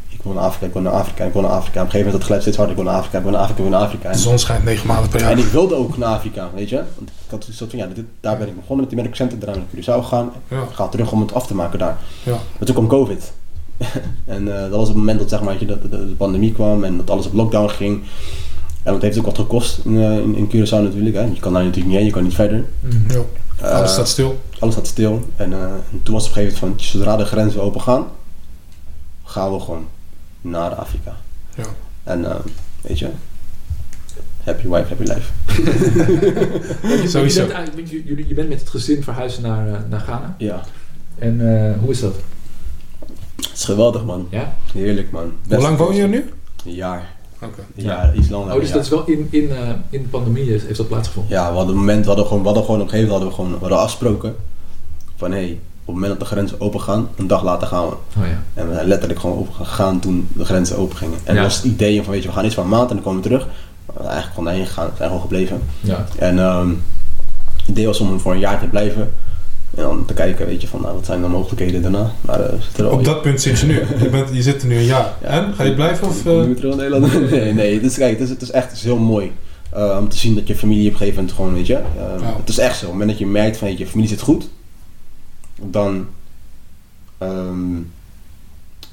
[0.10, 1.80] ik wil naar Afrika, ik wil naar Afrika, ik wil naar Afrika.
[1.80, 3.42] Op een gegeven moment dat geluid steeds harder, ik wil naar Afrika, ik wil naar
[3.42, 4.12] Afrika, ik wil naar Afrika.
[4.12, 5.32] De zon schijnt negen maanden per jaar.
[5.32, 6.76] en ik wilde ook naar Afrika, weet je.
[6.76, 9.40] Want ik had zoiets van, ja, dit, daar ben ik begonnen met die medical center,
[9.40, 10.32] daarna naar Curaçao gegaan.
[10.48, 10.62] Ja.
[10.62, 11.98] Ik ga terug om het af te maken daar.
[12.24, 12.32] Ja.
[12.32, 13.32] Maar toen kwam COVID.
[14.26, 16.54] en eh, dat was het moment dat, zeg maar, dat, je, de, de, de pandemie
[16.54, 18.02] kwam en dat alles op lockdown ging.
[18.84, 21.16] En dat heeft ook wat gekost in, eh, in, in Curaçao natuurlijk.
[21.16, 21.22] Hè.
[21.24, 22.66] Je kan daar natuurlijk niet heen, je kan niet verder.
[22.80, 23.12] Mhm.
[23.12, 23.22] Ja.
[23.68, 24.40] Eh, Alles staat stil.
[24.60, 25.26] alles staat stil.
[25.36, 27.82] En, eh, en toen was het op een gegeven moment van, zodra de grenzen open
[27.82, 28.06] gaan,
[29.24, 29.86] gaan we gewoon
[30.42, 31.18] naar Afrika.
[31.56, 31.64] Ja.
[32.04, 32.36] En eh,
[32.82, 33.08] weet je,
[34.44, 35.32] happy wife, happy life.
[36.88, 37.48] Je, je, Sowieso.
[37.48, 40.36] bent, je, je- je bent met het gezin verhuisd naar, naar Ghana.
[40.38, 40.62] Ja,
[41.18, 42.16] En eh, hoe is dat?
[43.60, 44.28] Het is geweldig man.
[44.30, 44.56] Ja?
[44.74, 45.32] Heerlijk man.
[45.50, 46.30] Hoe lang woon je er nu?
[46.66, 47.18] Een jaar.
[47.76, 50.66] Jaar, iets langer Oh, dus dat is wel in, in, eh, in de pandemie heeft,
[50.66, 51.38] heeft dat plaatsgevonden?
[51.38, 53.46] Ja, we hadden moment, we hadden gewoon, we hadden gewoon op een gegeven moment hadden
[53.48, 54.36] we gewoon, we hadden afgesproken
[55.16, 57.86] van hé, hey, op het moment dat de grenzen open gaan, een dag later gaan
[57.86, 57.92] we.
[57.92, 58.44] Oh ja.
[58.54, 61.18] En we zijn letterlijk gewoon open gegaan toen de grenzen open gingen.
[61.24, 61.42] En Ja.
[61.42, 63.04] dat was het idee van weet je, we gaan eens van een maand en dan
[63.04, 63.46] komen we terug.
[63.46, 65.62] Maar we zijn eigenlijk gewoon daarheen gegaan, we zijn gewoon gebleven.
[65.80, 66.06] Ja.
[66.18, 66.70] En ehm,
[67.58, 69.14] het idee was om voor een jaar te blijven.
[69.80, 72.12] En dan te kijken, weet je, van nou, wat zijn de mogelijkheden daarna.
[72.22, 73.74] Maar eh, er Op dat punt zit je nu.
[74.04, 75.14] Je, bent, je zit er nu een jaar.
[75.22, 75.28] Ja.
[75.28, 75.54] En?
[75.54, 76.08] Ga je blijven?
[76.08, 76.42] Of, eh,
[76.76, 77.14] Nederland?
[77.32, 77.74] nee, nee.
[77.74, 79.32] Het is, kijk, het is, het is echt het is heel mooi.
[79.72, 81.76] eh, om te zien dat je familie op een gegeven moment gewoon, weet je.
[81.76, 81.82] eh,
[82.22, 82.36] Ja.
[82.38, 82.86] Het is echt zo.
[82.86, 84.50] Op het moment dat je merkt van, weet je, je familie zit goed.
[85.62, 86.08] Dan,
[87.18, 87.76] ehm,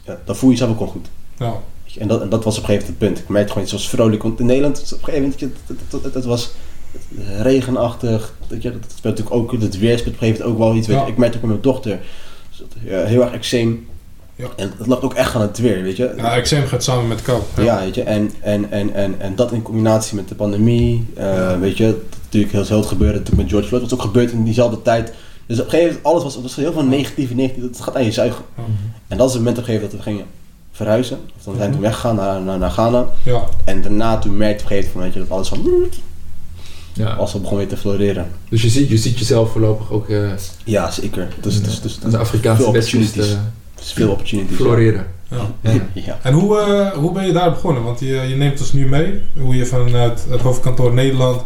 [0.04, 1.08] ja, dan voel je jezelf ook gewoon goed.
[1.38, 1.54] nou,
[1.98, 3.18] En dat, en dat was op een gegeven moment het punt.
[3.24, 4.22] Ik merkte gewoon, het was vrolijk.
[4.22, 6.50] Want in Nederland, op een gegeven moment, het, het, het, het was
[7.42, 8.34] regenachtig.
[8.48, 10.76] Weet je, dat speelt natuurlijk ook, het weer speelt op een gegeven moment ook wel
[10.78, 10.86] iets.
[10.86, 11.02] Weet je.
[11.02, 11.08] Ja.
[11.08, 12.00] Ik merkte ook met mijn dochter,
[12.48, 13.86] dus dat, ja, heel erg eczeem.
[14.36, 14.46] Ja.
[14.56, 16.14] En het lag ook echt aan het weer, weet je.
[16.16, 17.40] ja, eczeem gaat samen met kou.
[17.56, 21.58] Ja, weet je, en, en, en, en, en dat in combinatie met de pandemie, Ja.
[21.58, 24.44] weet je, dat natuurlijk heel veel gebeurde natuurlijk met George Floyd, was ook gebeurd in
[24.44, 25.12] diezelfde tijd.
[25.46, 28.04] Dus op een gegeven moment, alles was, was heel veel negatief, negatief, dat gaat aan
[28.04, 28.44] je zuigen.
[29.08, 30.24] En dat is het moment op een gegeven moment dat we gingen
[30.72, 33.06] verhuizen, of dan zijn we toen weggegaan naar, naar, naar Ghana.
[33.22, 33.42] Ja.
[33.64, 35.62] En daarna toen merkte op een gegeven moment, weet je, dat alles van,
[36.96, 37.12] ja.
[37.12, 38.26] als we begon weer te floreren.
[38.48, 40.30] Dus je ziet, je ziet jezelf voorlopig ook eh
[40.64, 41.28] Ja, zeker.
[41.40, 43.30] Dus, dus, dus, de Afrikaanse opportunities.
[43.30, 43.38] eh,
[43.74, 44.56] dus veel opportunities.
[44.56, 45.06] floreren.
[45.30, 45.36] Ja.
[45.60, 45.80] Ja.
[45.92, 46.18] Ja.
[46.22, 47.82] En hoe, eh, hoe ben je daar begonnen?
[47.82, 49.20] Want je, je neemt ons nu mee.
[49.38, 51.42] Hoe je vanuit het hoofdkantoor Nederland,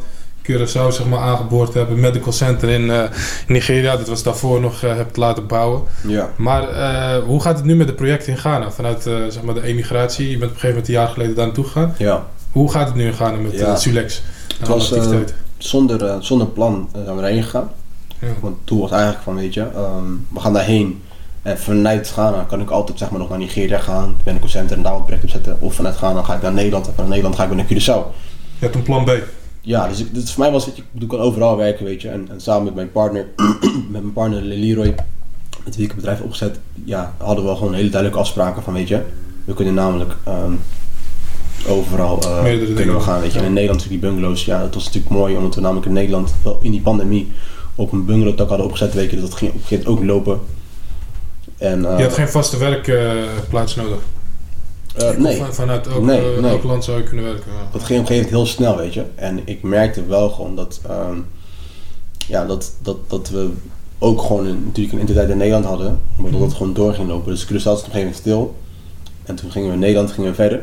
[0.51, 1.91] Curaçao zeg maar, aangeboord hebt.
[1.91, 3.03] Een medical center in eh,
[3.47, 3.97] Nigeria.
[3.97, 5.83] Dat was daarvoor nog eh, hebt laten bouwen.
[6.07, 6.31] ja.
[6.37, 8.71] Maar eh, hoe gaat het nu met de projecten in Ghana?
[8.71, 10.31] Vanuit eh, zeg maar de emigratie.
[10.31, 11.95] Je bent op een gegeven moment een jaar geleden daar naartoe gegaan.
[11.99, 12.27] ja.
[12.53, 13.77] Hoe gaat het nu in Ghana met Ja.
[13.77, 14.23] Sulex?
[14.61, 15.19] Het was, eh?
[15.59, 17.71] Zonder, eh, zonder plan eh, zijn we erheen gegaan.
[18.19, 18.29] Ja.
[18.41, 21.03] Want het doel was eigenlijk van, weet je, ehm, we gaan daarheen.
[21.43, 24.83] En vanuit Ghana kan ik altijd zeg maar nog naar Nigeria gaan, medical center en
[24.83, 25.57] daar een project op zetten.
[25.61, 28.15] Of vanuit Ghana ga ik naar Nederland en vanuit Nederland ga ik weer naar Curaçao.
[28.59, 29.11] Je hebt een plan B.
[29.61, 32.09] Ja, dus, ik, dus voor mij was het, ik ik kan overal werken, weet je.
[32.09, 33.27] En, en samen met mijn partner,
[33.91, 34.95] met mijn partner Leroy,
[35.65, 38.89] met wie ik het bedrijf opgezet, ja, hadden we gewoon hele duidelijke afspraken van, weet
[38.89, 39.03] je,
[39.45, 40.53] we kunnen namelijk ehm,
[41.69, 43.39] overal eh, Meerdere kunnen we gaan, weet je.
[43.39, 45.93] En in Nederland natuurlijk die bungalows, ja, dat was natuurlijk mooi, omdat we namelijk in
[45.93, 47.33] Nederland wel in die pandemie
[47.75, 50.41] op een bungalowtak hadden opgezet, weet je, dat ging op een gegeven moment ook lopen.
[51.59, 53.99] En, eh, Je had geen vaste werkplaats nodig.
[54.97, 56.51] eh, nee, Van, vanuit elk, Nee, nee.
[56.51, 57.53] elk land zou je kunnen werken.
[57.53, 57.69] ja.
[57.73, 59.05] dat ging op een gegeven moment heel snel, weet je.
[59.15, 61.17] En ik merkte wel gewoon dat, ehm,
[62.29, 63.51] ja, dat, dat, dat we
[63.99, 67.09] ook gewoon een, natuurlijk een entiteit in Nederland hadden, maar dat het gewoon door ging
[67.09, 67.33] lopen.
[67.33, 68.55] Dus Curaçao stond op een gegeven moment stil.
[69.25, 70.63] En toen gingen we in Nederland gingen we verder.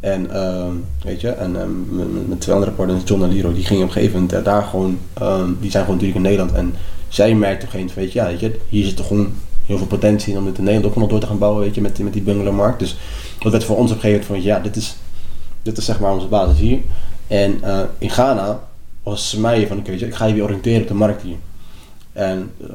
[0.00, 0.72] En ehm,
[1.02, 3.94] weet je, en ehm, met, twee andere partners, John en Liro, die gingen op een
[3.94, 6.52] gegeven moment eh, daar gewoon, ehm, die zijn gewoon natuurlijk in Nederland.
[6.52, 6.74] En
[7.08, 9.32] zij merkte op een gegeven moment, weet je, ja, weet je, hier zit toch gewoon
[9.66, 11.74] heel veel potentie in om dit in Nederland ook nog door te gaan bouwen, weet
[11.74, 12.78] je, met, met die bungalowmarkt.
[12.78, 12.96] Dus
[13.38, 14.96] dat werd voor ons op een gegeven moment van, ja, dit is,
[15.62, 16.78] dit is zeg maar onze basis hier.
[17.26, 18.60] En eh, in Ghana
[19.02, 21.36] was mij van, oké, je, ik ga je weer oriënteren op de markt hier.
[22.12, 22.68] En uh,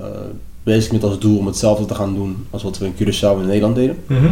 [0.64, 3.46] basically met als doel om hetzelfde te gaan doen als wat we in Curaçao in
[3.46, 3.98] Nederland deden.
[4.08, 4.32] Mhm.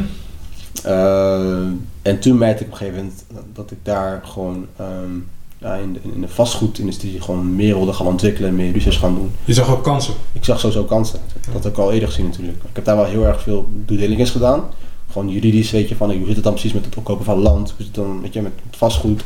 [0.86, 1.68] Uh,
[2.02, 5.20] en toen merkte ik op een gegeven moment dat ik daar gewoon ehm,
[5.58, 9.32] ja, in, de, in de vastgoedindustrie gewoon meer wilde gaan ontwikkelen, meer research gaan doen.
[9.46, 10.14] Je zag ook kansen.
[10.32, 11.20] Ik zag sowieso kansen.
[11.54, 12.58] Dat heb ik al eerder gezien natuurlijk.
[12.58, 14.64] Ik heb daar wel heel erg veel due gedaan.
[15.12, 17.70] Gewoon juridisch, weet je, van hoe zit het dan precies met het opkopen van land?
[17.70, 19.24] Hoe zit het dan weet je, met vastgoed?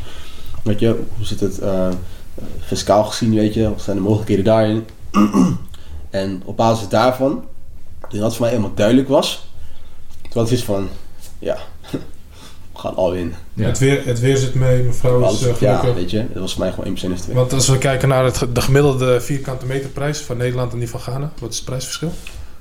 [0.64, 1.88] Weet je, hoe zit het uh,
[2.60, 3.70] fiscaal gezien, weet je?
[3.70, 4.86] Wat zijn de mogelijkheden daarin?
[6.10, 7.44] en op basis daarvan,
[8.10, 9.48] toen dat voor mij helemaal duidelijk was,
[10.22, 10.88] toen was het iets van,
[11.40, 11.58] ja,
[12.74, 13.34] we gaan al in.
[13.54, 13.66] Ja.
[13.66, 16.54] Het, weer, het weer zit mee, mevrouw Alles, is uh, Ja, weet je, dat was
[16.54, 17.36] voor mij gewoon 1% is 2.
[17.36, 21.00] Want als we kijken naar het, de gemiddelde vierkante meterprijs van Nederland en die van
[21.00, 22.12] Ghana, wat is het prijsverschil?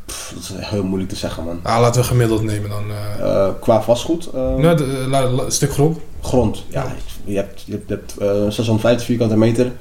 [0.07, 1.61] Pff, dat is heel moeilijk te zeggen, man.
[1.62, 2.91] Ah, laten we gemiddeld nemen dan.
[2.91, 4.29] Uh, uh, qua vastgoed?
[4.35, 5.99] Uh, nee, de, la, la, een stuk grond.
[6.22, 6.83] Grond, ja.
[6.83, 6.95] ja.
[7.24, 8.14] Je hebt, je hebt
[8.55, 9.72] 650 vierkante meter.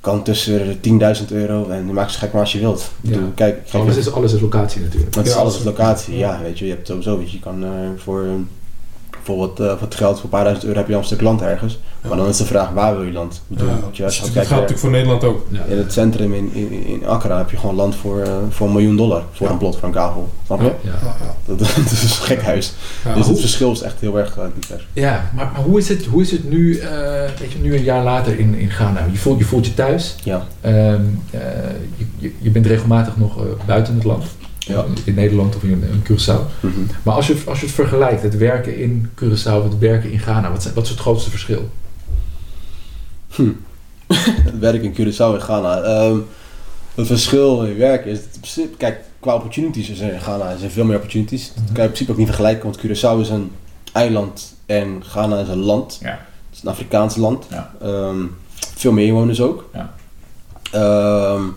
[0.00, 2.90] Kan tussen 10.000 euro en je maakt zo gek maar als je wilt.
[3.00, 3.10] Ja.
[3.12, 5.14] Doe, kijk, kijk, alles, is, alles is locatie natuurlijk.
[5.14, 6.40] Het is alles is locatie, ja.
[6.42, 7.64] Weet je, je hebt sowieso, weet je, je kan
[7.96, 8.26] voor, voor
[9.36, 11.42] wat, uh, wat geld, voor een paar duizend euro heb je al een stuk land
[11.42, 11.78] ergens.
[12.02, 12.08] Ja.
[12.08, 13.42] Maar dan is de vraag, waar wil je land?
[13.46, 15.46] Ja, je, als je dat gaat natuurlijk voor Nederland ook.
[15.48, 15.64] Ja.
[15.64, 18.72] In het centrum in, in, in Accra heb je gewoon land voor, uh, voor een
[18.72, 19.24] miljoen dollar.
[19.32, 20.28] Voor een plot, voor een kavel.
[20.46, 20.72] Snap je?
[21.44, 22.72] Dat, dat, is een gek huis.
[23.14, 24.86] dus het verschil is echt heel erg uh, divers.
[24.92, 26.82] Ja, maar, maar, hoe, is het, hoe is het nu, uh,
[27.38, 29.06] weet je, nu een jaar later in, in Ghana?
[29.12, 30.16] Je voelt, je voelt je thuis.
[30.24, 30.46] Ja.
[30.64, 34.24] Um, je, je, je, bent regelmatig nog buiten het land.
[34.70, 34.84] Ja.
[35.04, 36.40] In Nederland of in, in Curaçao.
[36.60, 36.86] Mm -hmm.
[37.02, 40.50] Maar als je, als je het vergelijkt, het werken in Curaçao, het werken in Ghana,
[40.50, 41.70] wat, zijn, wat is het grootste verschil?
[43.30, 43.50] Hm.
[44.50, 46.04] het werk in Curaçao en Ghana.
[46.06, 46.24] Um,
[46.94, 48.20] het verschil in werken is,
[48.54, 51.52] het, kijk, qua opportunities is er in Ghana zijn veel meer opportunities.
[51.54, 53.50] Dat kan je in principe ook niet vergelijken, want Curaçao is een
[53.92, 55.98] eiland en Ghana is een land.
[56.02, 56.08] Ja.
[56.08, 57.46] Het is een Afrikaans land.
[57.50, 57.72] Ja.
[57.82, 58.36] Um,
[58.76, 59.70] veel meer inwoners ook.
[59.72, 59.94] Ja.
[61.34, 61.56] Um,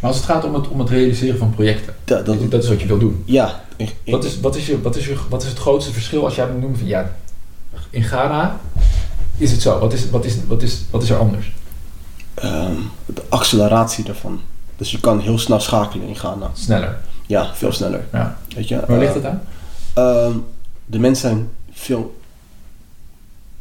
[0.00, 2.68] maar als het gaat om het, om het realiseren van projecten, dat, dat, dat is
[2.68, 3.22] wat je wil doen.
[3.24, 3.64] Ja.
[3.76, 6.34] Ik, wat, is, wat, is je, wat, is je, wat is het grootste verschil als
[6.34, 7.12] jij moet noemen van ja,
[7.90, 8.60] in Ghana
[9.36, 9.78] is het zo.
[9.78, 11.52] Wat is, wat is, wat is, wat is er anders?
[12.44, 14.40] Um, de acceleratie daarvan.
[14.76, 16.50] Dus je kan heel snel schakelen in Ghana.
[16.52, 16.98] Sneller.
[17.26, 18.04] Ja, veel sneller.
[18.12, 18.38] Ja.
[18.54, 18.80] Weet je?
[18.86, 19.42] Waar ligt het aan?
[19.98, 20.36] Uh,
[20.86, 22.20] de mensen zijn veel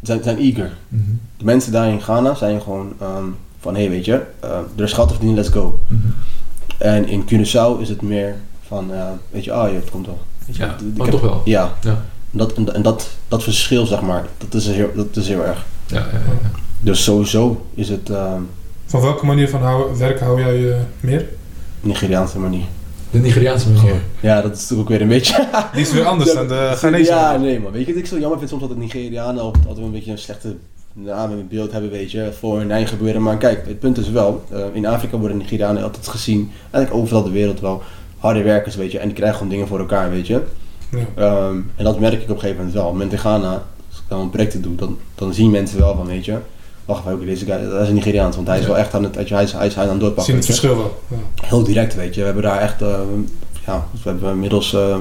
[0.02, 0.78] zijn, zijn eager.
[0.88, 1.20] Mm -hmm.
[1.38, 4.84] De mensen daar in Ghana zijn gewoon um, van hé hey, weet je, uh, er
[4.84, 5.80] is geld te verdienen, let's go.
[5.88, 6.14] Mm -hmm.
[6.78, 8.36] En in Curaçao is het meer
[8.68, 10.20] van uh, weet je, ah oh, ja, het komt wel.
[10.46, 11.42] Weet je, ja, maar heb, toch wel.
[11.46, 11.74] Ja.
[11.82, 12.02] ja.
[12.32, 15.66] Dat, en, en dat, dat verschil zeg maar, dat is heel, dat is heel erg.
[15.86, 16.50] Ja, ja, ja.
[16.80, 18.10] Dus sowieso is het.
[18.10, 18.34] Uh,
[18.86, 21.26] van welke manier van hou, werk hou jij uh, meer?
[21.82, 22.66] Nigeriaanse manier.
[23.12, 23.92] De Nigeriaanse manier?
[23.92, 23.98] Oh.
[24.20, 25.48] Ja, dat is natuurlijk ook weer een beetje...
[25.74, 27.72] Die is weer anders dan de Ghanese Ja, nee man.
[27.72, 30.18] Weet je wat ik zo jammer vind soms dat de Nigerianen altijd een beetje een
[30.18, 30.56] slechte
[30.94, 33.22] naam in beeld hebben, weet je, voor hun eigen gebeuren.
[33.22, 37.24] Maar kijk, het punt is wel, uh, in Afrika worden Nigerianen altijd gezien, eigenlijk overal
[37.24, 37.82] de wereld wel,
[38.18, 40.42] harde werkers, weet je, en die krijgen gewoon dingen voor elkaar, weet je.
[41.16, 41.48] Ja.
[41.48, 42.86] Um, en dat merk ik op een gegeven moment wel.
[42.86, 43.52] Moment in Ghana,
[43.90, 46.38] als ik dan een project doe, dan, dan zien mensen wel van, weet je,
[46.86, 48.70] wacht even, deze guy, dat is een Nigeriaans, want hij is Ja.
[48.70, 50.26] wel echt aan het, weet je, hij is, hij is, hij is aan het doorpakken.
[50.26, 51.00] Zien het verschil wel.
[51.08, 51.48] Ja.
[51.48, 52.20] Heel direct, weet je.
[52.20, 53.00] We hebben daar echt, uh,
[53.66, 54.96] ja, we hebben inmiddels, uh,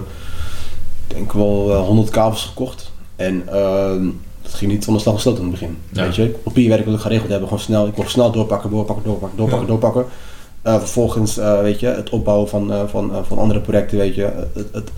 [1.07, 2.93] denk wel uh, 100 kabels gekocht.
[3.17, 3.43] En
[4.51, 5.77] dat ging niet zonder slag en stoot in het begin.
[5.93, 6.03] Ja.
[6.03, 7.87] Weet je, papierwerk wil ik geregeld hebben, gewoon snel.
[7.87, 9.73] Ik mocht snel doorpakken, doorpakken, doorpakken, doorpakken, Ja.
[9.73, 10.05] doorpakken.
[10.67, 14.15] Uh, vervolgens, uh, weet je, het opbouwen van, uh, van, uh, van andere projecten, weet
[14.15, 14.23] je.
[14.55, 14.91] Het, het,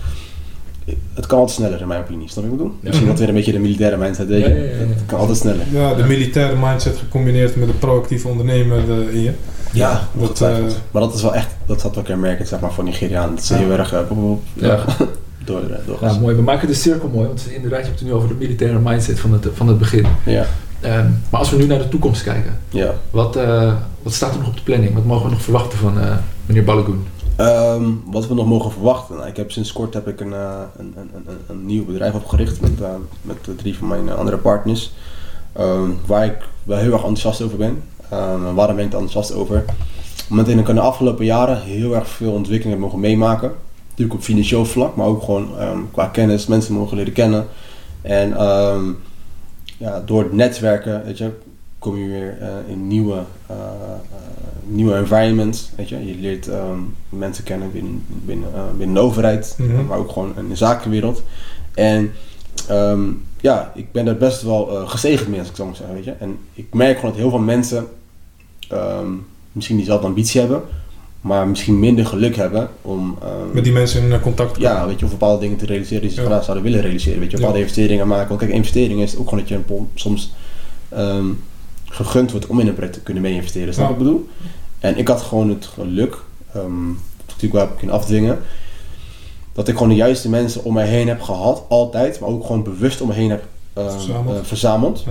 [1.13, 2.77] het kan altijd sneller in mijn opinie, snap je wat ik bedoel?
[2.81, 2.87] Ja.
[2.87, 4.49] Misschien dat weer een beetje de militaire mindset, weet je.
[4.49, 4.77] Ja, ja, ja, ja.
[4.77, 5.65] Het kan altijd sneller.
[5.71, 9.31] Ja, de militaire mindset gecombineerd met de proactieve ondernemer eh, in je.
[9.73, 10.55] Ja, dat, eh,
[10.91, 13.35] maar dat is wel echt, dat zat ook kenmerkend zeg maar voor Nigerianen.
[13.35, 13.55] Dat Ja.
[13.55, 13.99] heel erg, uh,
[14.53, 14.85] Ja.
[15.45, 16.35] Door, door, Ja, mooi.
[16.35, 19.19] We maken de cirkel mooi, want inderdaad, je hebt het nu over de militaire mindset
[19.19, 20.05] van het, van het begin.
[20.25, 20.45] ja,
[20.79, 22.93] Ehm, maar als we nu naar de toekomst kijken, ja.
[23.09, 24.93] wat, eh, wat staat er nog op de planning?
[24.93, 26.15] Wat mogen we nog verwachten van eh,
[26.45, 27.05] meneer Balagoon?
[27.41, 29.15] Ehm, wat we nog mogen verwachten.
[29.15, 32.13] Nou, ik heb sinds kort heb ik een, eh, een, een, een, een nieuw bedrijf
[32.13, 32.89] opgericht met, eh,
[33.21, 34.91] met drie van mijn eh, andere partners.
[35.53, 37.83] Ehm, waar ik wel heel erg enthousiast over ben.
[38.09, 39.65] En waarom ben ik er enthousiast over?
[40.29, 43.51] Omdat ik in de afgelopen jaren heel erg veel ontwikkelingen heb mogen meemaken.
[44.01, 47.47] Natuurlijk op financieel vlak, maar ook gewoon ehm, qua kennis, mensen mogen leren kennen.
[48.01, 48.83] En ehm,
[49.77, 51.29] ja, door het netwerken, weet je,
[51.79, 53.55] kom je weer eh, in nieuwe, eh,
[54.63, 55.69] nieuwe environments.
[55.75, 56.05] Weet je?
[56.05, 56.79] je leert ehm,
[57.09, 59.85] mensen kennen binnen, binnen, binnen de overheid, Mhm.
[59.85, 61.23] maar ook gewoon in de zakenwereld.
[61.73, 62.11] En
[63.41, 65.95] ja, ik ben er best wel gezegend mee, als ik zo moet zeggen.
[65.95, 66.11] Weet je?
[66.19, 67.87] En ik merk gewoon dat heel veel mensen
[69.51, 70.61] misschien diezelfde ambitie hebben,
[71.21, 74.75] maar misschien minder geluk hebben om ehm, Met die mensen in eh, contact te komen.
[74.77, 76.27] ja, weet je, of bepaalde dingen te realiseren die ze Ja.
[76.27, 77.19] graag zouden willen realiseren.
[77.19, 77.63] Weet je, bepaalde Ja.
[77.63, 78.27] investeringen maken.
[78.27, 80.33] Want kijk, investeringen is ook gewoon dat je een soms
[80.89, 81.25] ehm,
[81.85, 83.73] gegund wordt om in een project te kunnen mee investeren.
[83.73, 83.99] Snap je Ja.
[83.99, 84.29] wat ik bedoel?
[84.79, 86.17] En ik had gewoon het geluk,
[86.53, 86.87] ehm
[87.25, 88.39] natuurlijk wel heb ik kunnen afdwingen,
[89.53, 92.63] dat ik gewoon de juiste mensen om mij heen heb gehad, altijd, maar ook gewoon
[92.63, 93.43] bewust om me heen heb
[93.73, 94.37] Verzameld.
[94.37, 95.03] eh, verzameld.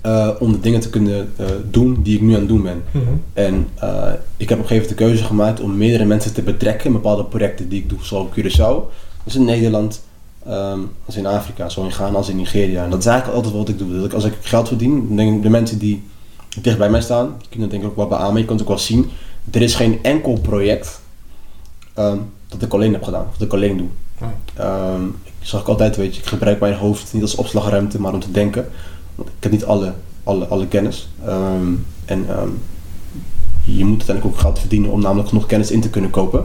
[0.00, 2.82] Eh, om de dingen te kunnen eh, doen die ik nu aan het doen ben.
[2.90, 3.04] Mhm.
[3.32, 6.42] En eh, ik heb op een gegeven moment de keuze gemaakt om meerdere mensen te
[6.42, 8.92] betrekken in bepaalde projecten die ik doe, zowel op Curaçao,
[9.24, 10.02] als in Nederland,
[10.46, 12.84] ehm, als in Afrika, zowel in Ghana als in Nigeria.
[12.84, 13.96] En dat is eigenlijk altijd wat ik doe.
[13.96, 16.02] Dat ik, als ik geld verdien, dan denk ik de mensen die
[16.62, 18.40] dicht bij mij staan, die kunnen denk ik ook wel beamen.
[18.40, 19.10] Je kan het ook wel zien.
[19.50, 21.00] Er is geen enkel project
[21.94, 23.88] ehm, dat ik alleen heb gedaan, of dat ik alleen doe.
[24.54, 28.12] Ehm, ik zeg ook altijd, weet je, ik gebruik mijn hoofd niet als opslagruimte, maar
[28.12, 28.68] om te denken.
[29.20, 29.92] Want ik heb niet alle,
[30.24, 31.08] alle, alle kennis.
[31.24, 31.72] Ehm,
[32.04, 32.48] en ehm,
[33.64, 36.44] je moet uiteindelijk ook geld verdienen om namelijk genoeg kennis in te kunnen kopen.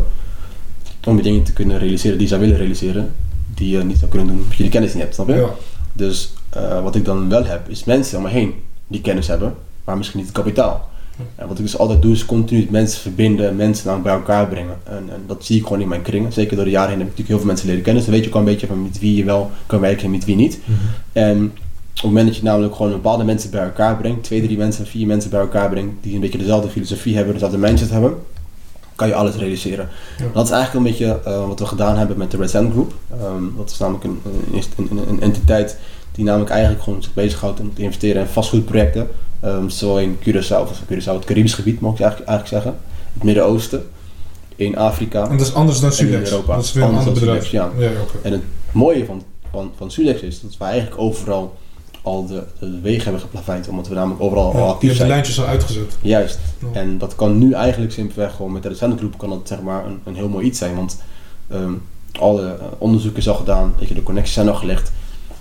[1.05, 3.13] Om je dingen te kunnen realiseren die je zou willen realiseren.
[3.53, 5.35] Die je niet zou kunnen doen als je die kennis niet hebt, snap je?
[5.35, 5.49] Ja.
[5.93, 8.53] Dus eh, wat ik dan wel heb, is mensen om me heen
[8.87, 10.89] die kennis hebben, maar misschien niet het kapitaal.
[11.35, 14.77] En wat ik dus altijd doe, is continu mensen verbinden, mensen bij elkaar brengen.
[14.83, 16.33] En, en dat zie ik gewoon in mijn kringen.
[16.33, 18.03] Zeker door de jaren heen heb ik natuurlijk heel veel mensen leren kennen.
[18.03, 20.05] Dus dan weet je ook al een beetje van met wie je wel kan werken
[20.05, 20.59] en met wie niet.
[20.65, 20.77] Mhm.
[21.11, 21.53] En
[21.95, 24.87] op het moment dat je namelijk gewoon bepaalde mensen bij elkaar brengt, twee, drie mensen,
[24.87, 28.15] vier mensen bij elkaar brengt, die een beetje dezelfde filosofie hebben, dezelfde mindset hebben,
[28.95, 29.89] kan je alles realiseren.
[30.17, 30.25] Ja.
[30.33, 32.93] Dat is eigenlijk een beetje eh, wat we gedaan hebben met de Red Sand Group.
[33.11, 34.21] Ehm, dat is namelijk een,
[34.53, 35.77] een, een, een entiteit
[36.11, 39.07] die namelijk eigenlijk gewoon zich bezighoudt om te investeren in vastgoedprojecten.
[39.39, 42.81] Ehm zowel in Curaçao, of Curaçao, het Caribisch gebied, mag ik eigenlijk, eigenlijk zeggen.
[43.13, 43.83] Het Midden-Oosten,
[44.55, 45.29] in Afrika.
[45.29, 46.29] En dat is anders dan in Sulex.
[46.29, 46.55] Europa.
[46.55, 47.45] Dat is weer een ander bedrijf.
[47.45, 47.85] Sulex, ja.
[47.85, 48.17] ja oké.
[48.21, 48.41] En het
[48.71, 51.57] mooie van, van, van Sulex is dat we eigenlijk overal
[52.05, 54.97] al de, de wegen hebben geplaveid, omdat we namelijk overal al Ja, actief heeft de
[54.97, 55.09] zijn.
[55.09, 55.97] lijntjes al uitgezet.
[56.01, 56.39] Juist.
[56.59, 56.79] Ja.
[56.79, 59.99] En dat kan nu eigenlijk simpelweg gewoon met de recente kan dat zeg maar een,
[60.03, 60.75] een heel mooi iets zijn.
[60.75, 61.01] Want
[61.49, 61.73] ehm,
[62.19, 64.91] alle eh, onderzoeken is al gedaan, dat je de connecties zijn al gelegd.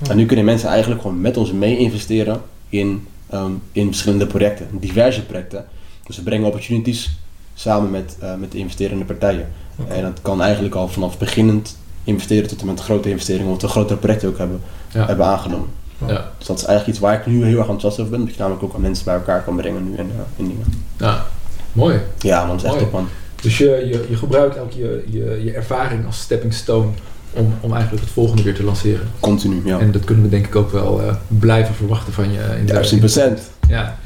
[0.02, 0.10] Ja.
[0.10, 4.66] En nu kunnen mensen eigenlijk gewoon met ons mee investeren in, ehm, in verschillende projecten,
[4.72, 5.64] diverse projecten.
[6.06, 7.16] Dus we brengen opportunities
[7.54, 9.48] samen met, eh, met de investerende partijen.
[9.88, 13.68] En dat kan eigenlijk al vanaf beginnend investeren tot en met grote investeringen, wat we
[13.68, 14.60] grotere projecten ook hebben,
[14.92, 15.06] Ja.
[15.06, 15.68] hebben aangenomen.
[16.07, 16.30] Ja.
[16.38, 18.40] Dus dat is eigenlijk iets waar ik nu heel erg enthousiast over ben, dat je
[18.40, 20.64] namelijk ook aan mensen bij elkaar kan brengen nu en, eh, in dingen.
[20.97, 21.26] Ja,
[21.72, 22.01] mooi.
[22.18, 23.09] Ja, is echt top man.
[23.42, 26.88] Dus je, je, je gebruikt ook je, je, je ervaring als stepping stone
[27.32, 29.09] om, om eigenlijk het volgende weer te lanceren.
[29.20, 29.78] Continu, ja.
[29.78, 32.38] En dat kunnen we denk ik ook wel eh, blijven verwachten van je.
[32.59, 33.40] In de- 1000 procent.
[33.68, 33.97] Ja,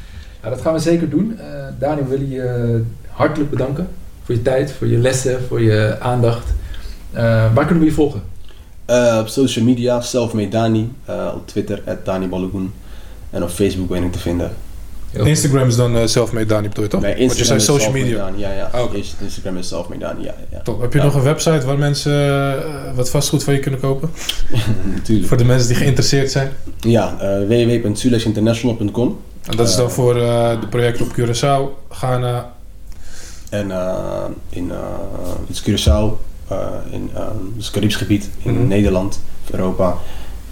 [0.41, 1.39] nou, dat gaan we zeker doen.
[1.39, 1.45] Eh
[1.79, 3.87] Daniel, wil je je hartelijk bedanken
[4.23, 6.53] voor je tijd, voor je lessen, voor je aandacht.
[7.11, 7.23] Eh,
[7.53, 8.21] waar kunnen we je volgen?
[8.89, 10.91] Eh, op social media, Selfmade Dani.
[11.05, 12.73] eh, op Twitter, Dani Balogun.
[13.29, 14.51] En op Facebook ben ik te vinden.
[15.13, 17.01] Instagram is dan eh Selfmade Dani, bedoel je toch?
[17.01, 18.17] Bij Want je Instagram zei is social media.
[18.25, 18.69] Dani, Ja, ja.
[18.81, 18.97] Oké.
[18.97, 20.33] Is- Instagram is Selfmade Dani, ja.
[20.51, 20.59] ja.
[20.63, 20.81] Top.
[20.81, 21.05] Heb je Ja.
[21.05, 22.55] nog een website waar mensen
[22.95, 24.09] wat vastgoed van je kunnen kopen?
[24.95, 25.27] Natuurlijk.
[25.27, 26.51] Voor de mensen die geïnteresseerd zijn.
[26.79, 29.19] Ja, uh, www.sulexinternational.com.
[29.49, 32.53] En dat is dan voor eh, de projecten op Curaçao, Ghana.
[33.49, 34.75] En eh, in, uh,
[35.47, 36.17] is Curaçao,
[36.91, 37.21] in eh,
[37.57, 38.67] het Caribisch gebied, in Mhm.
[38.67, 39.21] Nederland,
[39.51, 39.95] Europa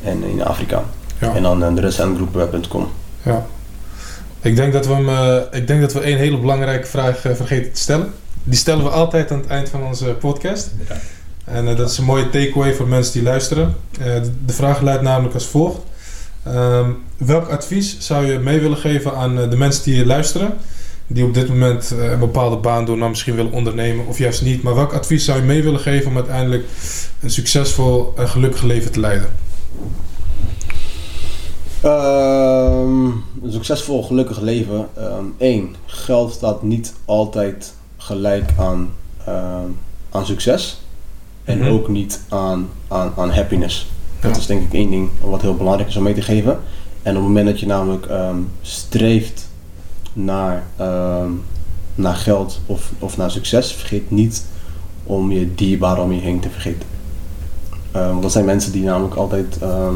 [0.03, 0.83] en in Afrika.
[1.19, 1.35] Ja.
[1.35, 2.87] En dan uh, de restandgroep.com.
[3.23, 3.45] Ja.
[4.41, 7.33] Ik denk dat we hem, eh, ik denk dat we één hele belangrijke vraag eh,
[7.35, 8.13] vergeten te stellen.
[8.43, 10.69] Die stellen we altijd aan het eind van onze podcast.
[11.43, 13.75] En eh, dat is een mooie takeaway voor mensen die luisteren.
[13.99, 14.05] Eh,
[14.45, 15.79] de, vraag luidt namelijk als volgt.
[16.43, 20.53] Ehm, welk advies zou je mee willen geven aan eh, de mensen die luisteren?
[21.07, 24.41] Die op dit moment eh, een bepaalde baan doen, nou misschien willen ondernemen of juist
[24.41, 24.63] niet.
[24.63, 26.65] Maar welk advies zou je mee willen geven om uiteindelijk
[27.19, 29.29] een succesvol en gelukkig leven te leiden?
[31.81, 33.05] Ehm,
[33.43, 34.87] een succesvol, gelukkig leven.
[35.37, 38.89] Eén, geld staat niet altijd gelijk aan,
[39.25, 39.69] ehm,
[40.11, 40.81] aan succes.
[41.43, 41.69] En Mhm.
[41.69, 43.87] ook niet aan, aan, aan happiness.
[44.19, 46.59] Dat is denk ik één ding wat heel belangrijk is om mee te geven.
[47.01, 49.46] En op het moment dat je namelijk ehm, streeft
[50.25, 51.29] naar, ehm,
[51.95, 54.45] naar geld of, of naar succes, vergeet niet
[55.03, 56.87] om je dierbaren om je heen te vergeten.
[57.91, 59.95] Ehm, want dat zijn mensen die namelijk altijd, ehm,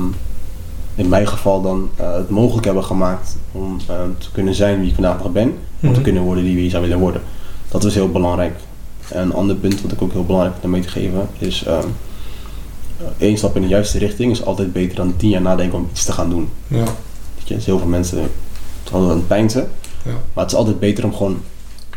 [0.96, 4.88] in mijn geval dan, eh, het mogelijk hebben gemaakt om ehm, te kunnen zijn wie
[4.90, 5.48] ik vandaag nog ben.
[5.50, 6.02] Om te Mhm.
[6.02, 7.22] kunnen worden die je zou willen worden.
[7.68, 8.56] Dat is heel belangrijk.
[9.10, 11.64] En een ander punt wat ik ook heel belangrijk vind om mee te geven is
[11.64, 11.88] ehm,
[13.18, 16.06] één stap in de juiste richting is altijd beter dan tien jaar nadenken om iets
[16.06, 16.50] te gaan doen.
[16.68, 16.78] Ja.
[17.36, 18.32] Weet je, dus heel veel mensen
[18.94, 19.70] aan het pijnsen.
[20.06, 20.12] Ja.
[20.34, 21.32] Maar het is altijd beter om gewoon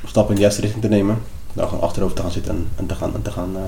[0.03, 1.19] een stap in de juiste richting te nemen.
[1.53, 3.63] Dan gewoon achterover te gaan zitten en, en te gaan, en te gaan eh,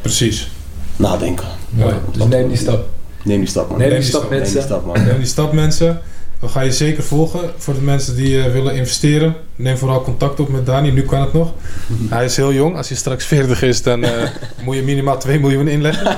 [0.00, 0.50] Precies.
[0.96, 1.46] nadenken.
[1.68, 1.94] Mooi.
[2.12, 2.88] Dus neem die stap.
[3.24, 3.78] Neem die stap man.
[3.78, 4.30] Neem Neem die stap stap.
[4.30, 4.68] Neem die mensen.
[4.72, 4.96] stap man.
[4.96, 6.00] En die stap mensen,
[6.40, 7.40] we gaan je zeker volgen.
[7.56, 10.90] Voor de mensen die eh, willen investeren, neem vooral contact op met Dani.
[10.90, 11.52] Nu kan het nog.
[12.10, 12.76] Hij is heel jong.
[12.76, 14.10] Als hij straks 40 is, dan eh,
[14.64, 16.16] moet je minimaal 2 miljoen inleggen.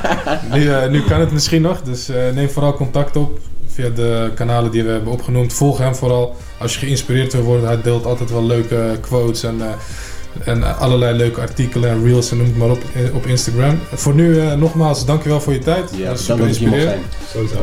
[0.52, 1.82] Nu, eh, nu kan het misschien nog.
[1.82, 3.39] Dus eh, neem vooral contact op
[3.78, 5.52] via de kanalen die we hebben opgenoemd.
[5.52, 7.66] Volg hem vooral als je geïnspireerd wil worden.
[7.66, 12.36] Hij deelt altijd wel leuke quotes en, eh, en allerlei leuke artikelen en reels en
[12.36, 13.78] noem het maar op eh, op Instagram.
[13.94, 15.90] Voor nu eh, nogmaals, dankjewel voor je tijd.
[15.96, 17.05] Ja, Dat is super inspirerend.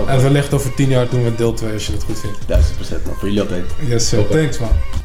[0.07, 2.37] En wellicht over 10 jaar doen we deel 2 als je dat goed vindt.
[2.47, 3.15] 1000% man.
[3.15, 3.65] Voor jullie altijd.
[3.87, 4.27] Yes, sir.
[4.27, 5.04] Thanks, man.